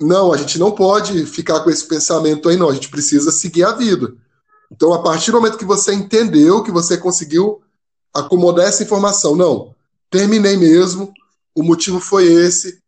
Não, 0.00 0.32
a 0.32 0.36
gente 0.36 0.58
não 0.58 0.70
pode 0.70 1.26
ficar 1.26 1.60
com 1.60 1.70
esse 1.70 1.86
pensamento 1.86 2.48
aí, 2.48 2.56
não. 2.56 2.68
A 2.68 2.74
gente 2.74 2.88
precisa 2.88 3.32
seguir 3.32 3.64
a 3.64 3.72
vida. 3.72 4.14
Então, 4.70 4.92
a 4.92 5.02
partir 5.02 5.30
do 5.32 5.40
momento 5.40 5.58
que 5.58 5.64
você 5.64 5.92
entendeu, 5.92 6.62
que 6.62 6.70
você 6.70 6.96
conseguiu 6.96 7.60
acomodar 8.14 8.66
essa 8.66 8.82
informação, 8.82 9.34
não, 9.34 9.74
terminei 10.10 10.56
mesmo, 10.56 11.12
o 11.54 11.62
motivo 11.62 12.00
foi 12.00 12.24
esse, 12.26 12.80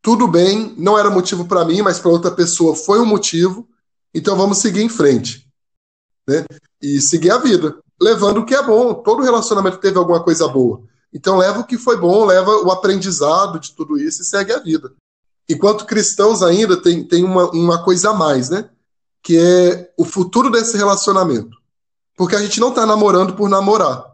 tudo 0.00 0.28
bem, 0.28 0.72
não 0.78 0.96
era 0.96 1.10
motivo 1.10 1.46
para 1.46 1.64
mim, 1.64 1.82
mas 1.82 1.98
para 1.98 2.10
outra 2.10 2.30
pessoa 2.30 2.76
foi 2.76 3.00
um 3.00 3.06
motivo, 3.06 3.66
então 4.14 4.36
vamos 4.36 4.58
seguir 4.58 4.82
em 4.82 4.88
frente. 4.88 5.48
Né? 6.28 6.44
E 6.80 7.00
seguir 7.00 7.30
a 7.30 7.38
vida, 7.38 7.76
levando 8.00 8.38
o 8.38 8.46
que 8.46 8.54
é 8.54 8.62
bom. 8.62 8.94
Todo 8.94 9.22
relacionamento 9.22 9.78
teve 9.78 9.98
alguma 9.98 10.22
coisa 10.22 10.46
boa. 10.46 10.82
Então 11.12 11.36
leva 11.36 11.60
o 11.60 11.66
que 11.66 11.78
foi 11.78 11.96
bom, 11.96 12.24
leva 12.24 12.50
o 12.62 12.70
aprendizado 12.70 13.58
de 13.58 13.74
tudo 13.74 13.98
isso 13.98 14.22
e 14.22 14.24
segue 14.24 14.52
a 14.52 14.58
vida. 14.58 14.92
Enquanto 15.48 15.86
cristãos 15.86 16.42
ainda 16.42 16.76
tem, 16.76 17.04
tem 17.04 17.24
uma, 17.24 17.50
uma 17.50 17.82
coisa 17.82 18.10
a 18.10 18.14
mais, 18.14 18.50
né? 18.50 18.68
Que 19.22 19.38
é 19.38 19.92
o 19.96 20.04
futuro 20.04 20.50
desse 20.50 20.76
relacionamento. 20.76 21.56
Porque 22.16 22.34
a 22.34 22.42
gente 22.42 22.58
não 22.60 22.70
está 22.70 22.84
namorando 22.84 23.34
por 23.34 23.48
namorar. 23.48 24.04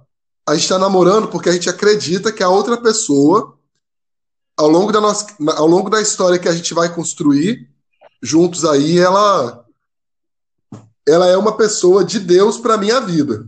A 0.47 0.55
gente 0.55 0.64
está 0.64 0.79
namorando 0.79 1.29
porque 1.29 1.49
a 1.49 1.53
gente 1.53 1.71
acredita 1.71 2.33
que 2.33 2.42
a 2.42 2.49
outra 2.49 2.77
pessoa 2.77 3.57
ao 4.57 4.68
longo 4.68 4.92
da 4.92 5.01
nossa, 5.01 5.27
ao 5.57 5.66
longo 5.66 5.88
da 5.88 6.01
história 6.01 6.38
que 6.38 6.49
a 6.49 6.55
gente 6.55 6.75
vai 6.75 6.92
construir 6.95 7.68
juntos 8.23 8.64
aí, 8.64 8.99
ela 8.99 9.64
ela 11.07 11.27
é 11.27 11.37
uma 11.37 11.57
pessoa 11.57 12.05
de 12.05 12.21
Deus 12.21 12.59
para 12.59 12.79
minha 12.79 13.01
vida. 13.01 13.45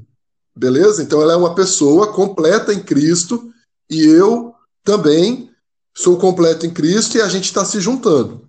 Beleza? 0.57 1.03
Então 1.03 1.23
ela 1.23 1.35
é 1.35 1.37
uma 1.37 1.55
pessoa 1.55 2.13
completa 2.13 2.73
em 2.73 2.83
Cristo 2.83 3.53
e 3.89 4.05
eu 4.05 4.55
também 4.83 5.51
sou 5.97 6.19
completo 6.19 6.67
em 6.67 6.71
Cristo 6.73 7.17
e 7.17 7.23
a 7.23 7.29
gente 7.29 7.45
está 7.45 7.65
se 7.65 7.81
juntando. 7.81 8.49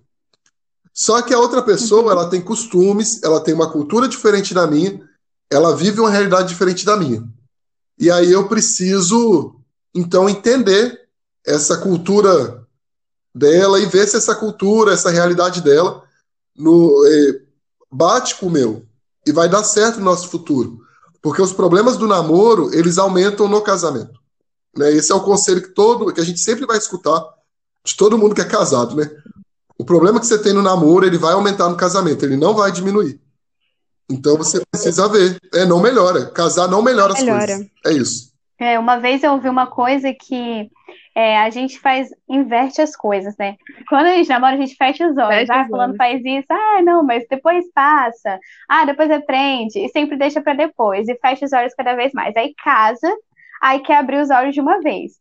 Só 0.92 1.20
que 1.22 1.34
a 1.34 1.38
outra 1.38 1.62
pessoa, 1.62 2.10
ela 2.10 2.28
tem 2.28 2.40
costumes, 2.40 3.22
ela 3.22 3.40
tem 3.40 3.54
uma 3.54 3.70
cultura 3.70 4.08
diferente 4.08 4.54
da 4.54 4.66
minha, 4.66 5.00
ela 5.50 5.76
vive 5.76 6.00
uma 6.00 6.10
realidade 6.10 6.48
diferente 6.48 6.84
da 6.84 6.96
minha. 6.96 7.22
E 7.98 8.10
aí 8.10 8.32
eu 8.32 8.48
preciso, 8.48 9.60
então, 9.94 10.28
entender 10.28 11.06
essa 11.46 11.76
cultura 11.76 12.66
dela 13.34 13.78
e 13.78 13.86
ver 13.86 14.08
se 14.08 14.16
essa 14.16 14.34
cultura, 14.34 14.92
essa 14.92 15.10
realidade 15.10 15.60
dela 15.60 16.02
no, 16.56 17.04
é, 17.06 17.42
bate 17.92 18.34
com 18.36 18.46
o 18.46 18.50
meu 18.50 18.84
e 19.26 19.32
vai 19.32 19.48
dar 19.48 19.62
certo 19.64 19.98
no 19.98 20.04
nosso 20.04 20.28
futuro. 20.28 20.80
Porque 21.20 21.42
os 21.42 21.52
problemas 21.52 21.96
do 21.96 22.06
namoro, 22.08 22.74
eles 22.74 22.98
aumentam 22.98 23.48
no 23.48 23.60
casamento. 23.60 24.18
Né? 24.76 24.92
Esse 24.92 25.12
é 25.12 25.14
o 25.14 25.22
conselho 25.22 25.62
que 25.62 25.74
todo 25.74 26.12
que 26.12 26.20
a 26.20 26.24
gente 26.24 26.40
sempre 26.40 26.64
vai 26.66 26.78
escutar 26.78 27.22
de 27.86 27.96
todo 27.96 28.18
mundo 28.18 28.34
que 28.34 28.40
é 28.40 28.44
casado, 28.44 28.96
né? 28.96 29.08
O 29.78 29.84
problema 29.84 30.18
que 30.18 30.26
você 30.26 30.42
tem 30.42 30.52
no 30.52 30.62
namoro, 30.62 31.06
ele 31.06 31.18
vai 31.18 31.34
aumentar 31.34 31.68
no 31.68 31.76
casamento, 31.76 32.24
ele 32.24 32.36
não 32.36 32.54
vai 32.54 32.72
diminuir. 32.72 33.20
Então 34.10 34.36
você 34.36 34.62
precisa 34.70 35.08
ver. 35.08 35.38
É, 35.54 35.64
não 35.64 35.80
melhora. 35.80 36.30
Casar 36.30 36.68
não 36.68 36.82
melhora, 36.82 37.14
melhora. 37.14 37.44
as 37.44 37.46
coisas. 37.46 37.70
É 37.84 37.92
isso. 37.92 38.32
É, 38.58 38.78
uma 38.78 38.98
vez 38.98 39.22
eu 39.22 39.32
ouvi 39.32 39.48
uma 39.48 39.66
coisa 39.66 40.12
que 40.14 40.70
é, 41.14 41.38
a 41.38 41.50
gente 41.50 41.78
faz, 41.78 42.08
inverte 42.28 42.80
as 42.80 42.96
coisas, 42.96 43.34
né? 43.38 43.56
Quando 43.88 44.06
a 44.06 44.10
gente 44.10 44.28
namora, 44.28 44.56
a 44.56 44.58
gente 44.58 44.76
fecha 44.76 45.06
os 45.06 45.16
olhos. 45.16 45.46
Fecha 45.46 45.54
ah, 45.54 45.66
fulano 45.66 45.94
faz 45.96 46.24
isso, 46.24 46.46
ah, 46.50 46.82
não, 46.82 47.04
mas 47.04 47.24
depois 47.28 47.64
passa. 47.74 48.38
Ah, 48.68 48.84
depois 48.84 49.10
aprende. 49.10 49.78
E 49.78 49.88
sempre 49.90 50.16
deixa 50.16 50.40
para 50.40 50.54
depois. 50.54 51.08
E 51.08 51.14
fecha 51.16 51.44
os 51.44 51.52
olhos 51.52 51.74
cada 51.74 51.94
vez 51.94 52.12
mais. 52.12 52.34
Aí 52.36 52.54
casa, 52.62 53.14
aí 53.62 53.80
quer 53.80 53.98
abrir 53.98 54.20
os 54.20 54.30
olhos 54.30 54.54
de 54.54 54.60
uma 54.60 54.80
vez. 54.80 55.12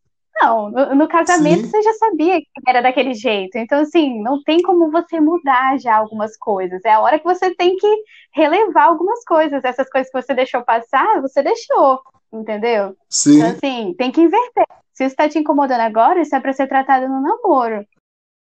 Não, 0.42 0.70
no, 0.70 0.96
no 0.96 1.08
casamento 1.08 1.64
Sim. 1.64 1.70
você 1.70 1.82
já 1.82 1.94
sabia 1.94 2.40
que 2.42 2.48
era 2.68 2.82
daquele 2.82 3.14
jeito. 3.14 3.58
Então, 3.58 3.80
assim, 3.80 4.22
não 4.22 4.44
tem 4.44 4.62
como 4.62 4.92
você 4.92 5.20
mudar 5.20 5.80
já 5.80 5.96
algumas 5.96 6.36
coisas. 6.38 6.82
É 6.84 6.92
a 6.92 7.00
hora 7.00 7.18
que 7.18 7.24
você 7.24 7.56
tem 7.56 7.76
que 7.78 8.04
relevar 8.34 8.86
algumas 8.86 9.24
coisas. 9.24 9.64
Essas 9.64 9.90
coisas 9.90 10.12
que 10.12 10.22
você 10.22 10.34
deixou 10.34 10.62
passar, 10.64 11.22
você 11.22 11.42
deixou, 11.42 12.02
entendeu? 12.34 12.96
Sim. 13.10 13.38
Então, 13.38 13.50
assim, 13.52 13.96
tem 13.98 14.12
que 14.12 14.22
inverter. 14.22 14.66
Se 14.94 15.06
isso 15.06 15.14
está 15.14 15.30
te 15.30 15.40
incomodando 15.40 15.82
agora, 15.82 16.22
isso 16.22 16.36
é 16.36 16.40
para 16.40 16.54
ser 16.54 16.68
tratado 16.68 17.08
no 17.08 17.22
namoro. 17.22 17.86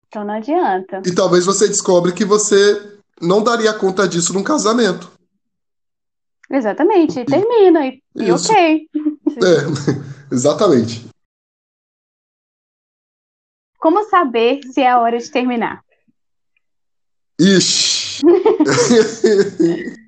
Então 0.09 0.24
não 0.24 0.35
adianta. 0.35 1.03
E 1.07 1.14
talvez 1.14 1.46
você 1.46 1.68
descobre 1.68 2.12
que 2.12 2.24
você 2.24 2.98
não 3.20 3.42
daria 3.42 3.72
conta 3.72 4.09
disso 4.09 4.33
num 4.33 4.42
casamento. 4.42 5.11
Exatamente, 6.50 7.20
e 7.20 7.24
termina, 7.24 7.87
e, 7.87 8.03
e 8.16 8.33
ok. 8.33 8.88
É, 9.37 10.35
exatamente. 10.35 11.10
Como 13.81 14.05
saber 14.05 14.61
se 14.73 14.83
é 14.83 14.90
a 14.90 15.01
hora 15.01 15.19
de 15.19 15.31
terminar? 15.31 15.83
Ixi! 17.40 18.21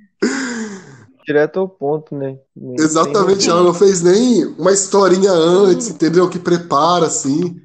direto 1.25 1.61
ao 1.61 1.69
ponto, 1.69 2.15
né? 2.15 2.37
Nem, 2.55 2.75
Exatamente, 2.79 3.49
ela 3.49 3.63
não 3.63 3.73
fez 3.73 4.03
nem 4.03 4.45
uma 4.59 4.73
historinha 4.73 5.31
antes, 5.31 5.89
entendeu? 5.89 6.29
Que 6.29 6.39
prepara, 6.39 7.07
assim. 7.07 7.61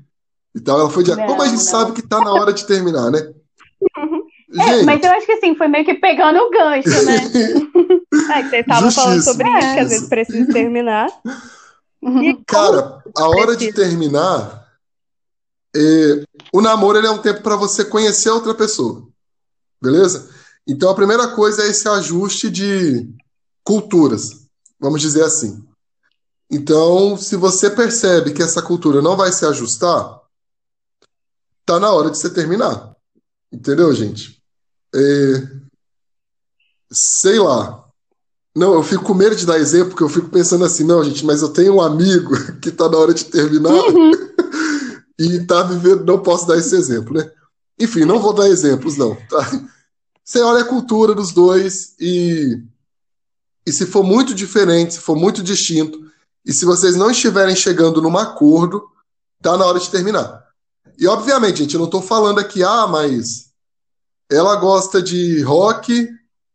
E 0.55 0.59
tal. 0.59 0.79
Ela 0.79 0.89
foi 0.89 1.03
de. 1.03 1.15
Não, 1.15 1.25
Como 1.25 1.41
a 1.41 1.47
gente 1.47 1.57
não. 1.57 1.65
sabe 1.65 1.91
que 1.91 2.01
tá 2.01 2.19
na 2.19 2.31
hora 2.31 2.53
de 2.53 2.65
terminar, 2.65 3.11
né? 3.11 3.19
É, 4.49 4.81
mas 4.83 5.03
eu 5.03 5.11
acho 5.11 5.25
que 5.25 5.33
assim, 5.33 5.55
foi 5.55 5.67
meio 5.67 5.83
que 5.83 5.95
pegando 5.95 6.39
o 6.39 6.49
gancho, 6.49 7.03
né? 7.03 7.15
é, 8.31 8.43
que 8.43 8.49
vocês 8.49 8.61
estavam 8.61 8.89
falando 8.89 9.21
sobre 9.21 9.45
isso, 9.45 9.73
que 9.73 9.79
às 9.79 9.89
vezes 9.89 10.07
precisa 10.07 10.53
terminar. 10.53 11.09
E 12.01 12.33
Cara, 12.47 13.03
a 13.17 13.27
hora 13.27 13.57
de 13.57 13.73
terminar, 13.73 14.66
é, 15.77 16.23
o 16.51 16.61
namoro 16.61 16.97
é 16.97 17.11
um 17.11 17.21
tempo 17.21 17.41
para 17.41 17.55
você 17.55 17.85
conhecer 17.85 18.29
outra 18.29 18.55
pessoa. 18.55 19.07
Beleza? 19.81 20.29
Então 20.67 20.89
a 20.89 20.95
primeira 20.95 21.27
coisa 21.29 21.63
é 21.63 21.69
esse 21.69 21.87
ajuste 21.87 22.49
de 22.49 23.07
culturas, 23.63 24.47
vamos 24.79 25.01
dizer 25.01 25.23
assim. 25.23 25.63
Então, 26.49 27.17
se 27.17 27.35
você 27.35 27.69
percebe 27.69 28.33
que 28.33 28.41
essa 28.41 28.61
cultura 28.61 29.01
não 29.01 29.17
vai 29.17 29.31
se 29.31 29.45
ajustar, 29.45 30.21
tá 31.65 31.79
na 31.79 31.91
hora 31.91 32.09
de 32.09 32.17
você 32.17 32.29
terminar. 32.29 32.95
Entendeu, 33.51 33.93
gente? 33.93 34.41
É... 34.95 35.47
Sei 36.89 37.37
lá. 37.37 37.85
Não, 38.55 38.73
eu 38.73 38.81
fico 38.81 39.03
com 39.03 39.13
medo 39.13 39.35
de 39.35 39.45
dar 39.45 39.59
exemplo, 39.59 39.89
porque 39.89 40.03
eu 40.03 40.09
fico 40.09 40.29
pensando 40.29 40.65
assim, 40.65 40.83
não, 40.83 41.03
gente, 41.03 41.23
mas 41.25 41.41
eu 41.41 41.49
tenho 41.49 41.75
um 41.75 41.81
amigo 41.81 42.33
que 42.59 42.71
tá 42.71 42.89
na 42.89 42.97
hora 42.97 43.13
de 43.13 43.25
terminar 43.25 43.69
uhum. 43.69 44.11
E 45.19 45.39
tá 45.45 45.63
vivendo, 45.63 46.05
não 46.05 46.21
posso 46.21 46.47
dar 46.47 46.57
esse 46.57 46.75
exemplo, 46.75 47.13
né? 47.13 47.29
Enfim, 47.79 48.05
não 48.05 48.19
vou 48.19 48.33
dar 48.33 48.49
exemplos, 48.49 48.97
não. 48.97 49.15
Tá? 49.29 49.61
Você 50.23 50.41
olha 50.41 50.63
a 50.63 50.67
cultura 50.67 51.15
dos 51.15 51.31
dois 51.31 51.95
e 51.99 52.61
e 53.67 53.71
se 53.73 53.85
for 53.85 54.01
muito 54.01 54.33
diferente, 54.33 54.93
se 54.93 55.01
for 55.01 55.17
muito 55.17 55.43
distinto, 55.43 55.99
e 56.45 56.53
se 56.53 56.63
vocês 56.63 56.95
não 56.95 57.11
estiverem 57.11 57.53
chegando 57.53 58.01
num 58.01 58.17
acordo, 58.17 58.81
tá 59.41 59.57
na 59.57 59.65
hora 59.65 59.77
de 59.77 59.89
terminar. 59.89 60.41
E 60.97 61.05
obviamente, 61.05 61.59
gente, 61.59 61.73
eu 61.73 61.79
não 61.79 61.85
estou 61.85 62.01
falando 62.01 62.39
aqui, 62.39 62.63
ah, 62.63 62.87
mas 62.87 63.49
ela 64.31 64.55
gosta 64.55 65.01
de 65.01 65.41
rock, 65.41 66.09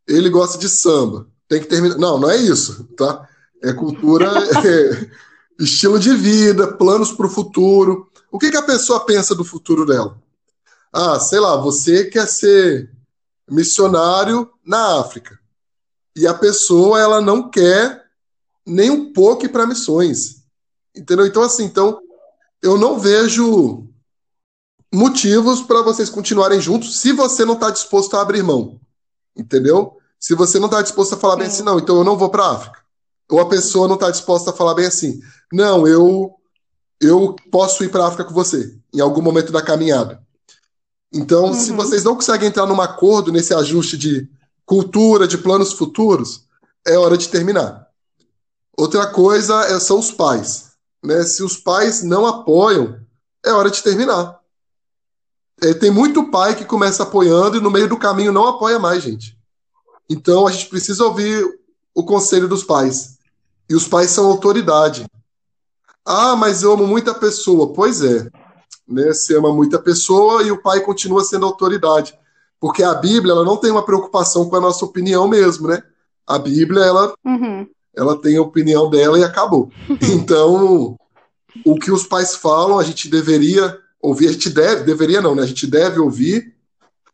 ele 0.07 0.27
gosta 0.27 0.57
de 0.57 0.67
samba. 0.67 1.27
Tem 1.47 1.61
que 1.61 1.67
terminar. 1.67 1.97
Não, 1.99 2.19
não 2.19 2.31
é 2.31 2.37
isso, 2.37 2.83
tá? 2.97 3.29
É 3.61 3.71
cultura, 3.71 4.31
é 4.65 5.09
estilo 5.59 5.99
de 5.99 6.15
vida, 6.15 6.73
planos 6.73 7.11
para 7.11 7.27
o 7.27 7.29
futuro. 7.29 8.09
O 8.33 8.39
que, 8.39 8.49
que 8.49 8.57
a 8.57 8.63
pessoa 8.63 9.05
pensa 9.05 9.35
do 9.35 9.45
futuro 9.45 9.85
dela? 9.85 10.19
Ah, 10.91 11.19
sei 11.19 11.39
lá, 11.39 11.55
você 11.55 12.05
quer 12.05 12.27
ser 12.27 12.91
missionário 13.47 14.51
na 14.65 14.99
África 14.99 15.39
e 16.15 16.25
a 16.25 16.33
pessoa 16.33 16.99
ela 16.99 17.21
não 17.21 17.47
quer 17.47 18.03
nem 18.65 18.89
um 18.89 19.13
pouco 19.13 19.47
para 19.49 19.67
missões. 19.67 20.43
Entendeu? 20.95 21.27
Então, 21.27 21.43
assim, 21.43 21.63
então, 21.63 22.01
eu 22.59 22.75
não 22.75 22.99
vejo 22.99 23.87
motivos 24.91 25.61
para 25.61 25.83
vocês 25.83 26.09
continuarem 26.09 26.59
juntos 26.59 27.01
se 27.01 27.11
você 27.13 27.45
não 27.45 27.53
está 27.53 27.69
disposto 27.69 28.17
a 28.17 28.21
abrir 28.21 28.41
mão. 28.41 28.81
Entendeu? 29.37 29.99
Se 30.19 30.33
você 30.33 30.57
não 30.57 30.65
está 30.65 30.81
disposto 30.81 31.13
a 31.13 31.19
falar 31.19 31.35
bem 31.35 31.45
assim, 31.45 31.61
não, 31.61 31.77
então 31.77 31.97
eu 31.97 32.03
não 32.03 32.17
vou 32.17 32.31
para 32.31 32.45
a 32.45 32.53
África. 32.53 32.79
Ou 33.29 33.39
a 33.39 33.47
pessoa 33.47 33.87
não 33.87 33.93
está 33.93 34.09
disposta 34.09 34.49
a 34.49 34.53
falar 34.53 34.73
bem 34.73 34.87
assim, 34.87 35.21
não, 35.51 35.87
eu 35.87 36.35
eu 37.05 37.35
posso 37.51 37.83
ir 37.83 37.89
para 37.89 38.03
a 38.03 38.07
África 38.07 38.25
com 38.25 38.33
você 38.33 38.77
em 38.93 38.99
algum 38.99 39.21
momento 39.21 39.51
da 39.51 39.61
caminhada. 39.61 40.21
Então, 41.11 41.45
uhum. 41.45 41.53
se 41.53 41.71
vocês 41.71 42.03
não 42.03 42.15
conseguem 42.15 42.49
entrar 42.49 42.65
num 42.65 42.81
acordo 42.81 43.31
nesse 43.31 43.53
ajuste 43.53 43.97
de 43.97 44.27
cultura, 44.65 45.27
de 45.27 45.37
planos 45.37 45.73
futuros, 45.73 46.45
é 46.85 46.97
hora 46.97 47.17
de 47.17 47.29
terminar. 47.29 47.87
Outra 48.77 49.05
coisa 49.07 49.65
é, 49.65 49.79
são 49.79 49.99
os 49.99 50.11
pais. 50.11 50.71
Né? 51.03 51.23
Se 51.23 51.43
os 51.43 51.57
pais 51.57 52.01
não 52.01 52.25
apoiam, 52.25 52.99
é 53.45 53.51
hora 53.51 53.69
de 53.69 53.83
terminar. 53.83 54.39
É, 55.61 55.73
tem 55.73 55.91
muito 55.91 56.31
pai 56.31 56.55
que 56.55 56.65
começa 56.65 57.03
apoiando 57.03 57.57
e 57.57 57.61
no 57.61 57.69
meio 57.69 57.87
do 57.87 57.97
caminho 57.97 58.31
não 58.31 58.47
apoia 58.47 58.79
mais, 58.79 59.03
gente. 59.03 59.37
Então 60.09 60.47
a 60.47 60.51
gente 60.51 60.67
precisa 60.67 61.03
ouvir 61.05 61.45
o 61.93 62.03
conselho 62.03 62.47
dos 62.47 62.63
pais. 62.63 63.17
E 63.69 63.75
os 63.75 63.87
pais 63.87 64.09
são 64.09 64.25
autoridade. 64.25 65.05
Ah, 66.05 66.35
mas 66.35 66.63
eu 66.63 66.73
amo 66.73 66.85
muita 66.85 67.13
pessoa. 67.13 67.73
Pois 67.73 68.01
é. 68.01 68.29
Né? 68.87 69.07
Você 69.07 69.37
ama 69.37 69.53
muita 69.53 69.79
pessoa 69.79 70.43
e 70.43 70.51
o 70.51 70.61
pai 70.61 70.81
continua 70.81 71.23
sendo 71.23 71.45
autoridade. 71.45 72.13
Porque 72.59 72.83
a 72.83 72.93
Bíblia 72.93 73.33
ela 73.33 73.43
não 73.43 73.57
tem 73.57 73.71
uma 73.71 73.85
preocupação 73.85 74.49
com 74.49 74.55
a 74.55 74.61
nossa 74.61 74.85
opinião 74.85 75.27
mesmo, 75.27 75.67
né? 75.67 75.83
A 76.25 76.39
Bíblia, 76.39 76.83
ela, 76.83 77.13
uhum. 77.25 77.67
ela 77.93 78.21
tem 78.21 78.37
a 78.37 78.41
opinião 78.41 78.89
dela 78.89 79.19
e 79.19 79.23
acabou. 79.23 79.69
Então, 80.01 80.97
o 81.65 81.75
que 81.75 81.91
os 81.91 82.05
pais 82.05 82.35
falam, 82.35 82.79
a 82.79 82.83
gente 82.83 83.09
deveria 83.09 83.77
ouvir, 84.01 84.29
a 84.29 84.31
gente 84.31 84.49
deve, 84.49 84.83
deveria 84.83 85.21
não, 85.21 85.35
né? 85.35 85.43
A 85.43 85.45
gente 85.45 85.67
deve 85.67 85.99
ouvir 85.99 86.53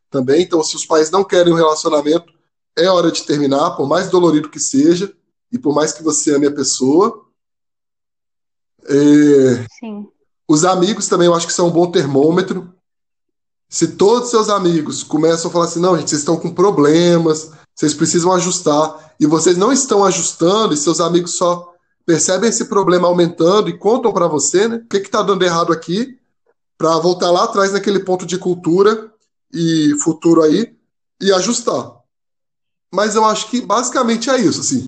também. 0.09 0.43
Então, 0.43 0.63
se 0.63 0.75
os 0.75 0.85
pais 0.85 1.11
não 1.11 1.23
querem 1.23 1.51
um 1.51 1.57
relacionamento, 1.57 2.31
é 2.77 2.87
hora 2.87 3.11
de 3.11 3.23
terminar, 3.23 3.71
por 3.71 3.87
mais 3.87 4.09
dolorido 4.09 4.49
que 4.49 4.59
seja, 4.59 5.11
e 5.51 5.57
por 5.57 5.73
mais 5.73 5.91
que 5.91 6.03
você 6.03 6.35
ame 6.35 6.47
a 6.47 6.51
pessoa. 6.53 7.25
É... 8.85 9.65
Sim. 9.79 10.07
Os 10.47 10.65
amigos 10.65 11.07
também 11.07 11.27
eu 11.27 11.35
acho 11.35 11.45
que 11.45 11.53
são 11.53 11.67
um 11.67 11.71
bom 11.71 11.91
termômetro. 11.91 12.73
Se 13.69 13.89
todos 13.89 14.25
os 14.25 14.29
seus 14.31 14.49
amigos 14.49 15.03
começam 15.03 15.49
a 15.49 15.53
falar 15.53 15.65
assim, 15.65 15.79
não, 15.79 15.95
gente, 15.95 16.09
vocês 16.09 16.21
estão 16.21 16.37
com 16.37 16.51
problemas, 16.51 17.51
vocês 17.75 17.93
precisam 17.93 18.31
ajustar, 18.33 19.13
e 19.19 19.27
vocês 19.27 19.55
não 19.55 19.71
estão 19.71 20.03
ajustando, 20.03 20.73
e 20.73 20.77
seus 20.77 20.99
amigos 20.99 21.37
só 21.37 21.71
percebem 22.03 22.49
esse 22.49 22.65
problema 22.65 23.07
aumentando 23.07 23.69
e 23.69 23.77
contam 23.77 24.11
para 24.11 24.27
você, 24.27 24.67
né? 24.67 24.77
O 24.77 24.87
que 24.87 24.97
está 24.97 25.21
dando 25.21 25.43
errado 25.43 25.71
aqui? 25.71 26.17
Para 26.75 26.97
voltar 26.97 27.29
lá 27.29 27.43
atrás 27.43 27.71
naquele 27.71 27.99
ponto 27.99 28.25
de 28.25 28.39
cultura 28.39 29.13
e 29.53 29.93
futuro 30.01 30.41
aí 30.41 30.75
e 31.21 31.31
ajustar. 31.31 31.93
Mas 32.91 33.13
eu 33.13 33.23
acho 33.23 33.51
que 33.51 33.61
basicamente 33.61 34.29
é 34.31 34.39
isso, 34.39 34.61
assim. 34.61 34.87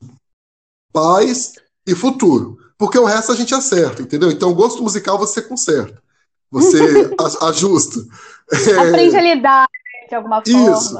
Paz 0.91 1.53
e 1.85 1.93
futuro. 1.93 2.57
Porque 2.81 2.97
o 2.97 3.05
resto 3.05 3.31
a 3.31 3.35
gente 3.35 3.53
acerta, 3.53 4.01
entendeu? 4.01 4.31
Então, 4.31 4.55
gosto 4.55 4.81
musical 4.81 5.15
você 5.15 5.39
conserta. 5.39 6.01
Você 6.49 6.79
ajusta. 7.43 8.03
Aprende 8.51 9.15
é... 9.15 9.19
a 9.19 9.21
lidar 9.21 9.67
né, 9.69 10.07
de 10.09 10.15
alguma 10.15 10.43
forma. 10.43 10.77
Isso. 10.77 10.97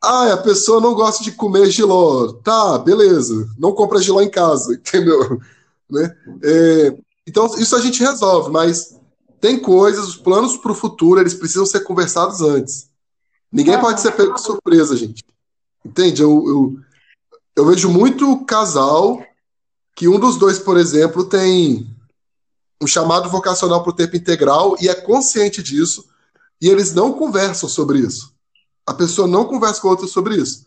Ah, 0.00 0.32
a 0.34 0.36
pessoa 0.36 0.80
não 0.80 0.94
gosta 0.94 1.24
de 1.24 1.32
comer 1.32 1.72
giló. 1.72 2.34
Tá, 2.34 2.78
beleza. 2.78 3.48
Não 3.58 3.72
compra 3.72 4.00
giló 4.00 4.20
em 4.20 4.30
casa, 4.30 4.74
entendeu? 4.78 5.40
Né? 5.90 6.16
É, 6.40 6.96
então, 7.26 7.46
isso 7.58 7.74
a 7.74 7.80
gente 7.80 8.00
resolve, 8.00 8.52
mas 8.52 8.96
tem 9.40 9.58
coisas, 9.58 10.06
os 10.06 10.16
planos 10.16 10.56
para 10.56 10.70
o 10.70 10.76
futuro, 10.76 11.18
eles 11.18 11.34
precisam 11.34 11.66
ser 11.66 11.80
conversados 11.80 12.42
antes. 12.42 12.88
Ninguém 13.50 13.74
ah, 13.74 13.80
pode 13.80 14.00
ser 14.00 14.12
pego 14.12 14.34
de 14.34 14.40
surpresa, 14.40 14.94
gente. 14.94 15.24
Entende? 15.84 16.22
Eu, 16.22 16.44
eu, 16.46 16.76
eu 17.56 17.66
vejo 17.66 17.90
muito 17.90 18.44
casal 18.44 19.20
que 19.98 20.06
um 20.06 20.16
dos 20.16 20.36
dois, 20.36 20.60
por 20.60 20.78
exemplo, 20.78 21.24
tem 21.24 21.84
um 22.80 22.86
chamado 22.86 23.28
vocacional 23.28 23.82
para 23.82 23.90
o 23.90 23.96
tempo 23.96 24.16
integral 24.16 24.76
e 24.80 24.88
é 24.88 24.94
consciente 24.94 25.60
disso, 25.60 26.04
e 26.62 26.68
eles 26.68 26.94
não 26.94 27.12
conversam 27.12 27.68
sobre 27.68 27.98
isso. 27.98 28.32
A 28.86 28.94
pessoa 28.94 29.26
não 29.26 29.44
conversa 29.44 29.80
com 29.80 29.88
a 29.88 29.90
outra 29.90 30.06
sobre 30.06 30.36
isso. 30.36 30.64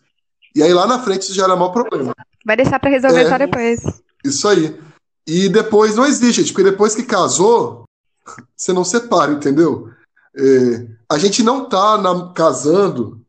E 0.54 0.62
aí 0.62 0.74
lá 0.74 0.86
na 0.86 1.00
frente 1.00 1.22
isso 1.22 1.34
gera 1.34 1.56
maior 1.56 1.72
problema. 1.72 2.13
Vai 2.46 2.58
deixar 2.58 2.78
para 2.78 2.89
resolver 2.89 3.22
é, 3.22 3.30
só 3.30 3.38
depois. 3.38 3.80
Isso 4.22 4.46
aí. 4.50 4.78
E 5.26 5.48
depois 5.48 5.96
não 5.96 6.06
existe, 6.06 6.41
gente, 6.41 6.52
porque 6.52 6.70
depois 6.70 6.94
que 6.94 7.04
casou, 7.04 7.86
você 8.54 8.74
não 8.74 8.84
separa, 8.84 9.32
entendeu? 9.32 9.89
É, 10.36 10.88
a 11.10 11.17
gente 11.17 11.41
não 11.41 11.70
tá 11.70 11.98
na, 11.98 12.34
casando 12.34 13.22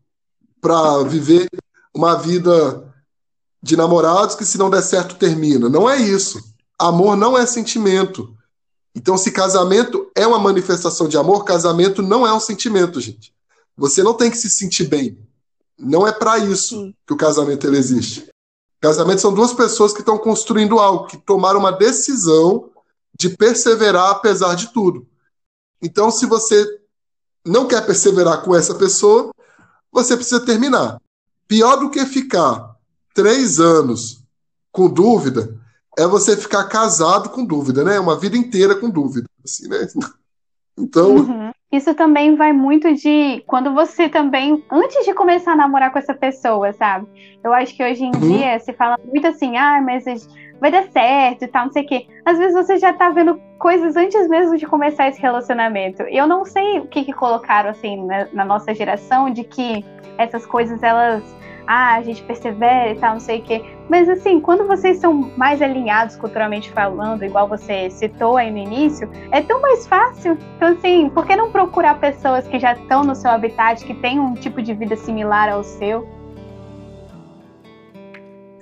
para 0.61 1.05
viver 1.05 1.49
uma 1.95 2.17
vida 2.17 2.92
de 3.63 3.77
namorados 3.77 4.35
que, 4.35 4.45
se 4.45 4.59
não 4.59 4.69
der 4.69 4.83
certo, 4.83 5.15
termina. 5.15 5.69
Não 5.69 5.89
é 5.89 5.97
isso. 5.97 6.43
Amor 6.79 7.17
não 7.17 7.39
é 7.39 7.47
sentimento. 7.47 8.35
Então, 8.95 9.17
se 9.17 9.31
casamento 9.31 10.11
é 10.15 10.27
uma 10.27 10.39
manifestação 10.39 11.09
de 11.09 11.17
amor, 11.17 11.45
casamento 11.45 12.03
não 12.03 12.27
é 12.27 12.35
um 12.35 12.41
sentimento, 12.41 13.01
gente. 13.01 13.33
Você 13.77 14.03
não 14.03 14.15
tem 14.15 14.31
que 14.31 14.37
se 14.37 14.51
sentir 14.51 14.89
bem. 14.89 15.19
Não 15.79 16.07
é 16.07 16.13
para 16.13 16.39
isso 16.39 16.93
que 17.07 17.15
o 17.15 17.17
casamento 17.17 17.67
ele 17.67 17.79
existe. 17.79 18.29
Casamento 18.81 19.21
são 19.21 19.33
duas 19.33 19.53
pessoas 19.53 19.93
que 19.93 20.01
estão 20.01 20.19
construindo 20.19 20.79
algo, 20.79 21.07
que 21.07 21.17
tomaram 21.17 21.61
uma 21.61 21.73
decisão 21.73 22.69
de 23.19 23.31
perseverar 23.31 24.11
apesar 24.11 24.55
de 24.55 24.73
tudo. 24.73 25.07
Então, 25.81 26.11
se 26.11 26.27
você 26.27 26.67
não 27.45 27.67
quer 27.67 27.87
perseverar 27.87 28.43
com 28.43 28.55
essa 28.55 28.75
pessoa, 28.75 29.31
você 29.91 30.17
precisa 30.17 30.45
terminar. 30.45 31.01
Pior 31.47 31.77
do 31.77 31.91
que 31.91 32.05
ficar 32.07 32.72
três 33.15 33.61
anos 33.61 34.23
com 34.71 34.89
dúvida 34.89 35.61
é 35.99 36.07
você 36.07 36.37
ficar 36.37 36.65
casado 36.65 37.29
com 37.31 37.45
dúvida, 37.45 37.85
né? 37.85 38.01
Uma 38.01 38.19
vida 38.19 38.37
inteira 38.37 38.75
com 38.75 38.89
dúvida, 38.89 39.29
assim, 39.45 39.69
né? 39.69 39.87
Então. 40.79 41.17
Uhum. 41.17 41.51
Isso 41.71 41.95
também 41.95 42.35
vai 42.35 42.51
muito 42.53 42.95
de 42.95 43.43
quando 43.47 43.75
você 43.75 44.09
também, 44.09 44.65
antes 44.71 45.05
de 45.05 45.13
começar 45.13 45.53
a 45.53 45.57
namorar 45.57 45.93
com 45.93 45.99
essa 45.99 46.15
pessoa, 46.15 46.73
sabe? 46.73 47.07
Eu 47.45 47.53
acho 47.53 47.75
que 47.77 47.85
hoje 47.85 48.05
em 48.05 48.13
uhum. 48.15 48.21
dia 48.21 48.59
se 48.59 48.73
fala 48.73 48.99
muito 49.05 49.27
assim, 49.27 49.57
ah, 49.57 49.83
mas 49.83 50.05
vai 50.61 50.71
dar 50.71 50.85
certo 50.91 51.45
e 51.45 51.49
tal, 51.49 51.67
não 51.67 51.73
sei 51.73 51.83
o 51.83 51.87
quê. 51.87 52.07
Às 52.25 52.39
vezes 52.39 52.55
você 52.55 52.79
já 52.79 52.93
tá 52.93 53.11
vendo 53.11 53.39
coisas 53.59 53.97
antes 53.97 54.29
mesmo 54.29 54.57
de 54.57 54.67
começar 54.67 55.09
esse 55.09 55.21
relacionamento. 55.21 56.03
Eu 56.05 56.27
não 56.27 56.45
sei 56.45 56.79
o 56.79 56.87
que, 56.87 57.05
que 57.05 57.13
colocaram, 57.13 57.71
assim, 57.71 58.05
na, 58.05 58.29
na 58.33 58.45
nossa 58.45 58.75
geração, 58.75 59.31
de 59.31 59.45
que 59.45 59.85
essas 60.19 60.47
coisas, 60.47 60.83
elas 60.83 61.23
ah, 61.67 61.97
a 61.97 62.03
gente 62.03 62.23
persevera 62.23 62.91
e 62.91 62.95
tal, 62.97 63.15
não 63.15 63.21
sei 63.21 63.41
o 63.41 63.43
quê. 63.43 63.65
Mas 63.89 64.09
assim, 64.09 64.41
quando 64.41 64.67
vocês 64.67 64.99
são 64.99 65.33
mais 65.37 65.61
alinhados 65.61 66.17
culturalmente 66.17 66.71
falando, 66.71 67.25
igual 67.25 67.49
você 67.49 67.91
citou 67.91 68.37
aí 68.37 68.51
no 68.51 68.59
início, 68.59 69.09
é 69.31 69.41
tão 69.41 69.61
mais 69.61 69.87
fácil. 69.87 70.37
Então, 70.57 70.69
assim, 70.69 71.11
por 71.11 71.27
que 71.27 71.37
não 71.37 71.51
procurar 71.51 71.99
pessoas 72.01 72.47
que 72.47 72.59
já 72.59 72.73
estão 72.73 73.05
no 73.05 73.15
seu 73.15 73.31
habitat, 73.31 73.85
que 73.85 73.95
têm 73.95 74.19
um 74.19 74.35
tipo 74.35 74.63
de 74.63 74.75
vida 74.75 74.97
similar 74.97 75.49
ao 75.51 75.63
seu? 75.63 76.07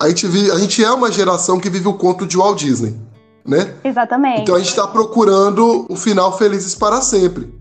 A 0.00 0.08
gente, 0.08 0.26
vive, 0.26 0.50
a 0.50 0.56
gente 0.56 0.82
é 0.82 0.90
uma 0.90 1.12
geração 1.12 1.60
que 1.60 1.68
vive 1.68 1.86
o 1.86 1.94
conto 1.94 2.26
de 2.26 2.36
Walt 2.36 2.58
Disney, 2.58 2.98
né? 3.46 3.74
Exatamente. 3.84 4.40
Então 4.42 4.54
a 4.54 4.58
gente 4.58 4.70
está 4.70 4.86
procurando 4.86 5.86
o 5.90 5.94
final 5.94 6.36
felizes 6.38 6.74
para 6.74 7.02
sempre. 7.02 7.54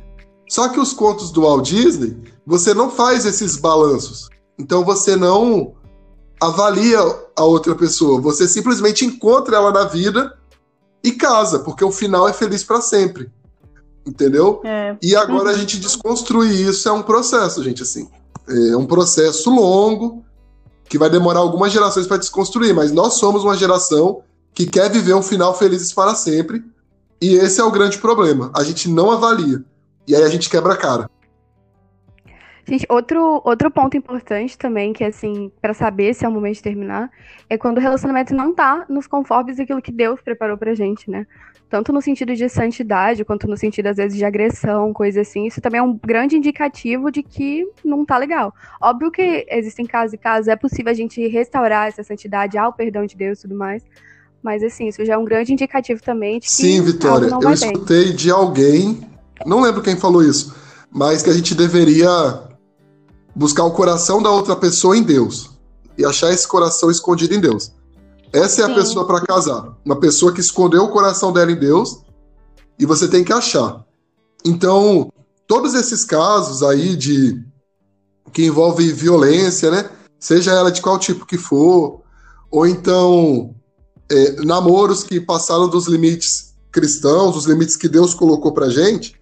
Só 0.50 0.70
que 0.70 0.80
os 0.80 0.94
contos 0.94 1.32
do 1.32 1.42
Walt 1.42 1.68
Disney, 1.68 2.18
você 2.46 2.74
não 2.74 2.90
faz 2.90 3.26
esses 3.26 3.58
balanços. 3.58 4.30
Então 4.60 4.84
você 4.84 5.16
não 5.16 5.74
avalia 6.42 7.00
a 7.36 7.44
outra 7.44 7.74
pessoa, 7.76 8.20
você 8.20 8.48
simplesmente 8.48 9.06
encontra 9.06 9.56
ela 9.56 9.72
na 9.72 9.86
vida 9.86 10.38
e 11.04 11.12
casa, 11.14 11.60
porque 11.60 11.84
o 11.84 11.92
final 11.92 12.28
é 12.28 12.34
feliz 12.34 12.64
para 12.64 12.82
sempre. 12.82 13.32
Entendeu? 14.06 14.62
É. 14.64 14.98
E 15.02 15.16
agora 15.16 15.50
a 15.50 15.54
uhum. 15.54 15.60
gente 15.60 15.80
desconstruir 15.80 16.68
isso 16.68 16.88
é 16.90 16.92
um 16.92 17.02
processo, 17.02 17.64
gente, 17.64 17.84
assim. 17.84 18.10
É 18.48 18.76
um 18.76 18.86
processo 18.86 19.50
longo 19.50 20.24
que 20.86 20.98
vai 20.98 21.10
demorar 21.10 21.40
algumas 21.40 21.72
gerações 21.72 22.08
para 22.08 22.18
desconstruir, 22.18 22.74
mas 22.74 22.92
nós 22.92 23.20
somos 23.20 23.44
uma 23.44 23.56
geração 23.56 24.24
que 24.54 24.66
quer 24.66 24.90
viver 24.90 25.14
um 25.14 25.22
final 25.22 25.56
feliz 25.56 25.94
para 25.94 26.16
sempre, 26.16 26.64
e 27.22 27.36
esse 27.36 27.62
é 27.62 27.64
o 27.64 27.72
grande 27.72 28.00
problema. 28.00 28.52
A 28.56 28.64
gente 28.64 28.90
não 28.90 29.12
avalia. 29.12 29.64
E 30.08 30.16
aí 30.16 30.24
a 30.24 30.30
gente 30.30 30.50
quebra 30.50 30.74
a 30.74 30.78
cara. 30.78 31.10
Gente, 32.70 32.86
outro, 32.88 33.42
outro 33.44 33.72
ponto 33.72 33.98
importante 33.98 34.56
também, 34.56 34.94
que 34.94 35.04
assim, 35.04 35.52
para 35.60 35.74
saber 35.74 36.14
se 36.14 36.24
é 36.24 36.30
o 36.30 36.32
momento 36.32 36.58
de 36.58 36.62
terminar, 36.62 37.10
é 37.50 37.58
quando 37.58 37.80
o 37.80 37.82
relacionamento 37.82 38.32
não 38.36 38.54
tá 38.54 38.86
nos 38.88 39.08
conformes 39.08 39.58
daquilo 39.58 39.82
que 39.82 39.92
Deus 39.92 40.22
preparou 40.22 40.56
pra 40.56 40.76
gente, 40.76 41.10
né? 41.10 41.26
Tanto 41.68 41.92
no 41.92 42.00
sentido 42.00 42.36
de 42.36 42.48
santidade, 42.48 43.26
quanto 43.26 43.48
no 43.48 43.58
sentido, 43.58 43.88
às 43.88 43.98
vezes, 43.98 44.16
de 44.16 44.24
agressão, 44.24 44.94
coisa 44.94 45.22
assim. 45.22 45.48
Isso 45.48 45.60
também 45.60 45.80
é 45.80 45.82
um 45.82 45.98
grande 45.98 46.38
indicativo 46.38 47.12
de 47.12 47.24
que 47.24 47.66
não 47.84 48.06
tá 48.06 48.20
legal. 48.20 48.54
Óbvio 48.80 49.10
que 49.10 49.48
existem 49.50 49.88
casos 49.88 50.14
e 50.14 50.18
casos, 50.20 50.48
é 50.48 50.56
possível 50.56 50.92
a 50.92 50.96
gente 50.96 51.28
restaurar 51.28 51.88
essa 51.88 52.04
santidade 52.04 52.56
ao 52.56 52.72
perdão 52.72 53.04
de 53.04 53.18
Deus 53.18 53.40
e 53.40 53.42
tudo 53.42 53.56
mais. 53.56 53.84
Mas, 54.44 54.62
assim, 54.62 54.88
isso 54.88 55.04
já 55.04 55.16
é 55.16 55.18
um 55.18 55.26
grande 55.26 55.54
indicativo 55.54 56.04
também 56.04 56.40
de 56.40 56.46
que. 56.46 56.52
Sim, 56.52 56.84
Vitória, 56.84 57.30
eu 57.32 57.52
escutei 57.52 58.06
bem. 58.06 58.16
de 58.16 58.30
alguém, 58.30 59.02
não 59.44 59.60
lembro 59.60 59.82
quem 59.82 59.98
falou 59.98 60.24
isso, 60.24 60.56
mas 60.92 61.24
que 61.24 61.32
a 61.32 61.34
gente 61.34 61.56
deveria 61.56 62.49
buscar 63.36 63.64
o 63.64 63.72
coração 63.72 64.22
da 64.22 64.32
outra 64.32 64.56
pessoa 64.56 64.98
em 64.98 65.04
Deus 65.04 65.50
e 65.98 66.06
achar 66.06 66.32
esse 66.32 66.48
coração 66.48 66.90
escondido 66.90 67.34
em 67.34 67.40
Deus. 67.40 67.72
Essa 68.32 68.62
é 68.62 68.66
Sim. 68.66 68.72
a 68.72 68.76
pessoa 68.76 69.06
para 69.08 69.22
casar. 69.22 69.78
Uma 69.84 70.00
pessoa 70.00 70.34
que 70.34 70.40
escondeu 70.40 70.84
o 70.84 70.90
coração 70.90 71.34
dela 71.34 71.52
em 71.52 71.60
Deus 71.60 72.02
e 72.78 72.86
você 72.86 73.08
tem 73.08 73.24
que 73.24 73.34
achar. 73.34 73.84
Então, 74.46 75.12
todos 75.48 75.74
esses 75.74 76.06
casos 76.06 76.64
aí 76.64 76.96
de 76.96 77.44
que 78.32 78.46
envolvem 78.46 78.94
violência, 78.94 79.72
né? 79.72 79.90
Seja 80.20 80.52
ela 80.52 80.72
de 80.72 80.82
qual 80.82 81.00
tipo 81.00 81.26
que 81.26 81.38
for, 81.38 82.02
ou 82.52 82.68
então 82.68 83.56
é, 84.10 84.44
namoros 84.44 85.04
que 85.04 85.20
passaram 85.20 85.68
dos 85.68 85.88
limites 85.88 86.54
cristãos, 86.72 87.36
os 87.36 87.46
limites 87.46 87.76
que 87.76 87.90
Deus 87.90 88.14
colocou 88.14 88.54
pra 88.54 88.70
gente, 88.70 89.20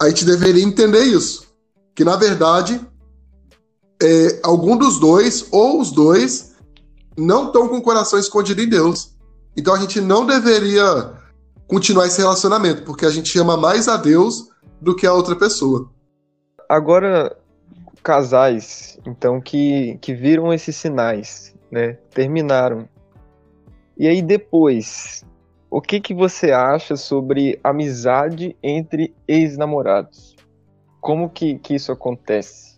a 0.00 0.08
gente 0.08 0.24
deveria 0.24 0.64
entender 0.64 1.04
isso. 1.04 1.44
Que 1.94 2.04
na 2.04 2.16
verdade, 2.16 2.80
é, 4.02 4.40
algum 4.42 4.76
dos 4.76 4.98
dois, 4.98 5.46
ou 5.50 5.80
os 5.80 5.90
dois, 5.90 6.56
não 7.16 7.46
estão 7.46 7.68
com 7.68 7.76
o 7.76 7.82
coração 7.82 8.18
escondido 8.18 8.60
em 8.62 8.68
Deus. 8.68 9.14
Então 9.56 9.74
a 9.74 9.78
gente 9.78 10.00
não 10.00 10.26
deveria 10.26 11.12
continuar 11.66 12.06
esse 12.06 12.20
relacionamento, 12.20 12.82
porque 12.82 13.06
a 13.06 13.10
gente 13.10 13.38
ama 13.38 13.56
mais 13.56 13.88
a 13.88 13.96
Deus 13.96 14.48
do 14.80 14.94
que 14.96 15.06
a 15.06 15.12
outra 15.12 15.36
pessoa. 15.36 15.90
Agora, 16.68 17.36
casais, 18.02 18.98
então, 19.06 19.40
que, 19.40 19.98
que 20.00 20.14
viram 20.14 20.52
esses 20.52 20.76
sinais, 20.76 21.54
né? 21.70 21.98
Terminaram. 22.10 22.88
E 23.96 24.08
aí 24.08 24.22
depois, 24.22 25.24
o 25.70 25.80
que, 25.80 26.00
que 26.00 26.14
você 26.14 26.52
acha 26.52 26.96
sobre 26.96 27.60
amizade 27.62 28.56
entre 28.62 29.14
ex-namorados? 29.28 30.34
Como 31.00 31.28
que, 31.28 31.58
que 31.58 31.74
isso 31.74 31.92
acontece? 31.92 32.69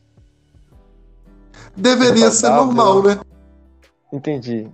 Deveria 1.77 2.31
ser 2.31 2.51
normal, 2.51 3.03
né? 3.03 3.21
Entendi. 4.13 4.69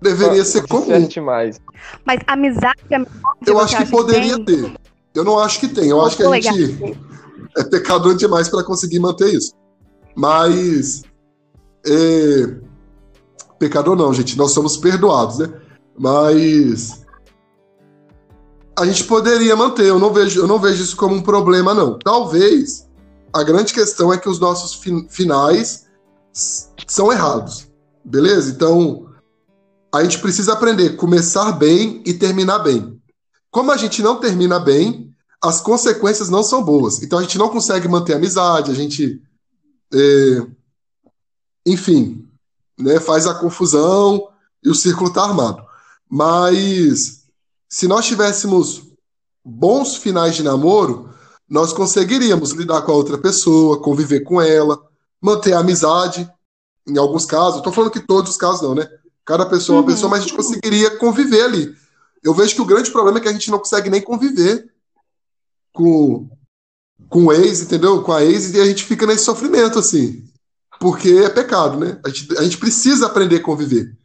Deveria 0.00 0.44
ser 0.44 0.66
comum. 0.68 0.86
Mais. 1.22 1.60
Mas 2.04 2.20
amizade 2.26 2.80
é 2.90 3.04
Eu 3.46 3.58
acho 3.58 3.76
que 3.76 3.86
poderia 3.86 4.42
ter. 4.44 4.74
Eu 5.14 5.24
não 5.24 5.38
acho 5.38 5.60
que 5.60 5.68
tem. 5.68 5.88
Eu 5.88 6.04
acho 6.04 6.16
que 6.16 6.22
a 6.22 6.40
gente 6.40 6.98
é 7.56 7.64
pecador 7.64 8.14
demais 8.16 8.48
para 8.48 8.62
conseguir 8.62 8.98
manter 8.98 9.32
isso. 9.32 9.52
Mas. 10.14 11.02
É... 11.86 12.54
Pecador 13.58 13.96
não, 13.96 14.12
gente. 14.12 14.36
Nós 14.36 14.52
somos 14.52 14.76
perdoados, 14.76 15.38
né? 15.38 15.52
Mas. 15.98 17.02
A 18.78 18.84
gente 18.84 19.04
poderia 19.04 19.56
manter. 19.56 19.86
Eu 19.86 19.98
não 19.98 20.12
vejo, 20.12 20.40
eu 20.40 20.46
não 20.46 20.58
vejo 20.58 20.82
isso 20.82 20.96
como 20.96 21.14
um 21.14 21.22
problema, 21.22 21.72
não. 21.72 21.98
Talvez 21.98 22.88
a 23.32 23.42
grande 23.42 23.72
questão 23.72 24.12
é 24.12 24.18
que 24.18 24.28
os 24.28 24.38
nossos 24.38 24.74
fin 24.74 25.06
finais 25.08 25.83
são 26.34 27.12
errados. 27.12 27.68
Beleza? 28.04 28.50
Então, 28.50 29.06
a 29.94 30.02
gente 30.02 30.18
precisa 30.18 30.52
aprender 30.52 30.96
começar 30.96 31.52
bem 31.52 32.02
e 32.04 32.12
terminar 32.12 32.58
bem. 32.58 33.00
Como 33.50 33.70
a 33.70 33.76
gente 33.76 34.02
não 34.02 34.18
termina 34.18 34.58
bem, 34.58 35.14
as 35.40 35.60
consequências 35.60 36.28
não 36.28 36.42
são 36.42 36.64
boas. 36.64 37.02
Então 37.02 37.18
a 37.18 37.22
gente 37.22 37.38
não 37.38 37.48
consegue 37.48 37.86
manter 37.86 38.14
a 38.14 38.16
amizade, 38.16 38.70
a 38.70 38.74
gente. 38.74 39.22
É, 39.92 40.46
enfim, 41.64 42.26
né, 42.76 42.98
faz 42.98 43.26
a 43.26 43.34
confusão 43.34 44.28
e 44.64 44.68
o 44.68 44.74
círculo 44.74 45.08
está 45.08 45.22
armado. 45.22 45.62
Mas 46.10 47.24
se 47.68 47.86
nós 47.86 48.06
tivéssemos 48.06 48.82
bons 49.44 49.96
finais 49.96 50.34
de 50.34 50.42
namoro, 50.42 51.10
nós 51.48 51.72
conseguiríamos 51.72 52.50
lidar 52.50 52.82
com 52.82 52.92
a 52.92 52.96
outra 52.96 53.18
pessoa, 53.18 53.80
conviver 53.80 54.20
com 54.20 54.40
ela, 54.40 54.82
manter 55.24 55.54
a 55.54 55.60
amizade. 55.60 56.30
Em 56.86 56.98
alguns 56.98 57.24
casos, 57.24 57.56
estou 57.56 57.72
falando 57.72 57.90
que 57.90 58.06
todos 58.06 58.32
os 58.32 58.36
casos 58.36 58.60
não, 58.60 58.74
né? 58.74 58.86
Cada 59.24 59.46
pessoa 59.46 59.78
é 59.78 59.80
uma 59.80 59.88
uhum. 59.88 59.94
pessoa, 59.94 60.10
mas 60.10 60.20
a 60.20 60.22
gente 60.22 60.36
conseguiria 60.36 60.98
conviver 60.98 61.40
ali. 61.40 61.74
Eu 62.22 62.34
vejo 62.34 62.54
que 62.54 62.60
o 62.60 62.66
grande 62.66 62.90
problema 62.90 63.18
é 63.18 63.20
que 63.22 63.28
a 63.28 63.32
gente 63.32 63.50
não 63.50 63.58
consegue 63.58 63.88
nem 63.88 64.02
conviver 64.02 64.70
com, 65.72 66.28
com 67.08 67.24
o 67.24 67.32
ex, 67.32 67.62
entendeu? 67.62 68.02
Com 68.02 68.12
a 68.12 68.22
ex, 68.22 68.52
e 68.52 68.60
a 68.60 68.66
gente 68.66 68.84
fica 68.84 69.06
nesse 69.06 69.24
sofrimento, 69.24 69.78
assim. 69.78 70.22
Porque 70.78 71.08
é 71.08 71.30
pecado, 71.30 71.78
né? 71.78 71.98
A 72.04 72.10
gente, 72.10 72.38
a 72.38 72.42
gente 72.42 72.58
precisa 72.58 73.06
aprender 73.06 73.36
a 73.36 73.42
conviver. 73.42 73.96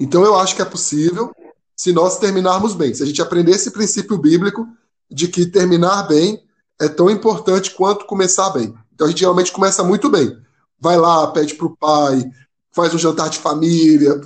Então 0.00 0.24
eu 0.24 0.36
acho 0.36 0.56
que 0.56 0.62
é 0.62 0.64
possível 0.66 1.32
se 1.76 1.92
nós 1.92 2.18
terminarmos 2.18 2.74
bem. 2.74 2.94
Se 2.94 3.02
a 3.02 3.06
gente 3.06 3.20
aprender 3.20 3.52
esse 3.52 3.70
princípio 3.70 4.16
bíblico 4.16 4.66
de 5.10 5.28
que 5.28 5.44
terminar 5.44 6.04
bem 6.04 6.42
é 6.80 6.88
tão 6.88 7.10
importante 7.10 7.72
quanto 7.72 8.06
começar 8.06 8.50
bem. 8.50 8.74
Então 8.94 9.06
a 9.06 9.10
gente 9.10 9.20
geralmente 9.20 9.52
começa 9.52 9.84
muito 9.84 10.08
bem. 10.08 10.45
Vai 10.78 10.96
lá, 10.96 11.26
pede 11.28 11.54
para 11.54 11.66
o 11.66 11.76
pai, 11.76 12.30
faz 12.72 12.94
um 12.94 12.98
jantar 12.98 13.30
de 13.30 13.38
família, 13.38 14.20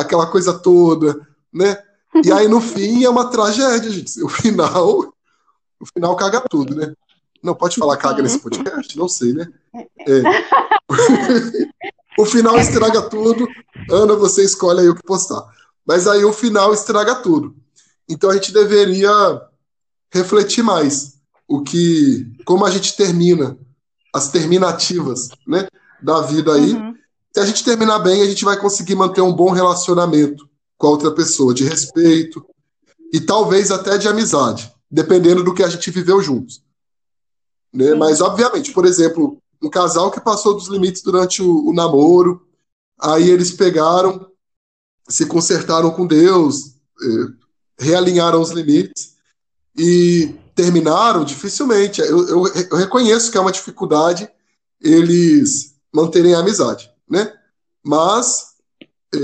aquela 0.00 0.26
coisa 0.26 0.52
toda, 0.52 1.26
né? 1.52 1.80
E 2.24 2.32
aí 2.32 2.48
no 2.48 2.60
fim 2.60 3.04
é 3.04 3.10
uma 3.10 3.30
tragédia, 3.30 3.90
gente. 3.90 4.22
O 4.22 4.28
final, 4.28 5.14
o 5.80 5.86
final 5.92 6.16
caga 6.16 6.40
tudo, 6.48 6.74
né? 6.74 6.92
Não 7.42 7.54
pode 7.54 7.76
falar 7.76 7.96
caga 7.96 8.22
nesse 8.22 8.38
podcast, 8.38 8.96
não 8.96 9.08
sei, 9.08 9.32
né? 9.32 9.46
É. 10.06 10.22
o 12.18 12.24
final 12.24 12.58
estraga 12.58 13.02
tudo. 13.02 13.46
Ana, 13.90 14.14
você 14.14 14.42
escolhe 14.42 14.80
aí 14.80 14.88
o 14.88 14.94
que 14.94 15.02
postar. 15.02 15.44
Mas 15.86 16.08
aí 16.08 16.24
o 16.24 16.32
final 16.32 16.72
estraga 16.72 17.16
tudo. 17.16 17.54
Então 18.08 18.30
a 18.30 18.34
gente 18.34 18.52
deveria 18.52 19.10
refletir 20.12 20.62
mais 20.62 21.14
o 21.46 21.62
que, 21.62 22.32
como 22.44 22.64
a 22.64 22.70
gente 22.70 22.96
termina 22.96 23.58
as 24.12 24.30
terminativas, 24.30 25.28
né, 25.46 25.66
da 26.04 26.20
vida 26.20 26.52
aí. 26.52 26.74
Uhum. 26.74 26.94
Se 27.32 27.40
a 27.40 27.46
gente 27.46 27.64
terminar 27.64 27.98
bem, 27.98 28.22
a 28.22 28.26
gente 28.26 28.44
vai 28.44 28.56
conseguir 28.58 28.94
manter 28.94 29.22
um 29.22 29.32
bom 29.32 29.50
relacionamento 29.50 30.48
com 30.76 30.86
a 30.86 30.90
outra 30.90 31.10
pessoa, 31.10 31.54
de 31.54 31.64
respeito 31.64 32.44
e 33.12 33.20
talvez 33.20 33.70
até 33.70 33.96
de 33.96 34.06
amizade, 34.06 34.72
dependendo 34.90 35.42
do 35.42 35.54
que 35.54 35.62
a 35.62 35.68
gente 35.68 35.90
viveu 35.90 36.20
juntos. 36.20 36.62
Né? 37.72 37.94
Mas, 37.94 38.20
obviamente, 38.20 38.72
por 38.72 38.84
exemplo, 38.84 39.38
um 39.62 39.70
casal 39.70 40.10
que 40.10 40.20
passou 40.20 40.54
dos 40.54 40.68
limites 40.68 41.02
durante 41.02 41.42
o, 41.42 41.68
o 41.68 41.72
namoro, 41.72 42.46
aí 43.00 43.30
eles 43.30 43.50
pegaram, 43.50 44.28
se 45.08 45.26
consertaram 45.26 45.90
com 45.90 46.06
Deus, 46.06 46.74
eh, 47.02 47.26
realinharam 47.78 48.40
os 48.40 48.50
limites 48.50 49.14
e 49.76 50.34
terminaram 50.54 51.24
dificilmente. 51.24 52.00
Eu, 52.00 52.28
eu, 52.28 52.46
eu 52.46 52.76
reconheço 52.76 53.30
que 53.30 53.38
é 53.38 53.40
uma 53.40 53.52
dificuldade 53.52 54.28
eles 54.80 55.73
manterem 55.94 56.34
a 56.34 56.40
amizade 56.40 56.94
né? 57.08 57.32
Mas 57.84 58.54
é, 59.14 59.18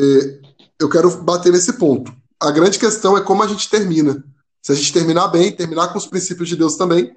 eu 0.79 0.89
quero 0.89 1.23
bater 1.23 1.53
nesse 1.53 1.75
ponto. 1.75 2.13
A 2.41 2.51
grande 2.51 2.79
questão 2.79 3.17
é 3.17 3.23
como 3.23 3.43
a 3.43 3.47
gente 3.47 3.69
termina. 3.69 4.25
Se 4.63 4.73
a 4.73 4.75
gente 4.75 4.93
terminar 4.93 5.29
bem, 5.29 5.55
terminar 5.55 5.89
com 5.89 5.99
os 5.99 6.07
princípios 6.07 6.49
de 6.49 6.57
Deus 6.57 6.77
também, 6.77 7.15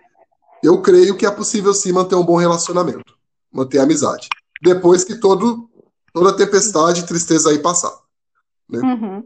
eu 0.64 0.82
creio 0.82 1.18
que 1.18 1.26
é 1.26 1.32
possível 1.32 1.74
sim 1.74 1.92
manter 1.92 2.16
um 2.16 2.26
bom 2.26 2.38
relacionamento, 2.38 3.14
manter 3.52 3.80
a 3.80 3.84
amizade. 3.84 4.30
Depois 4.62 5.04
que 5.04 5.16
todo, 5.16 5.70
toda 6.14 6.36
tempestade 6.36 7.02
e 7.02 7.06
tristeza 7.06 7.50
aí 7.50 7.60
passar. 7.60 7.94
Né? 8.70 8.80
Uhum. 8.80 9.24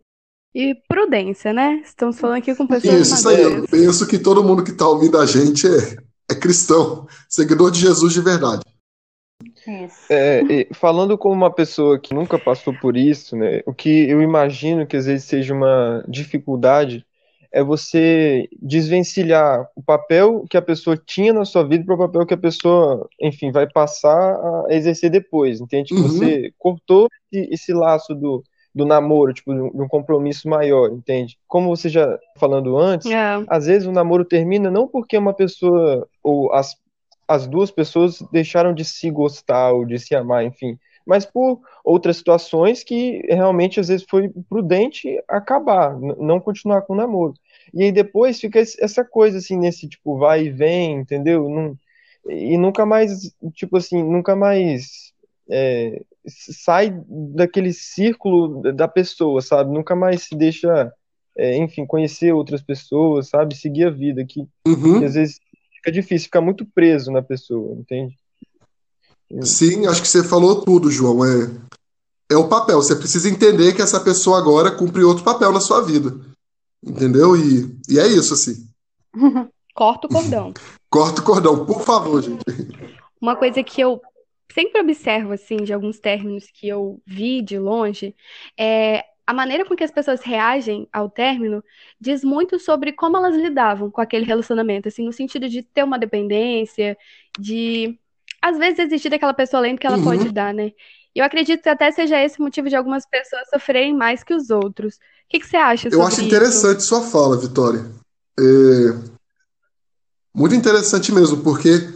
E 0.55 0.73
prudência, 0.89 1.53
né? 1.53 1.81
Estamos 1.85 2.19
falando 2.19 2.37
aqui 2.37 2.55
com 2.55 2.65
pessoas. 2.65 3.01
Isso, 3.01 3.15
isso 3.15 3.29
aí. 3.29 3.43
Eu 3.43 3.67
penso 3.67 4.07
que 4.07 4.17
todo 4.17 4.43
mundo 4.43 4.63
que 4.63 4.71
está 4.71 4.87
ouvindo 4.87 5.19
a 5.19 5.25
gente 5.25 5.67
é, 5.67 5.97
é 6.31 6.33
cristão, 6.33 7.07
seguidor 7.29 7.69
de 7.69 7.81
Jesus 7.81 8.13
de 8.13 8.21
verdade. 8.21 8.63
É, 10.09 10.67
falando 10.73 11.17
como 11.17 11.33
uma 11.33 11.53
pessoa 11.53 11.99
que 11.99 12.13
nunca 12.13 12.39
passou 12.39 12.73
por 12.73 12.95
isso, 12.95 13.35
né, 13.35 13.61
o 13.65 13.73
que 13.73 14.09
eu 14.09 14.21
imagino 14.21 14.87
que 14.87 14.95
às 14.95 15.05
vezes 15.05 15.25
seja 15.25 15.53
uma 15.53 16.03
dificuldade 16.07 17.05
é 17.51 17.63
você 17.63 18.47
desvencilhar 18.61 19.67
o 19.75 19.81
papel 19.81 20.45
que 20.49 20.57
a 20.57 20.61
pessoa 20.61 20.97
tinha 20.97 21.33
na 21.33 21.45
sua 21.45 21.63
vida 21.67 21.83
para 21.85 21.95
o 21.95 21.97
papel 21.97 22.25
que 22.25 22.33
a 22.33 22.37
pessoa, 22.37 23.07
enfim, 23.21 23.51
vai 23.51 23.67
passar 23.67 24.35
a 24.35 24.65
exercer 24.69 25.09
depois, 25.09 25.59
entende? 25.59 25.95
Que 25.95 25.99
uhum. 25.99 26.07
você 26.07 26.53
cortou 26.57 27.07
esse 27.31 27.73
laço 27.73 28.13
do, 28.13 28.43
do 28.75 28.85
namoro, 28.85 29.33
tipo, 29.33 29.53
de 29.53 29.59
um 29.59 29.87
compromisso 29.87 30.47
maior, 30.47 30.91
entende? 30.91 31.37
Como 31.47 31.75
você 31.75 31.89
já 31.89 32.17
falando 32.37 32.77
antes, 32.77 33.09
é. 33.09 33.43
às 33.47 33.65
vezes 33.65 33.87
o 33.87 33.91
namoro 33.91 34.25
termina 34.25 34.69
não 34.69 34.87
porque 34.87 35.17
uma 35.17 35.33
pessoa 35.33 36.07
ou 36.21 36.53
as 36.53 36.75
as 37.27 37.47
duas 37.47 37.69
pessoas 37.69 38.21
deixaram 38.31 38.73
de 38.73 38.85
se 38.85 39.09
gostar 39.09 39.71
ou 39.71 39.85
de 39.85 39.99
se 39.99 40.15
amar, 40.15 40.45
enfim, 40.45 40.77
mas 41.05 41.25
por 41.25 41.61
outras 41.83 42.17
situações 42.17 42.83
que 42.83 43.21
realmente 43.27 43.79
às 43.79 43.87
vezes 43.87 44.05
foi 44.09 44.29
prudente 44.49 45.21
acabar, 45.27 45.97
não 45.99 46.39
continuar 46.39 46.81
com 46.81 46.93
o 46.93 46.97
namoro. 46.97 47.33
E 47.73 47.83
aí 47.83 47.91
depois 47.91 48.39
fica 48.39 48.59
essa 48.59 49.03
coisa 49.03 49.37
assim, 49.37 49.57
nesse 49.57 49.87
tipo 49.87 50.17
vai 50.17 50.45
e 50.45 50.49
vem, 50.49 50.95
entendeu? 50.95 51.49
Não, 51.49 51.77
e 52.29 52.57
nunca 52.57 52.85
mais, 52.85 53.33
tipo 53.53 53.77
assim, 53.77 54.03
nunca 54.03 54.35
mais 54.35 55.13
é, 55.49 56.01
sai 56.25 56.93
daquele 57.07 57.71
círculo 57.71 58.61
da 58.73 58.87
pessoa, 58.87 59.41
sabe? 59.41 59.71
Nunca 59.71 59.95
mais 59.95 60.23
se 60.23 60.35
deixa, 60.35 60.91
é, 61.37 61.57
enfim, 61.57 61.85
conhecer 61.85 62.33
outras 62.33 62.61
pessoas, 62.61 63.29
sabe? 63.29 63.55
Seguir 63.55 63.87
a 63.87 63.91
vida, 63.91 64.25
que, 64.25 64.41
uhum. 64.67 64.99
que 64.99 65.05
às 65.05 65.13
vezes 65.13 65.39
fica 65.77 65.91
difícil, 65.91 66.25
fica 66.25 66.41
muito 66.41 66.65
preso 66.65 67.11
na 67.11 67.21
pessoa, 67.21 67.73
entende? 67.73 68.15
Sim, 69.41 69.87
acho 69.87 70.01
que 70.01 70.07
você 70.07 70.23
falou 70.23 70.61
tudo, 70.63 70.91
João. 70.91 71.23
É, 71.25 71.51
é 72.31 72.37
o 72.37 72.47
papel. 72.47 72.77
Você 72.77 72.95
precisa 72.95 73.29
entender 73.29 73.73
que 73.73 73.81
essa 73.81 73.99
pessoa 73.99 74.37
agora 74.37 74.71
cumpre 74.71 75.03
outro 75.03 75.23
papel 75.23 75.51
na 75.51 75.59
sua 75.59 75.81
vida. 75.81 76.17
Entendeu? 76.85 77.35
E, 77.35 77.75
e 77.89 77.99
é 77.99 78.07
isso, 78.07 78.33
assim. 78.33 78.67
Corta 79.73 80.07
o 80.07 80.09
cordão. 80.09 80.53
Corta 80.89 81.21
o 81.21 81.23
cordão, 81.23 81.65
por 81.65 81.81
favor, 81.81 82.21
gente. 82.21 82.43
Uma 83.21 83.35
coisa 83.35 83.61
que 83.61 83.81
eu 83.81 84.01
sempre 84.51 84.81
observo, 84.81 85.33
assim, 85.33 85.57
de 85.57 85.73
alguns 85.73 85.99
términos 85.99 86.45
que 86.53 86.67
eu 86.67 87.01
vi 87.05 87.41
de 87.41 87.59
longe, 87.59 88.15
é 88.57 89.03
a 89.27 89.33
maneira 89.33 89.65
com 89.65 89.75
que 89.75 89.83
as 89.83 89.91
pessoas 89.91 90.21
reagem 90.21 90.87
ao 90.91 91.09
término 91.09 91.61
diz 91.99 92.23
muito 92.23 92.57
sobre 92.57 92.93
como 92.93 93.17
elas 93.17 93.35
lidavam 93.35 93.91
com 93.91 93.99
aquele 93.99 94.25
relacionamento, 94.25 94.87
assim, 94.87 95.05
no 95.05 95.11
sentido 95.11 95.49
de 95.49 95.61
ter 95.61 95.83
uma 95.83 95.99
dependência, 95.99 96.97
de 97.37 97.99
às 98.41 98.57
vezes 98.57 98.79
exigir 98.79 99.11
daquela 99.11 99.33
pessoa 99.33 99.59
além 99.59 99.75
do 99.75 99.81
que 99.81 99.85
ela 99.85 99.97
Uhum. 99.97 100.03
pode 100.05 100.29
dar, 100.31 100.53
né? 100.53 100.71
E 101.13 101.19
eu 101.19 101.25
acredito 101.25 101.61
que 101.61 101.67
até 101.69 101.91
seja 101.91 102.23
esse 102.23 102.39
o 102.39 102.43
motivo 102.43 102.69
de 102.69 102.75
algumas 102.75 103.05
pessoas 103.05 103.49
sofrerem 103.49 103.93
mais 103.93 104.23
que 104.23 104.33
os 104.33 104.49
outros. 104.49 104.95
O 104.95 104.99
que 105.29 105.39
que 105.39 105.47
você 105.47 105.57
acha 105.57 105.89
Eu 105.91 106.03
acho 106.03 106.15
isso? 106.15 106.25
interessante 106.25 106.83
sua 106.83 107.01
fala, 107.01 107.35
Vitória. 107.37 107.85
É, 108.39 108.43
Muito 110.33 110.53
interessante 110.55 111.11
mesmo, 111.11 111.37
porque 111.43 111.89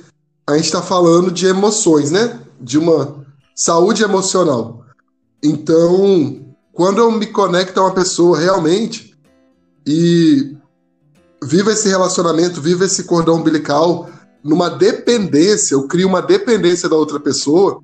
a 0.48 0.56
gente 0.56 0.66
está 0.66 0.82
falando 0.82 1.32
de 1.32 1.46
emoções, 1.46 2.10
né? 2.12 2.40
De 2.60 2.78
uma 2.78 3.24
saúde 3.56 4.04
emocional. 4.04 4.84
Então, 5.44 6.41
quando 6.74 7.00
eu 7.00 7.12
me 7.12 7.28
conecto 7.28 7.80
a 7.80 7.84
uma 7.86 7.94
pessoa 7.94 8.40
realmente 8.40 9.18
e 9.86 10.56
vivo 11.44 11.72
esse 11.72 11.90
relacionamento, 11.90 12.62
vivo 12.62 12.84
esse 12.84 13.04
cordão 13.04 13.36
umbilical 13.36 14.10
numa 14.44 14.70
dependência, 14.70 15.76
eu 15.76 15.88
crio 15.88 16.08
uma 16.08 16.22
dependência 16.22 16.90
da 16.90 16.96
outra 16.96 17.20
pessoa, 17.20 17.82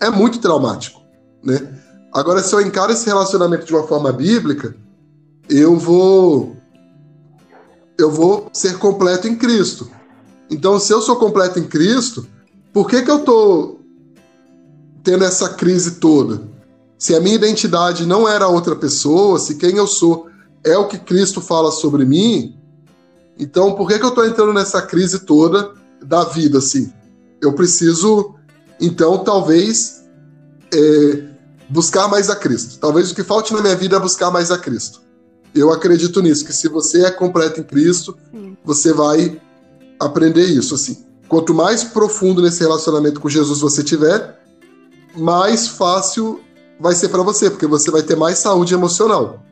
é 0.00 0.10
muito 0.10 0.40
traumático, 0.40 1.00
né? 1.42 1.78
Agora, 2.12 2.42
se 2.42 2.52
eu 2.52 2.60
encaro 2.60 2.92
esse 2.92 3.06
relacionamento 3.06 3.64
de 3.64 3.72
uma 3.72 3.86
forma 3.86 4.12
bíblica, 4.12 4.74
eu 5.48 5.76
vou 5.76 6.56
eu 7.96 8.10
vou 8.10 8.48
ser 8.52 8.78
completo 8.78 9.28
em 9.28 9.36
Cristo. 9.36 9.90
Então, 10.50 10.80
se 10.80 10.92
eu 10.92 11.02
sou 11.02 11.16
completo 11.16 11.58
em 11.58 11.64
Cristo, 11.64 12.26
por 12.72 12.88
que 12.88 13.02
que 13.02 13.10
eu 13.10 13.20
tô 13.20 13.78
tendo 15.04 15.22
essa 15.22 15.50
crise 15.50 15.92
toda? 15.92 16.42
Se 17.00 17.14
a 17.14 17.20
minha 17.20 17.34
identidade 17.34 18.04
não 18.04 18.28
era 18.28 18.46
outra 18.46 18.76
pessoa, 18.76 19.38
se 19.38 19.54
quem 19.54 19.78
eu 19.78 19.86
sou 19.86 20.28
é 20.62 20.76
o 20.76 20.86
que 20.86 20.98
Cristo 20.98 21.40
fala 21.40 21.72
sobre 21.72 22.04
mim, 22.04 22.54
então 23.38 23.74
por 23.74 23.88
que 23.88 23.98
que 23.98 24.04
eu 24.04 24.10
tô 24.10 24.22
entrando 24.22 24.52
nessa 24.52 24.82
crise 24.82 25.20
toda 25.20 25.72
da 26.04 26.24
vida 26.24 26.58
assim? 26.58 26.92
Eu 27.40 27.54
preciso, 27.54 28.34
então, 28.78 29.16
talvez 29.24 30.04
é, 30.74 31.24
buscar 31.70 32.06
mais 32.06 32.28
a 32.28 32.36
Cristo. 32.36 32.78
Talvez 32.78 33.10
o 33.10 33.14
que 33.14 33.24
falte 33.24 33.54
na 33.54 33.62
minha 33.62 33.76
vida 33.76 33.96
é 33.96 33.98
buscar 33.98 34.30
mais 34.30 34.50
a 34.50 34.58
Cristo. 34.58 35.00
Eu 35.54 35.72
acredito 35.72 36.20
nisso, 36.20 36.44
que 36.44 36.52
se 36.52 36.68
você 36.68 37.06
é 37.06 37.10
completo 37.10 37.60
em 37.60 37.64
Cristo, 37.64 38.14
Sim. 38.30 38.58
você 38.62 38.92
vai 38.92 39.40
aprender 39.98 40.44
isso. 40.44 40.74
Assim, 40.74 41.02
quanto 41.30 41.54
mais 41.54 41.82
profundo 41.82 42.42
nesse 42.42 42.60
relacionamento 42.60 43.20
com 43.20 43.28
Jesus 43.30 43.60
você 43.60 43.82
tiver, 43.82 44.38
mais 45.16 45.66
fácil 45.66 46.40
vai 46.80 46.94
ser 46.94 47.10
para 47.10 47.22
você, 47.22 47.50
porque 47.50 47.66
você 47.66 47.90
vai 47.90 48.02
ter 48.02 48.16
mais 48.16 48.38
saúde 48.38 48.72
emocional. 48.72 49.44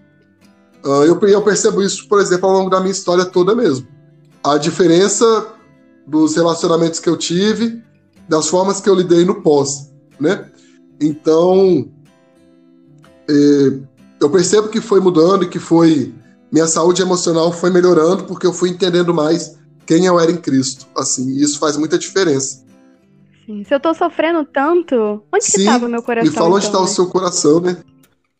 Ah, 0.84 1.04
eu, 1.04 1.20
eu 1.20 1.42
percebo 1.42 1.82
isso, 1.82 2.08
por 2.08 2.20
exemplo, 2.20 2.48
ao 2.48 2.56
longo 2.56 2.70
da 2.70 2.80
minha 2.80 2.92
história 2.92 3.24
toda 3.24 3.54
mesmo. 3.54 3.86
A 4.42 4.56
diferença 4.56 5.46
dos 6.06 6.34
relacionamentos 6.34 6.98
que 6.98 7.08
eu 7.08 7.16
tive, 7.16 7.82
das 8.28 8.48
formas 8.48 8.80
que 8.80 8.88
eu 8.88 8.94
lidei 8.94 9.24
no 9.24 9.42
pós, 9.42 9.90
né? 10.18 10.50
Então, 11.00 11.88
é, 13.28 13.78
eu 14.20 14.30
percebo 14.30 14.68
que 14.68 14.80
foi 14.80 15.00
mudando 15.00 15.44
e 15.44 15.48
que 15.48 15.58
foi 15.58 16.14
minha 16.50 16.66
saúde 16.66 17.02
emocional 17.02 17.52
foi 17.52 17.68
melhorando 17.68 18.24
porque 18.24 18.46
eu 18.46 18.52
fui 18.54 18.70
entendendo 18.70 19.12
mais 19.12 19.56
quem 19.84 20.06
eu 20.06 20.18
era 20.18 20.30
em 20.30 20.36
Cristo. 20.36 20.86
Assim, 20.96 21.36
isso 21.36 21.58
faz 21.58 21.76
muita 21.76 21.98
diferença. 21.98 22.64
Sim. 23.48 23.64
Se 23.64 23.74
eu 23.74 23.80
tô 23.80 23.94
sofrendo 23.94 24.44
tanto, 24.44 25.22
onde 25.32 25.46
que 25.46 25.52
Sim, 25.52 25.64
tava 25.64 25.86
o 25.86 25.88
meu 25.88 26.02
coração? 26.02 26.30
Me 26.30 26.36
fala 26.36 26.54
onde 26.54 26.66
então, 26.66 26.84
está 26.84 26.84
o 26.84 26.86
né? 26.86 26.94
seu 26.94 27.06
coração, 27.06 27.60
né? 27.60 27.78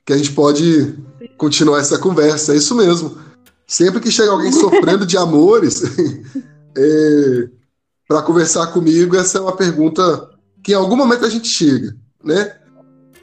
Que 0.05 0.13
a 0.13 0.19
gente 0.19 0.33
pode 0.33 0.99
continuar 1.39 1.81
essa 1.81 1.99
conversa. 1.99 2.53
É 2.53 2.57
isso 2.57 2.75
mesmo. 2.75 3.17
Sempre 3.67 4.01
que 4.01 4.11
chega 4.11 4.31
alguém 4.31 4.53
sofrendo 4.53 5.07
de 5.07 5.17
amores, 5.17 5.83
é, 6.77 7.49
para 8.07 8.21
conversar 8.21 8.67
comigo, 8.67 9.17
essa 9.17 9.39
é 9.39 9.41
uma 9.41 9.57
pergunta 9.57 10.29
que 10.63 10.73
em 10.73 10.75
algum 10.75 10.97
momento 10.97 11.25
a 11.25 11.31
gente 11.31 11.49
chega, 11.49 11.97
né? 12.23 12.55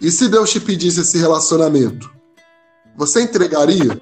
E 0.01 0.09
se 0.09 0.27
Deus 0.27 0.49
te 0.49 0.59
pedisse 0.59 1.01
esse 1.01 1.19
relacionamento, 1.19 2.11
você 2.97 3.21
entregaria? 3.21 4.01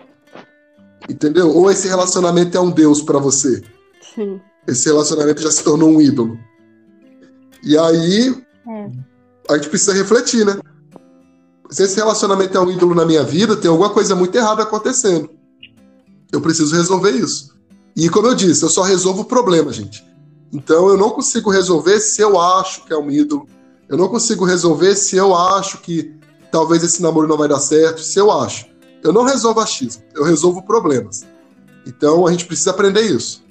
Entendeu? 1.10 1.50
Ou 1.50 1.70
esse 1.70 1.90
relacionamento 1.90 2.58
é 2.58 2.62
um 2.62 2.72
Deus 2.72 3.02
para 3.02 3.20
você? 3.20 3.62
Sim. 4.16 4.40
Esse 4.66 4.86
relacionamento 4.86 5.42
já 5.42 5.52
se 5.52 5.62
tornou 5.62 5.90
um 5.90 6.02
ídolo. 6.02 6.40
E 7.64 7.78
aí, 7.78 8.36
É. 8.68 8.92
a 9.50 9.56
gente 9.56 9.70
precisa 9.70 9.94
refletir, 9.94 10.46
né? 10.46 10.58
Se 11.70 11.84
esse 11.84 11.96
relacionamento 11.96 12.56
é 12.58 12.62
um 12.62 12.70
ídolo 12.70 12.94
na 12.94 13.06
minha 13.06 13.24
vida, 13.24 13.56
tem 13.56 13.70
alguma 13.72 13.90
coisa 13.90 14.16
muito 14.16 14.36
errada 14.36 14.64
acontecendo. 14.64 15.30
Eu 16.32 16.42
preciso 16.42 16.76
resolver 16.76 17.12
isso. 17.12 17.54
E 17.96 18.10
como 18.10 18.28
eu 18.28 18.36
disse, 18.36 18.64
eu 18.64 18.70
só 18.70 18.84
resolvo 18.84 19.22
o 19.22 19.26
problema, 19.26 19.72
gente. 19.72 20.04
Então 20.52 20.88
eu 20.90 20.98
não 20.98 21.10
consigo 21.10 21.50
resolver 21.50 22.00
se 22.00 22.22
eu 22.22 22.40
acho 22.40 22.86
que 22.86 22.94
é 22.94 22.98
um 22.98 23.10
ídolo. 23.10 23.48
Eu 23.90 23.98
não 23.98 24.08
consigo 24.08 24.46
resolver 24.46 24.96
se 24.96 25.16
eu 25.16 25.36
acho 25.36 25.80
que 25.80 26.14
talvez 26.52 26.84
esse 26.84 27.02
namoro 27.02 27.28
não 27.28 27.38
vai 27.38 27.48
dar 27.48 27.60
certo, 27.60 28.02
se 28.02 28.20
eu 28.20 28.32
acho. 28.32 28.68
Eu 29.04 29.12
não 29.12 29.24
resolvo 29.24 29.60
achismo, 29.60 30.04
eu 30.16 30.24
resolvo 30.24 30.62
problemas. 30.64 31.26
Então 31.86 32.26
a 32.28 32.32
gente 32.32 32.46
precisa 32.46 32.70
aprender 32.72 33.02
isso, 33.02 33.44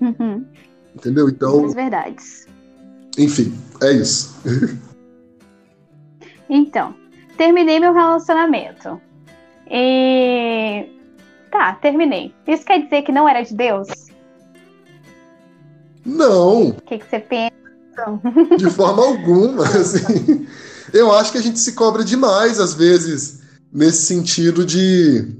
Uhum. 0.00 0.46
Entendeu? 0.94 1.28
Então, 1.28 1.64
As 1.66 1.74
verdades. 1.74 2.46
enfim, 3.18 3.54
é 3.82 3.92
isso. 3.92 4.34
Então, 6.52 6.92
terminei 7.36 7.78
meu 7.78 7.92
relacionamento. 7.94 9.00
E. 9.70 10.84
Tá, 11.48 11.74
terminei. 11.74 12.34
Isso 12.44 12.64
quer 12.64 12.82
dizer 12.82 13.02
que 13.02 13.12
não 13.12 13.28
era 13.28 13.42
de 13.42 13.54
Deus? 13.54 13.86
Não, 16.04 16.70
O 16.70 16.82
que, 16.82 16.98
que 16.98 17.08
você 17.08 17.20
pensa? 17.20 17.54
De 18.58 18.68
forma 18.70 19.04
alguma, 19.04 19.64
assim. 19.64 20.44
Eu 20.92 21.12
acho 21.12 21.30
que 21.30 21.38
a 21.38 21.42
gente 21.42 21.60
se 21.60 21.72
cobra 21.74 22.02
demais, 22.02 22.58
às 22.58 22.74
vezes, 22.74 23.42
nesse 23.72 24.06
sentido 24.06 24.64
de 24.66 25.36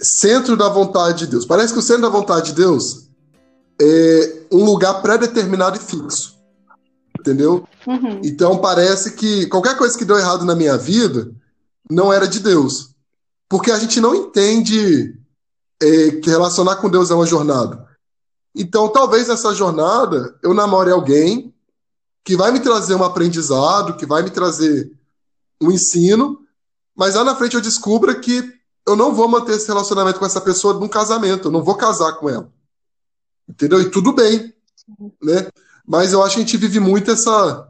centro 0.00 0.56
da 0.56 0.68
vontade 0.70 1.18
de 1.18 1.26
Deus. 1.32 1.44
Parece 1.44 1.72
que 1.72 1.78
o 1.78 1.82
centro 1.82 2.02
da 2.02 2.08
vontade 2.08 2.46
de 2.46 2.54
Deus 2.54 3.07
é 3.80 4.46
um 4.52 4.64
lugar 4.64 5.02
pré-determinado 5.02 5.76
e 5.76 5.80
fixo. 5.80 6.36
Entendeu? 7.18 7.66
Uhum. 7.86 8.20
Então 8.24 8.58
parece 8.58 9.12
que 9.12 9.46
qualquer 9.46 9.76
coisa 9.76 9.96
que 9.96 10.04
deu 10.04 10.18
errado 10.18 10.44
na 10.44 10.54
minha 10.54 10.76
vida 10.76 11.30
não 11.90 12.12
era 12.12 12.26
de 12.26 12.40
Deus. 12.40 12.90
Porque 13.48 13.70
a 13.70 13.78
gente 13.78 14.00
não 14.00 14.14
entende 14.14 15.16
é, 15.82 16.10
que 16.12 16.28
relacionar 16.28 16.76
com 16.76 16.90
Deus 16.90 17.10
é 17.10 17.14
uma 17.14 17.26
jornada. 17.26 17.86
Então, 18.54 18.88
talvez 18.88 19.28
nessa 19.28 19.54
jornada 19.54 20.36
eu 20.42 20.52
namore 20.52 20.90
alguém 20.90 21.54
que 22.24 22.36
vai 22.36 22.50
me 22.50 22.60
trazer 22.60 22.94
um 22.94 23.04
aprendizado, 23.04 23.96
que 23.96 24.04
vai 24.04 24.22
me 24.22 24.30
trazer 24.30 24.92
um 25.62 25.70
ensino, 25.70 26.40
mas 26.94 27.14
lá 27.14 27.24
na 27.24 27.36
frente 27.36 27.54
eu 27.54 27.60
descubra 27.60 28.14
que 28.14 28.52
eu 28.86 28.96
não 28.96 29.14
vou 29.14 29.28
manter 29.28 29.52
esse 29.52 29.68
relacionamento 29.68 30.18
com 30.18 30.26
essa 30.26 30.40
pessoa 30.40 30.74
num 30.74 30.88
casamento, 30.88 31.48
eu 31.48 31.52
não 31.52 31.62
vou 31.62 31.74
casar 31.74 32.14
com 32.14 32.28
ela. 32.28 32.52
Entendeu? 33.48 33.80
E 33.80 33.90
tudo 33.90 34.12
bem, 34.12 34.52
né? 35.22 35.48
Mas 35.86 36.12
eu 36.12 36.22
acho 36.22 36.34
que 36.34 36.42
a 36.42 36.44
gente 36.44 36.56
vive 36.56 36.78
muito 36.78 37.10
essa, 37.10 37.68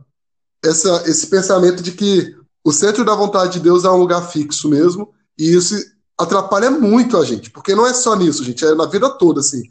essa, 0.64 1.04
esse 1.06 1.26
pensamento 1.28 1.82
de 1.82 1.92
que 1.92 2.36
o 2.64 2.72
centro 2.72 3.04
da 3.04 3.14
vontade 3.14 3.54
de 3.54 3.60
Deus 3.60 3.84
é 3.84 3.90
um 3.90 3.96
lugar 3.96 4.28
fixo 4.28 4.68
mesmo, 4.68 5.12
e 5.38 5.54
isso 5.54 5.76
atrapalha 6.18 6.70
muito 6.70 7.16
a 7.16 7.24
gente, 7.24 7.50
porque 7.50 7.74
não 7.74 7.86
é 7.86 7.94
só 7.94 8.16
nisso, 8.16 8.42
gente, 8.42 8.64
é 8.64 8.74
na 8.74 8.86
vida 8.86 9.08
toda, 9.08 9.40
assim. 9.40 9.62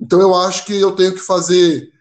Então 0.00 0.20
eu 0.20 0.34
acho 0.34 0.64
que 0.64 0.74
eu 0.74 0.92
tenho 0.92 1.12
que 1.12 1.20
fazer 1.20 1.92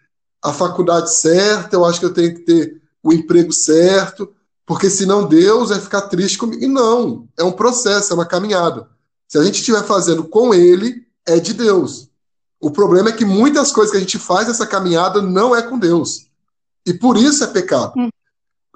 a 0.41 0.51
faculdade 0.51 1.14
certa, 1.16 1.76
eu 1.76 1.86
acho 1.86 1.99
que 1.99 2.05
eu 2.07 2.14
tenho 2.14 2.34
que 2.34 2.41
ter 2.41 2.82
o 3.03 3.14
emprego 3.14 3.53
certo, 3.53 4.34
porque 4.66 4.89
senão 4.89 5.28
Deus 5.28 5.70
vai 5.70 5.80
ficar 5.80 6.01
triste 6.01 6.38
comigo. 6.38 6.64
E 6.64 6.68
não, 6.68 7.28
é 7.38 7.43
um 7.43 7.51
processo, 7.51 8.12
é 8.12 8.16
uma 8.16 8.26
caminhada. 8.26 8.88
Se 9.28 9.38
a 9.38 9.43
gente 9.43 9.59
estiver 9.59 9.84
fazendo 9.84 10.24
com 10.24 10.53
Ele, 10.53 11.05
é 11.26 11.39
de 11.39 11.53
Deus. 11.53 12.09
O 12.62 12.70
problema 12.70 13.09
é 13.09 13.12
que 13.12 13.26
muitas 13.26 13.72
coisas 13.72 13.91
que 13.91 13.97
a 13.97 14.01
gente 14.01 14.20
faz 14.20 14.47
nessa 14.47 14.68
caminhada 14.68 15.22
não 15.22 15.55
é 15.55 15.62
com 15.64 15.80
Deus. 15.80 16.28
E 16.86 16.93
por 16.93 17.18
isso 17.18 17.43
é 17.43 17.47
pecado. 17.47 17.93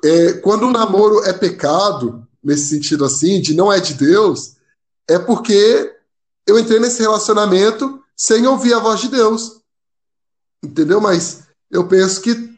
É, 0.03 0.33
quando 0.33 0.63
o 0.63 0.71
namoro 0.71 1.23
é 1.23 1.31
pecado, 1.31 2.27
nesse 2.43 2.67
sentido 2.67 3.05
assim, 3.05 3.39
de 3.39 3.53
não 3.53 3.71
é 3.71 3.79
de 3.79 3.93
Deus, 3.93 4.55
é 5.07 5.19
porque 5.19 5.93
eu 6.47 6.57
entrei 6.59 6.79
nesse 6.79 6.99
relacionamento 7.01 8.01
sem 8.17 8.45
ouvir 8.47 8.73
a 8.73 8.79
voz 8.79 9.01
de 9.01 9.09
Deus. 9.09 9.61
Entendeu? 10.63 10.99
Mas 10.99 11.43
eu 11.69 11.87
penso 11.87 12.21
que 12.21 12.55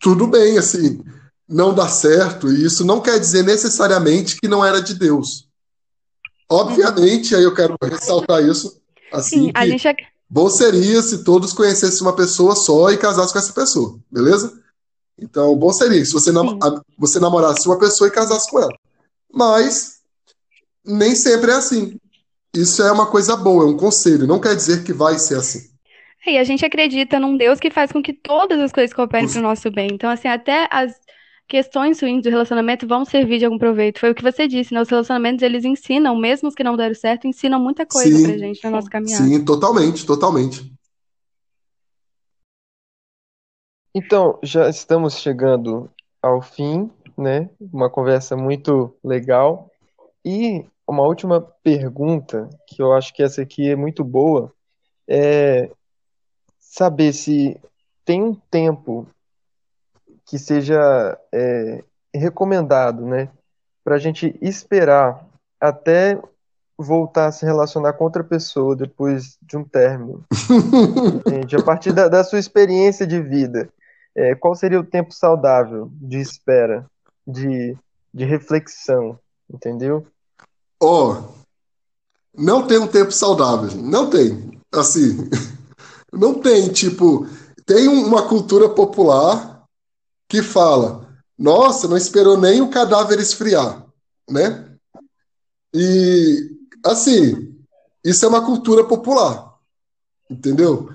tudo 0.00 0.26
bem, 0.26 0.58
assim, 0.58 1.00
não 1.48 1.72
dá 1.72 1.88
certo, 1.88 2.50
e 2.52 2.64
isso 2.64 2.84
não 2.84 3.00
quer 3.00 3.18
dizer 3.20 3.44
necessariamente 3.44 4.36
que 4.36 4.48
não 4.48 4.64
era 4.64 4.80
de 4.82 4.94
Deus. 4.94 5.48
Obviamente, 6.48 7.34
aí 7.34 7.42
eu 7.42 7.54
quero 7.54 7.76
ressaltar 7.82 8.42
isso, 8.44 8.80
Assim, 9.12 9.46
Sim, 9.46 9.52
a 9.54 9.62
que 9.62 9.70
gente. 9.70 9.86
ac- 9.88 10.04
bom 10.28 10.48
seria 10.48 11.02
se 11.02 11.24
todos 11.24 11.52
conhecessem 11.52 12.02
uma 12.02 12.14
pessoa 12.14 12.54
só 12.54 12.90
e 12.90 12.98
casassem 12.98 13.32
com 13.32 13.38
essa 13.38 13.52
pessoa, 13.52 13.98
beleza? 14.10 14.60
Então, 15.18 15.56
bom 15.56 15.72
seria 15.72 16.04
se 16.04 16.12
você, 16.12 16.30
nam- 16.30 16.58
você 16.98 17.18
namorasse 17.18 17.66
uma 17.66 17.78
pessoa 17.78 18.08
e 18.08 18.12
casasse 18.12 18.50
com 18.50 18.58
ela. 18.58 18.72
Mas 19.32 20.00
nem 20.84 21.14
sempre 21.14 21.50
é 21.50 21.54
assim. 21.54 21.96
Isso 22.54 22.82
é 22.82 22.92
uma 22.92 23.06
coisa 23.06 23.36
boa, 23.36 23.64
é 23.64 23.66
um 23.66 23.76
conselho. 23.76 24.26
Não 24.26 24.40
quer 24.40 24.54
dizer 24.54 24.84
que 24.84 24.92
vai 24.92 25.18
ser 25.18 25.36
assim. 25.38 25.60
E 26.26 26.38
a 26.38 26.44
gente 26.44 26.64
acredita 26.64 27.20
num 27.20 27.36
Deus 27.36 27.60
que 27.60 27.70
faz 27.70 27.92
com 27.92 28.02
que 28.02 28.12
todas 28.12 28.58
as 28.58 28.72
coisas 28.72 28.92
cooperem 28.94 29.28
para 29.28 29.38
o 29.38 29.42
nosso 29.42 29.70
bem. 29.70 29.88
Então, 29.92 30.10
assim, 30.10 30.26
até 30.26 30.68
as 30.72 30.92
questões 31.48 32.00
ruins 32.00 32.22
do 32.22 32.30
relacionamento 32.30 32.86
vão 32.86 33.04
servir 33.04 33.38
de 33.38 33.44
algum 33.44 33.58
proveito. 33.58 34.00
Foi 34.00 34.10
o 34.10 34.14
que 34.14 34.22
você 34.22 34.48
disse, 34.48 34.74
né? 34.74 34.80
Os 34.80 34.88
relacionamentos, 34.88 35.42
eles 35.42 35.64
ensinam, 35.64 36.16
mesmo 36.16 36.48
os 36.48 36.54
que 36.54 36.64
não 36.64 36.76
deram 36.76 36.94
certo, 36.94 37.26
ensinam 37.26 37.60
muita 37.60 37.86
coisa 37.86 38.16
Sim. 38.16 38.24
pra 38.24 38.38
gente 38.38 38.64
na 38.64 38.70
nossa 38.70 38.90
caminhada. 38.90 39.24
Sim, 39.24 39.44
totalmente, 39.44 40.04
totalmente. 40.04 40.72
Então, 43.94 44.38
já 44.42 44.68
estamos 44.68 45.18
chegando 45.18 45.90
ao 46.20 46.42
fim, 46.42 46.90
né? 47.16 47.48
Uma 47.72 47.88
conversa 47.88 48.36
muito 48.36 48.94
legal. 49.02 49.70
E 50.24 50.66
uma 50.86 51.02
última 51.02 51.40
pergunta, 51.40 52.50
que 52.68 52.82
eu 52.82 52.92
acho 52.92 53.14
que 53.14 53.22
essa 53.22 53.42
aqui 53.42 53.70
é 53.70 53.76
muito 53.76 54.04
boa, 54.04 54.52
é 55.08 55.70
saber 56.58 57.12
se 57.12 57.58
tem 58.04 58.22
um 58.22 58.34
tempo 58.34 59.06
que 60.26 60.38
seja 60.38 61.18
é, 61.32 61.82
recomendado, 62.12 63.06
né? 63.06 63.28
Para 63.84 63.94
a 63.94 63.98
gente 63.98 64.36
esperar 64.42 65.24
até 65.60 66.20
voltar 66.76 67.26
a 67.26 67.32
se 67.32 67.46
relacionar 67.46 67.94
com 67.94 68.04
outra 68.04 68.22
pessoa 68.22 68.76
depois 68.76 69.38
de 69.40 69.56
um 69.56 69.64
término. 69.64 70.24
Entende? 71.26 71.56
A 71.56 71.62
partir 71.62 71.92
da, 71.92 72.08
da 72.08 72.22
sua 72.22 72.38
experiência 72.38 73.06
de 73.06 73.20
vida, 73.22 73.68
é, 74.14 74.34
qual 74.34 74.54
seria 74.54 74.80
o 74.80 74.84
tempo 74.84 75.14
saudável 75.14 75.90
de 75.92 76.18
espera, 76.18 76.84
de, 77.26 77.76
de 78.12 78.24
reflexão, 78.24 79.18
entendeu? 79.48 80.06
Ó, 80.82 81.22
não 82.36 82.66
tem 82.66 82.78
um 82.78 82.86
tempo 82.86 83.12
saudável. 83.12 83.70
Não 83.80 84.10
tem. 84.10 84.60
Assim, 84.74 85.30
não 86.12 86.34
tem, 86.34 86.70
tipo, 86.72 87.26
tem 87.64 87.88
um- 87.88 88.06
uma 88.06 88.28
cultura 88.28 88.68
popular 88.68 89.55
que 90.28 90.42
fala, 90.42 91.08
nossa, 91.38 91.86
não 91.88 91.96
esperou 91.96 92.36
nem 92.36 92.60
o 92.60 92.70
cadáver 92.70 93.18
esfriar, 93.18 93.86
né? 94.28 94.66
E, 95.74 96.50
assim, 96.84 97.54
isso 98.04 98.24
é 98.24 98.28
uma 98.28 98.44
cultura 98.44 98.84
popular, 98.84 99.54
entendeu? 100.30 100.90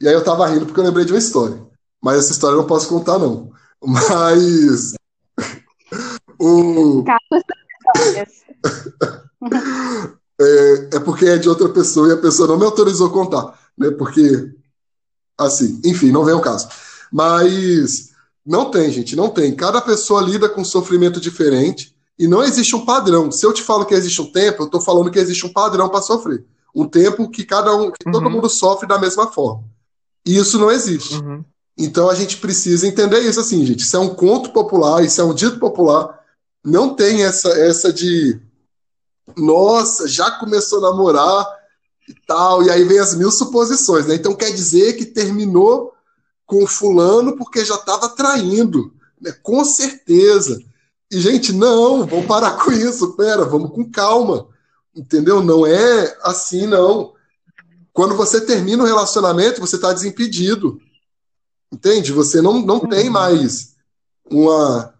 E 0.00 0.06
aí 0.06 0.14
eu 0.14 0.22
tava 0.22 0.46
rindo 0.46 0.66
porque 0.66 0.78
eu 0.78 0.84
lembrei 0.84 1.04
de 1.04 1.12
uma 1.12 1.18
história. 1.18 1.64
Mas 2.02 2.18
essa 2.18 2.32
história 2.32 2.54
eu 2.54 2.60
não 2.60 2.66
posso 2.66 2.88
contar, 2.88 3.18
não. 3.18 3.50
Mas 3.82 4.94
o, 6.38 7.04
é, 10.40 10.96
é 10.96 11.00
porque 11.00 11.26
é 11.26 11.38
de 11.38 11.48
outra 11.48 11.68
pessoa 11.70 12.08
e 12.08 12.12
a 12.12 12.16
pessoa 12.18 12.48
não 12.48 12.58
me 12.58 12.64
autorizou 12.64 13.08
a 13.08 13.12
contar, 13.12 13.58
né? 13.76 13.90
Porque, 13.90 14.54
assim, 15.38 15.80
enfim, 15.84 16.10
não 16.12 16.24
vem 16.24 16.34
ao 16.34 16.40
caso. 16.40 16.68
Mas 17.10 18.12
não 18.46 18.70
tem, 18.70 18.90
gente, 18.92 19.16
não 19.16 19.28
tem. 19.28 19.54
Cada 19.54 19.80
pessoa 19.80 20.22
lida 20.22 20.48
com 20.48 20.60
um 20.60 20.64
sofrimento 20.64 21.20
diferente 21.20 21.94
e 22.18 22.28
não 22.28 22.42
existe 22.42 22.76
um 22.76 22.84
padrão. 22.84 23.30
Se 23.32 23.44
eu 23.44 23.52
te 23.52 23.62
falo 23.62 23.84
que 23.84 23.94
existe 23.94 24.22
um 24.22 24.30
tempo, 24.30 24.62
eu 24.62 24.68
tô 24.68 24.80
falando 24.80 25.10
que 25.10 25.18
existe 25.18 25.44
um 25.44 25.52
padrão 25.52 25.88
para 25.88 26.00
sofrer. 26.02 26.44
Um 26.74 26.86
tempo 26.86 27.28
que 27.30 27.44
cada 27.44 27.74
um, 27.74 27.90
que 27.90 28.04
todo 28.04 28.24
Uhum. 28.26 28.30
mundo 28.30 28.48
sofre 28.48 28.86
da 28.86 28.98
mesma 28.98 29.32
forma. 29.32 29.64
E 30.24 30.36
isso 30.36 30.58
não 30.58 30.70
existe. 30.70 31.16
Uhum. 31.16 31.44
Então 31.76 32.08
a 32.08 32.14
gente 32.14 32.36
precisa 32.38 32.86
entender 32.86 33.20
isso 33.20 33.40
assim, 33.40 33.64
gente. 33.66 33.80
Isso 33.80 33.96
é 33.96 34.00
um 34.00 34.14
conto 34.14 34.50
popular, 34.50 35.04
isso 35.04 35.20
é 35.20 35.24
um 35.24 35.34
dito 35.34 35.58
popular. 35.58 36.20
Não 36.64 36.94
tem 36.94 37.24
essa 37.24 37.48
essa 37.50 37.92
de 37.92 38.40
nossa, 39.36 40.06
já 40.08 40.30
começou 40.30 40.78
a 40.78 40.90
namorar 40.90 41.46
e 42.08 42.14
tal, 42.26 42.62
e 42.62 42.70
aí 42.70 42.84
vem 42.84 42.98
as 42.98 43.14
mil 43.14 43.30
suposições, 43.32 44.06
né? 44.06 44.14
Então 44.14 44.34
quer 44.34 44.50
dizer 44.52 44.94
que 44.94 45.04
terminou 45.04 45.92
com 46.46 46.66
fulano 46.66 47.36
porque 47.36 47.64
já 47.64 47.74
estava 47.74 48.08
traindo, 48.08 48.94
né? 49.20 49.32
Com 49.42 49.64
certeza. 49.64 50.62
E 51.10 51.20
gente, 51.20 51.52
não, 51.52 52.06
vamos 52.06 52.26
parar 52.26 52.52
com 52.52 52.70
isso. 52.70 53.16
Pera, 53.16 53.44
vamos 53.44 53.72
com 53.72 53.90
calma. 53.90 54.48
Entendeu? 54.94 55.42
Não 55.42 55.66
é 55.66 56.16
assim 56.22 56.66
não. 56.66 57.14
Quando 57.92 58.14
você 58.14 58.40
termina 58.40 58.82
o 58.82 58.86
relacionamento, 58.86 59.60
você 59.60 59.76
está 59.76 59.92
desimpedido. 59.92 60.80
Entende? 61.72 62.12
Você 62.12 62.40
não, 62.40 62.60
não 62.60 62.80
tem 62.80 63.10
mais 63.10 63.74
uma 64.30 64.94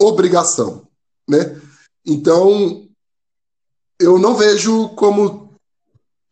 obrigação, 0.00 0.86
né? 1.28 1.60
Então, 2.04 2.88
eu 4.00 4.18
não 4.18 4.34
vejo 4.34 4.88
como 4.90 5.54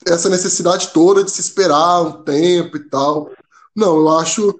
essa 0.07 0.29
necessidade 0.29 0.89
toda 0.89 1.23
de 1.23 1.31
se 1.31 1.41
esperar 1.41 2.03
um 2.03 2.25
tempo 2.25 2.77
e 2.77 2.81
tal. 2.89 3.31
Não, 3.81 3.97
eu 3.97 4.09
acho 4.11 4.55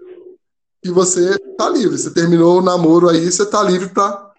que 0.83 0.91
você 0.91 1.39
tá 1.57 1.69
livre. 1.69 1.99
Você 1.99 2.13
terminou 2.13 2.59
o 2.59 2.63
namoro 2.63 3.09
aí, 3.09 3.31
você 3.31 3.49
tá 3.49 3.63
livre 3.63 3.91
para 3.91 4.33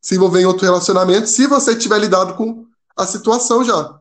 se 0.00 0.16
envolver 0.16 0.40
em 0.40 0.46
outro 0.46 0.64
relacionamento, 0.64 1.28
se 1.28 1.46
você 1.46 1.76
tiver 1.76 1.98
lidado 1.98 2.34
com 2.34 2.66
a 2.96 3.06
situação 3.06 3.62
já. 3.62 4.00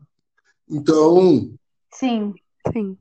Então, 0.69 1.51
Sim. 1.93 2.33
Sim. 2.71 2.97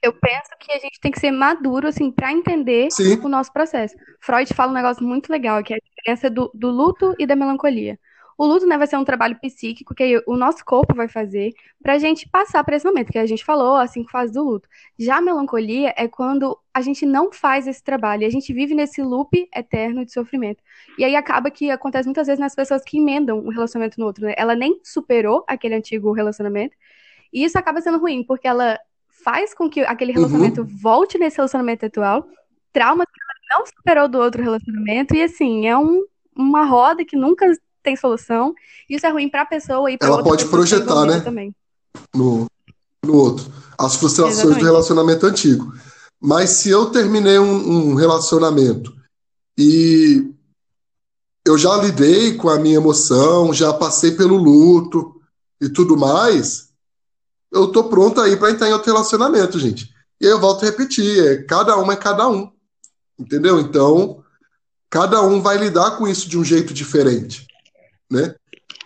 Eu 0.00 0.12
penso 0.12 0.48
que 0.58 0.72
a 0.72 0.78
gente 0.78 0.98
tem 1.00 1.12
que 1.12 1.20
ser 1.20 1.30
maduro, 1.30 1.88
assim, 1.88 2.10
para 2.10 2.32
entender 2.32 2.90
sim, 2.90 3.20
o 3.20 3.28
nosso 3.28 3.52
processo. 3.52 3.94
Freud 4.20 4.52
fala 4.54 4.70
um 4.70 4.74
negócio 4.74 5.04
muito 5.04 5.30
legal, 5.30 5.62
que 5.62 5.74
é 5.74 5.76
a 5.76 5.80
diferença 5.80 6.30
do, 6.30 6.50
do 6.54 6.70
luto 6.70 7.14
e 7.18 7.26
da 7.26 7.36
melancolia. 7.36 7.98
O 8.36 8.46
luto, 8.46 8.66
né, 8.66 8.78
vai 8.78 8.86
ser 8.86 8.96
um 8.96 9.04
trabalho 9.04 9.38
psíquico 9.40 9.94
que 9.94 10.22
o 10.26 10.36
nosso 10.36 10.64
corpo 10.64 10.94
vai 10.94 11.08
fazer 11.08 11.52
pra 11.82 11.98
gente 11.98 12.28
passar 12.28 12.64
por 12.64 12.74
esse 12.74 12.86
momento, 12.86 13.12
que 13.12 13.18
a 13.18 13.26
gente 13.26 13.44
falou, 13.44 13.76
as 13.76 13.90
cinco 13.90 14.10
fases 14.10 14.34
do 14.34 14.42
luto. 14.42 14.68
Já 14.98 15.16
a 15.16 15.20
melancolia 15.20 15.92
é 15.96 16.08
quando 16.08 16.58
a 16.72 16.80
gente 16.80 17.04
não 17.04 17.30
faz 17.30 17.66
esse 17.66 17.82
trabalho 17.82 18.22
e 18.22 18.26
a 18.26 18.30
gente 18.30 18.52
vive 18.52 18.74
nesse 18.74 19.02
loop 19.02 19.48
eterno 19.54 20.04
de 20.04 20.12
sofrimento. 20.12 20.62
E 20.98 21.04
aí 21.04 21.14
acaba 21.14 21.50
que 21.50 21.70
acontece 21.70 22.06
muitas 22.06 22.26
vezes 22.26 22.40
nas 22.40 22.54
pessoas 22.54 22.82
que 22.82 22.98
emendam 22.98 23.38
um 23.38 23.50
relacionamento 23.50 24.00
no 24.00 24.06
outro, 24.06 24.24
né? 24.24 24.34
Ela 24.36 24.54
nem 24.54 24.80
superou 24.82 25.44
aquele 25.46 25.74
antigo 25.74 26.12
relacionamento 26.12 26.76
e 27.32 27.44
isso 27.44 27.58
acaba 27.58 27.80
sendo 27.80 27.98
ruim, 27.98 28.22
porque 28.22 28.46
ela 28.46 28.78
faz 29.24 29.54
com 29.54 29.70
que 29.70 29.80
aquele 29.80 30.12
relacionamento 30.12 30.64
volte 30.64 31.18
nesse 31.18 31.36
relacionamento 31.36 31.86
atual, 31.86 32.28
traumas 32.72 33.06
que 33.06 33.20
ela 33.20 33.58
não 33.58 33.66
superou 33.66 34.08
do 34.08 34.18
outro 34.18 34.42
relacionamento, 34.42 35.14
e 35.14 35.22
assim, 35.22 35.66
é 35.66 35.76
um, 35.76 36.04
uma 36.36 36.64
roda 36.64 37.04
que 37.04 37.16
nunca 37.16 37.46
tem 37.82 37.96
solução. 37.96 38.54
Isso 38.88 39.06
é 39.06 39.10
ruim 39.10 39.28
pra 39.28 39.44
pessoa 39.44 39.90
e 39.90 39.98
pra 39.98 40.08
Ela 40.08 40.22
pode 40.22 40.46
projetar, 40.46 41.04
né? 41.04 41.20
também. 41.20 41.54
no, 42.14 42.46
no 43.04 43.16
outro. 43.16 43.52
As 43.78 43.96
frustrações 43.96 44.36
do 44.36 44.42
Exatamente. 44.42 44.64
relacionamento 44.64 45.26
antigo. 45.26 45.72
Mas 46.20 46.50
se 46.50 46.70
eu 46.70 46.86
terminei 46.86 47.38
um, 47.38 47.90
um 47.90 47.94
relacionamento 47.94 48.94
e 49.58 50.32
eu 51.44 51.58
já 51.58 51.76
lidei 51.76 52.34
com 52.36 52.48
a 52.48 52.58
minha 52.58 52.76
emoção, 52.76 53.52
já 53.52 53.72
passei 53.72 54.12
pelo 54.12 54.36
luto 54.36 55.20
e 55.60 55.68
tudo 55.68 55.96
mais, 55.96 56.68
eu 57.50 57.68
tô 57.72 57.84
pronto 57.84 58.20
aí 58.20 58.36
para 58.36 58.50
entrar 58.50 58.68
em 58.68 58.72
outro 58.72 58.92
relacionamento, 58.92 59.58
gente. 59.58 59.92
E 60.20 60.24
eu 60.24 60.38
volto 60.38 60.62
a 60.62 60.66
repetir, 60.66 61.26
é, 61.26 61.42
cada 61.42 61.76
um 61.76 61.90
é 61.90 61.96
cada 61.96 62.28
um. 62.28 62.50
Entendeu? 63.18 63.58
Então, 63.60 64.22
cada 64.88 65.20
um 65.22 65.40
vai 65.40 65.58
lidar 65.58 65.92
com 65.92 66.06
isso 66.06 66.28
de 66.28 66.38
um 66.38 66.44
jeito 66.44 66.72
diferente, 66.72 67.46
né? 68.12 68.34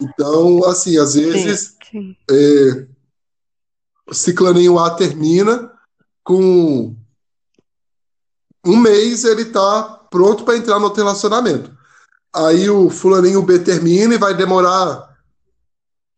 Então, 0.01 0.65
assim, 0.65 0.99
às 0.99 1.15
vezes 1.15 1.75
Sim. 1.91 2.17
é, 2.31 2.87
o 4.09 4.15
ciclaninho 4.15 4.79
A 4.79 4.91
termina 4.91 5.71
com 6.23 6.95
um 8.65 8.77
mês 8.77 9.25
ele 9.25 9.47
tá 9.47 9.83
pronto 10.11 10.45
para 10.45 10.57
entrar 10.57 10.79
no 10.79 10.85
outro 10.87 11.03
relacionamento. 11.03 11.75
Aí 12.35 12.69
o 12.69 12.91
fulaninho 12.91 13.43
B 13.43 13.59
termina 13.59 14.15
e 14.15 14.19
vai 14.19 14.35
demorar 14.35 15.17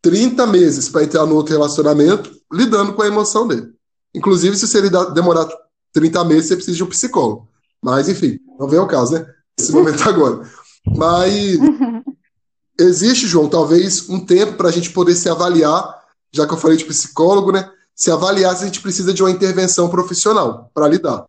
30 0.01 0.45
meses 0.47 0.89
para 0.89 1.03
entrar 1.03 1.25
no 1.25 1.35
outro 1.35 1.53
relacionamento, 1.53 2.31
lidando 2.51 2.93
com 2.93 3.01
a 3.01 3.07
emoção 3.07 3.47
dele. 3.47 3.73
Inclusive, 4.13 4.55
se 4.57 4.81
lidar- 4.81 5.11
demorar 5.11 5.47
30 5.93 6.23
meses, 6.25 6.47
você 6.47 6.55
precisa 6.55 6.77
de 6.77 6.83
um 6.83 6.89
psicólogo. 6.89 7.47
Mas, 7.81 8.09
enfim, 8.09 8.39
não 8.59 8.67
vem 8.67 8.79
ao 8.79 8.87
caso, 8.87 9.13
né? 9.13 9.25
Esse 9.57 9.71
momento 9.71 10.01
agora. 10.09 10.49
Mas 10.85 11.57
existe, 12.79 13.27
João, 13.27 13.49
talvez 13.49 14.09
um 14.09 14.19
tempo 14.19 14.53
para 14.53 14.69
a 14.69 14.71
gente 14.71 14.91
poder 14.91 15.15
se 15.15 15.29
avaliar, 15.29 15.99
já 16.31 16.47
que 16.47 16.53
eu 16.53 16.57
falei 16.57 16.77
de 16.77 16.85
psicólogo, 16.85 17.51
né? 17.51 17.69
Se 17.95 18.09
avaliar 18.09 18.55
se 18.55 18.63
a 18.63 18.65
gente 18.65 18.81
precisa 18.81 19.13
de 19.13 19.21
uma 19.21 19.31
intervenção 19.31 19.89
profissional 19.89 20.71
para 20.73 20.87
lidar. 20.87 21.25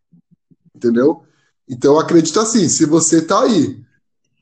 Entendeu? 0.74 1.24
Então, 1.68 1.98
acredito 1.98 2.38
assim: 2.40 2.68
se 2.68 2.86
você 2.86 3.18
está 3.18 3.42
aí 3.42 3.80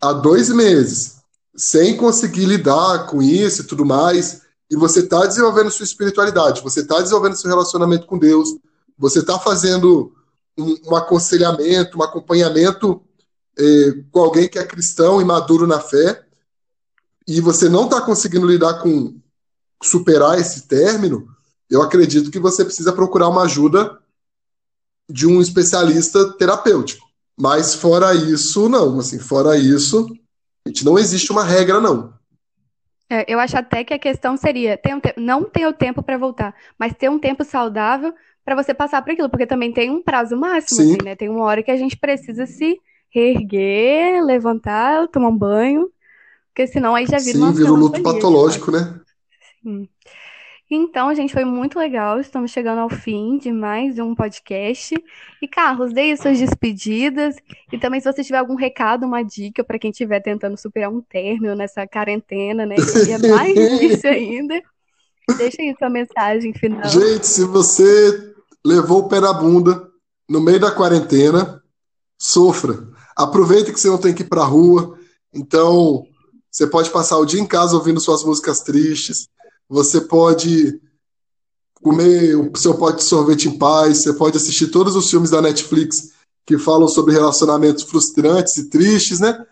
há 0.00 0.12
dois 0.12 0.50
meses 0.50 1.16
sem 1.56 1.96
conseguir 1.96 2.46
lidar 2.46 3.06
com 3.06 3.20
isso 3.20 3.62
e 3.62 3.64
tudo 3.64 3.84
mais, 3.84 4.42
e 4.70 4.76
você 4.76 5.00
está 5.00 5.26
desenvolvendo 5.26 5.70
sua 5.70 5.84
espiritualidade, 5.84 6.62
você 6.62 6.80
está 6.80 7.00
desenvolvendo 7.00 7.36
seu 7.36 7.50
relacionamento 7.50 8.06
com 8.06 8.18
Deus, 8.18 8.54
você 8.96 9.20
está 9.20 9.38
fazendo 9.38 10.12
um, 10.56 10.76
um, 10.90 10.96
aconselhamento, 10.96 11.98
um 11.98 12.02
acompanhamento 12.02 13.02
eh, 13.58 14.04
com 14.12 14.20
alguém 14.20 14.48
que 14.48 14.58
é 14.58 14.64
cristão 14.64 15.20
e 15.20 15.24
maduro 15.24 15.66
na 15.66 15.80
fé, 15.80 16.27
e 17.28 17.42
você 17.42 17.68
não 17.68 17.84
está 17.84 18.00
conseguindo 18.00 18.46
lidar 18.46 18.80
com 18.80 19.14
superar 19.82 20.38
esse 20.38 20.66
término, 20.66 21.28
eu 21.70 21.82
acredito 21.82 22.30
que 22.30 22.38
você 22.38 22.64
precisa 22.64 22.90
procurar 22.90 23.28
uma 23.28 23.42
ajuda 23.42 23.98
de 25.10 25.26
um 25.26 25.38
especialista 25.38 26.32
terapêutico. 26.32 27.06
Mas 27.38 27.74
fora 27.74 28.14
isso, 28.14 28.66
não. 28.68 28.98
Assim, 28.98 29.18
fora 29.18 29.58
isso, 29.58 30.08
gente, 30.66 30.84
não 30.86 30.98
existe 30.98 31.30
uma 31.30 31.44
regra, 31.44 31.80
não. 31.80 32.14
É, 33.10 33.30
eu 33.32 33.38
acho 33.38 33.56
até 33.56 33.84
que 33.84 33.92
a 33.92 33.98
questão 33.98 34.36
seria 34.36 34.76
ter 34.76 34.94
um 34.94 35.00
não 35.18 35.44
ter 35.44 35.66
o 35.66 35.72
tempo 35.72 36.02
para 36.02 36.18
voltar, 36.18 36.54
mas 36.78 36.94
ter 36.94 37.10
um 37.10 37.18
tempo 37.18 37.44
saudável 37.44 38.14
para 38.44 38.54
você 38.54 38.72
passar 38.72 39.02
por 39.02 39.12
aquilo, 39.12 39.28
porque 39.28 39.46
também 39.46 39.72
tem 39.72 39.90
um 39.90 40.02
prazo 40.02 40.36
máximo, 40.36 40.80
assim, 40.80 41.04
né? 41.04 41.14
Tem 41.14 41.28
uma 41.28 41.44
hora 41.44 41.62
que 41.62 41.70
a 41.70 41.76
gente 41.76 41.96
precisa 41.96 42.46
se 42.46 42.78
reerguer, 43.10 44.24
levantar, 44.24 45.08
tomar 45.08 45.28
um 45.28 45.36
banho, 45.36 45.90
porque 46.58 46.66
senão 46.66 46.96
aí 46.96 47.06
já 47.06 47.18
vira 47.18 47.38
Sim, 47.38 47.52
vira 47.52 47.72
um 47.72 47.76
luto 47.76 48.02
patológico, 48.02 48.72
né? 48.72 49.00
Sim. 49.62 49.88
Então, 50.68 51.14
gente, 51.14 51.32
foi 51.32 51.44
muito 51.44 51.78
legal. 51.78 52.18
Estamos 52.18 52.50
chegando 52.50 52.80
ao 52.80 52.90
fim 52.90 53.38
de 53.38 53.52
mais 53.52 53.96
um 54.00 54.12
podcast. 54.12 54.92
E, 55.40 55.46
Carlos, 55.46 55.92
dê 55.92 56.16
suas 56.16 56.36
despedidas. 56.36 57.36
E 57.72 57.78
também, 57.78 58.00
se 58.00 58.12
você 58.12 58.24
tiver 58.24 58.38
algum 58.38 58.56
recado, 58.56 59.06
uma 59.06 59.22
dica 59.22 59.62
para 59.62 59.78
quem 59.78 59.92
estiver 59.92 60.20
tentando 60.20 60.56
superar 60.56 60.90
um 60.90 61.00
término 61.00 61.54
nessa 61.54 61.86
quarentena, 61.86 62.66
né? 62.66 62.74
Que 62.74 63.12
é 63.12 63.18
mais 63.30 63.54
difícil 63.54 64.10
ainda. 64.10 64.60
Deixa 65.36 65.62
aí 65.62 65.76
sua 65.78 65.88
mensagem 65.88 66.52
final. 66.52 66.88
Gente, 66.88 67.24
se 67.24 67.44
você 67.44 68.34
levou 68.66 69.04
o 69.04 69.08
pé 69.08 69.20
na 69.20 69.32
bunda 69.32 69.88
no 70.28 70.40
meio 70.40 70.58
da 70.58 70.72
quarentena, 70.72 71.62
sofra. 72.20 72.74
Aproveita 73.16 73.72
que 73.72 73.78
você 73.78 73.86
não 73.86 73.98
tem 73.98 74.12
que 74.12 74.22
ir 74.22 74.28
para 74.28 74.42
a 74.42 74.46
rua. 74.46 74.98
Então, 75.32 76.07
você 76.58 76.66
pode 76.66 76.90
passar 76.90 77.18
o 77.18 77.24
dia 77.24 77.40
em 77.40 77.46
casa 77.46 77.76
ouvindo 77.76 78.00
suas 78.00 78.24
músicas 78.24 78.60
tristes 78.60 79.28
você 79.68 80.00
pode 80.00 80.80
comer 81.82 82.34
o 82.34 82.56
seu 82.56 82.74
pote 82.74 82.98
de 82.98 83.04
sorvete 83.04 83.48
em 83.48 83.58
paz, 83.58 84.02
você 84.02 84.12
pode 84.12 84.36
assistir 84.36 84.68
todos 84.68 84.96
os 84.96 85.10
filmes 85.10 85.30
da 85.30 85.42
Netflix 85.42 86.12
que 86.46 86.58
falam 86.58 86.88
sobre 86.88 87.12
relacionamentos 87.12 87.84
frustrantes 87.84 88.56
e 88.56 88.70
tristes, 88.70 89.20
né? 89.20 89.44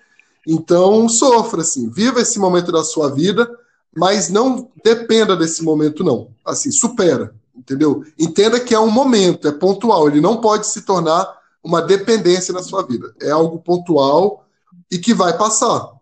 Então, 0.47 1.09
sofra, 1.09 1.61
assim, 1.61 1.91
viva 1.91 2.21
esse 2.21 2.39
momento 2.39 2.73
da 2.73 2.83
sua 2.83 3.11
vida, 3.11 3.49
mas 3.95 4.31
não 4.31 4.71
dependa 4.83 5.37
desse 5.37 5.63
momento, 5.63 6.03
não. 6.03 6.31
Assim, 6.45 6.71
supera, 6.71 7.35
entendeu? 7.55 8.03
Entenda 8.19 8.59
que 8.59 8.75
é 8.75 8.81
um 8.81 8.91
momento, 8.91 9.47
é 9.47 9.53
pontual, 9.53 10.09
ele 10.09 10.21
não 10.21 10.41
pode 10.41 10.67
se 10.69 10.83
tornar 10.83 11.29
uma 11.63 11.83
dependência 11.83 12.55
na 12.55 12.63
sua 12.63 12.83
vida. 12.83 13.13
É 13.21 13.31
algo 13.31 13.59
pontual 13.59 14.47
e 14.91 14.99
que 14.99 15.13
vai 15.13 15.37
passar. 15.37 15.96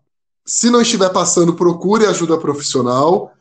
Se 0.47 0.71
não 0.71 0.83
estiver 0.83 1.11
passando, 1.11 1.55
procure 1.55 2.07
ajuda 2.07 2.39
profissional, 2.39 3.33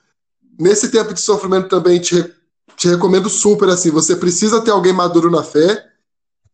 nesse 0.60 0.90
tempo 0.90 1.14
de 1.14 1.22
sofrimento 1.22 1.68
também 1.68 2.00
te, 2.00 2.34
te 2.78 2.88
recomendo 2.88 3.30
super 3.30 3.70
assim, 3.70 3.92
você 3.92 4.16
precisa 4.16 4.62
ter 4.62 4.72
alguém 4.72 4.94
maduro 4.94 5.30
na 5.30 5.44
fé, 5.44 5.86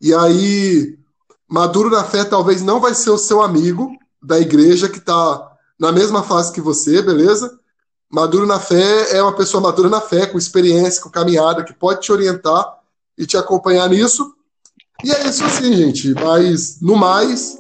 e 0.02 0.14
aí 0.14 0.98
maduro 1.48 1.90
na 1.90 2.04
fé 2.04 2.24
talvez 2.24 2.62
não 2.62 2.80
vai 2.80 2.96
ser 2.96 3.10
o 3.10 3.18
seu 3.18 3.42
amigo 3.42 3.90
da 4.22 4.40
igreja 4.40 4.90
que 4.90 4.98
está 4.98 5.50
na 5.80 5.92
mesma 5.92 6.24
fase 6.24 6.52
que 6.52 6.62
você, 6.62 7.02
beleza? 7.02 7.58
Maduro 8.12 8.46
na 8.46 8.60
fé 8.60 9.16
é 9.16 9.22
uma 9.22 9.36
pessoa 9.36 9.62
madura 9.62 9.88
na 9.88 10.02
fé, 10.02 10.26
com 10.26 10.38
experiência, 10.38 11.02
com 11.02 11.10
caminhada, 11.10 11.64
que 11.64 11.74
pode 11.74 12.02
te 12.02 12.12
orientar 12.12 12.80
e 13.18 13.26
te 13.26 13.38
acompanhar 13.38 13.88
nisso. 13.88 14.34
E 15.04 15.12
é 15.12 15.28
isso 15.28 15.44
assim, 15.46 15.74
gente. 15.74 16.14
Mas, 16.16 16.82
no 16.82 16.96
mais, 16.96 17.58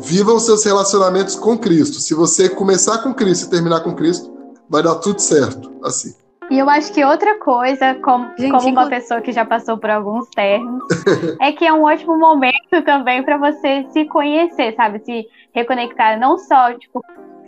viva 0.00 0.32
os 0.32 0.44
seus 0.44 0.64
relacionamentos 0.64 1.36
com 1.36 1.58
Cristo. 1.58 2.00
Se 2.00 2.14
você 2.14 2.48
começar 2.48 2.98
com 2.98 3.14
Cristo 3.14 3.46
e 3.46 3.50
terminar 3.50 3.80
com 3.80 3.94
Cristo, 3.94 4.32
vai 4.68 4.82
dar 4.82 4.96
tudo 4.96 5.20
certo, 5.20 5.70
assim. 5.84 6.14
E 6.50 6.58
eu 6.58 6.68
acho 6.68 6.92
que 6.92 7.04
outra 7.04 7.38
coisa, 7.38 7.94
como, 8.02 8.28
Gente, 8.36 8.50
como 8.50 8.68
uma 8.68 8.88
pessoa 8.88 9.20
que 9.20 9.30
já 9.30 9.44
passou 9.44 9.78
por 9.78 9.88
alguns 9.88 10.28
termos, 10.30 10.82
é 11.40 11.52
que 11.52 11.64
é 11.64 11.72
um 11.72 11.84
ótimo 11.84 12.18
momento 12.18 12.82
também 12.84 13.22
para 13.22 13.36
você 13.36 13.86
se 13.92 14.04
conhecer, 14.06 14.74
sabe? 14.74 14.98
Se 15.04 15.26
reconectar 15.54 16.18
não 16.18 16.36
só, 16.36 16.74
tipo, 16.74 17.04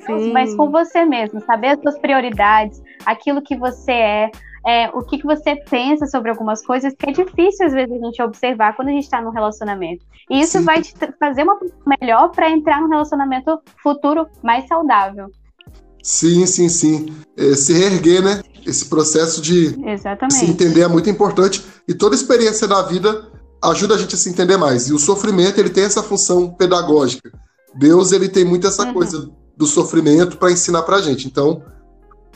Sim. 0.07 0.33
mas 0.33 0.55
com 0.55 0.71
você 0.71 1.05
mesmo, 1.05 1.41
saber 1.41 1.69
as 1.69 1.81
suas 1.81 1.99
prioridades, 1.99 2.81
aquilo 3.05 3.43
que 3.43 3.57
você 3.57 3.93
é, 3.93 4.31
é, 4.67 4.89
o 4.91 5.03
que, 5.03 5.19
que 5.19 5.27
você 5.27 5.57
pensa 5.57 6.07
sobre 6.07 6.31
algumas 6.31 6.65
coisas 6.65 6.95
que 6.97 7.11
é 7.11 7.13
difícil 7.13 7.67
às 7.67 7.73
vezes 7.73 7.93
a 7.93 8.05
gente 8.05 8.23
observar 8.23 8.77
quando 8.77 8.89
a 8.89 8.93
gente 8.93 9.05
está 9.05 9.21
num 9.21 9.31
relacionamento. 9.31 10.05
E 10.31 10.41
isso 10.41 10.59
Sim. 10.59 10.65
vai 10.65 10.81
te 10.81 10.95
fazer 11.19 11.43
uma 11.43 11.59
melhor 12.01 12.31
para 12.31 12.51
entrar 12.51 12.81
num 12.81 12.89
relacionamento 12.89 13.61
futuro 13.83 14.27
mais 14.43 14.67
saudável. 14.69 15.29
Sim, 16.03 16.47
sim, 16.47 16.69
sim. 16.69 17.15
É, 17.37 17.55
se 17.55 17.73
reerguer, 17.73 18.23
né? 18.23 18.43
Esse 18.67 18.87
processo 18.87 19.41
de 19.41 19.77
Exatamente. 19.87 20.35
se 20.35 20.47
entender 20.47 20.83
é 20.83 20.89
muito 20.89 21.09
importante. 21.09 21.65
E 21.87 21.95
toda 21.95 22.15
experiência 22.15 22.67
da 22.67 22.83
vida 22.83 23.31
ajuda 23.63 23.95
a 23.95 23.99
gente 23.99 24.15
a 24.15 24.19
se 24.19 24.29
entender 24.29 24.57
mais. 24.57 24.89
E 24.89 24.93
o 24.93 24.99
sofrimento, 24.99 25.59
ele 25.59 25.71
tem 25.71 25.85
essa 25.85 26.03
função 26.03 26.51
pedagógica. 26.51 27.31
Deus, 27.75 28.13
ele 28.13 28.29
tem 28.29 28.45
muito 28.45 28.67
essa 28.67 28.85
uhum. 28.85 28.95
coisa 28.95 29.31
do 29.57 29.67
sofrimento 29.67 30.37
para 30.37 30.51
ensinar 30.51 30.83
pra 30.83 31.01
gente. 31.01 31.27
Então, 31.27 31.63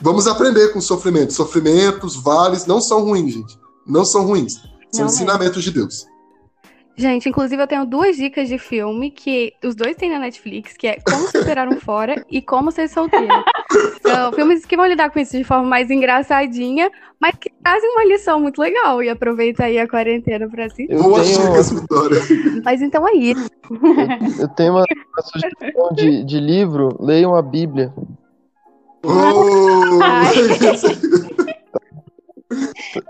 vamos 0.00 0.26
aprender 0.26 0.72
com 0.72 0.78
o 0.78 0.82
sofrimento. 0.82 1.32
Sofrimentos, 1.32 2.16
vales, 2.16 2.66
não 2.66 2.80
são 2.80 3.04
ruins, 3.04 3.32
gente. 3.32 3.58
Não 3.86 4.04
são 4.04 4.24
ruins. 4.24 4.56
São 4.92 5.04
não 5.04 5.06
ensinamentos 5.06 5.58
é. 5.58 5.60
de 5.62 5.70
Deus. 5.70 6.06
Gente, 6.98 7.28
inclusive 7.28 7.62
eu 7.62 7.66
tenho 7.66 7.84
duas 7.84 8.16
dicas 8.16 8.48
de 8.48 8.58
filme 8.58 9.10
que 9.10 9.52
os 9.62 9.74
dois 9.74 9.96
têm 9.96 10.08
na 10.08 10.18
Netflix, 10.18 10.74
que 10.78 10.86
é 10.86 10.98
Como 10.98 11.28
Superar 11.28 11.68
um 11.68 11.76
Fora 11.78 12.24
e 12.30 12.40
Como 12.40 12.72
Ser 12.72 12.88
Solteiro. 12.88 13.44
São 14.00 14.32
filmes 14.32 14.64
que 14.64 14.78
vão 14.78 14.86
lidar 14.86 15.10
com 15.10 15.18
isso 15.18 15.36
de 15.36 15.44
forma 15.44 15.68
mais 15.68 15.90
engraçadinha, 15.90 16.90
mas 17.20 17.34
que 17.38 17.52
trazem 17.62 17.90
uma 17.90 18.04
lição 18.06 18.40
muito 18.40 18.62
legal 18.62 19.02
e 19.02 19.10
aproveita 19.10 19.64
aí 19.64 19.78
a 19.78 19.86
quarentena 19.86 20.48
pra 20.48 20.70
si. 20.70 20.86
Boa 20.86 21.22
dicas, 21.22 21.70
Vitória. 21.70 22.18
Mas 22.64 22.80
então 22.80 23.06
é 23.06 23.12
isso. 23.12 23.46
Eu 24.40 24.48
tenho 24.48 24.72
uma, 24.72 24.84
uma 24.84 25.22
sugestão 25.22 25.92
de, 25.94 26.24
de 26.24 26.40
livro, 26.40 26.96
leiam 26.98 27.36
a 27.36 27.42
Bíblia. 27.42 27.92
Oh! 29.06 29.98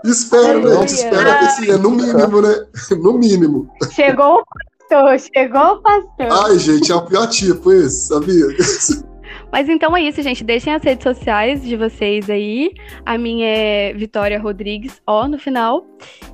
Espero, 0.03 0.67
né? 0.67 0.75
A 0.75 0.79
gente 0.81 0.93
espera 0.93 1.39
assim, 1.39 1.71
é 1.71 1.77
no 1.77 1.91
mínimo, 1.91 2.41
né? 2.41 2.65
No 2.91 3.13
mínimo. 3.13 3.69
Chegou 3.91 4.39
o 4.39 4.43
pastor, 4.45 5.19
chegou 5.19 5.73
o 5.73 5.81
pastor. 5.81 6.45
Ai, 6.45 6.59
gente, 6.59 6.91
é 6.91 6.95
o 6.95 7.01
pior 7.01 7.27
tipo 7.27 7.71
esse, 7.71 8.07
sabia? 8.07 8.45
Mas 9.51 9.69
então 9.69 9.95
é 9.95 10.01
isso, 10.01 10.21
gente. 10.21 10.43
Deixem 10.43 10.73
as 10.73 10.83
redes 10.83 11.03
sociais 11.03 11.61
de 11.61 11.77
vocês 11.77 12.29
aí. 12.29 12.73
A 13.05 13.17
minha 13.17 13.47
é 13.47 13.93
Vitória 13.93 14.39
Rodrigues, 14.39 15.01
ó, 15.07 15.27
no 15.27 15.39
final. 15.39 15.85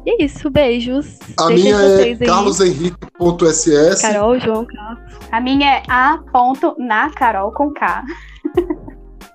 E 0.05 0.11
é 0.11 0.25
isso, 0.25 0.49
beijos. 0.49 1.19
A 1.37 1.47
Deixem 1.47 1.63
minha 1.63 1.77
é 1.77 2.15
carlosenrique.ss. 2.25 4.01
Carol, 4.01 4.39
João, 4.39 4.65
Carlos. 4.65 5.13
A 5.31 5.39
minha 5.39 5.77
é 5.77 5.83
a.nacarol 5.87 7.51
com 7.51 7.71
K. 7.71 8.03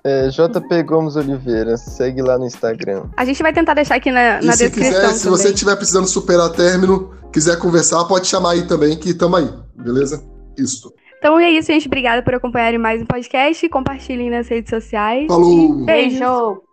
É, 0.03 0.29
JP 0.29 0.83
Gomes 0.83 1.15
Oliveira, 1.15 1.75
segue 1.77 2.21
lá 2.21 2.37
no 2.37 2.45
Instagram. 2.45 3.05
A 3.17 3.25
gente 3.25 3.41
vai 3.41 3.51
tentar 3.51 3.73
deixar 3.73 3.95
aqui 3.95 4.11
na, 4.11 4.41
na 4.41 4.53
se 4.53 4.65
descrição. 4.65 5.01
Quiser, 5.01 5.13
se 5.13 5.29
você 5.29 5.49
estiver 5.49 5.75
precisando 5.75 6.07
superar 6.07 6.49
término, 6.51 7.13
quiser 7.33 7.59
conversar, 7.59 8.05
pode 8.05 8.27
chamar 8.27 8.51
aí 8.51 8.65
também, 8.65 8.97
que 8.97 9.13
tamo 9.13 9.35
aí, 9.35 9.49
beleza? 9.75 10.23
Isso. 10.57 10.93
Então 11.17 11.37
é 11.37 11.51
isso, 11.51 11.67
gente. 11.67 11.87
Obrigada 11.87 12.23
por 12.23 12.33
acompanharem 12.33 12.79
mais 12.79 13.01
um 13.01 13.05
podcast. 13.05 13.67
Compartilhem 13.67 14.29
nas 14.29 14.47
redes 14.47 14.69
sociais. 14.69 15.27
Falou! 15.27 15.85
Beijo! 15.85 16.63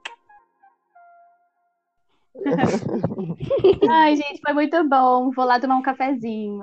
Ai, 3.90 4.14
gente, 4.14 4.40
foi 4.44 4.54
muito 4.54 4.88
bom. 4.88 5.32
Vou 5.32 5.44
lá 5.44 5.58
tomar 5.58 5.76
um 5.76 5.82
cafezinho. 5.82 6.62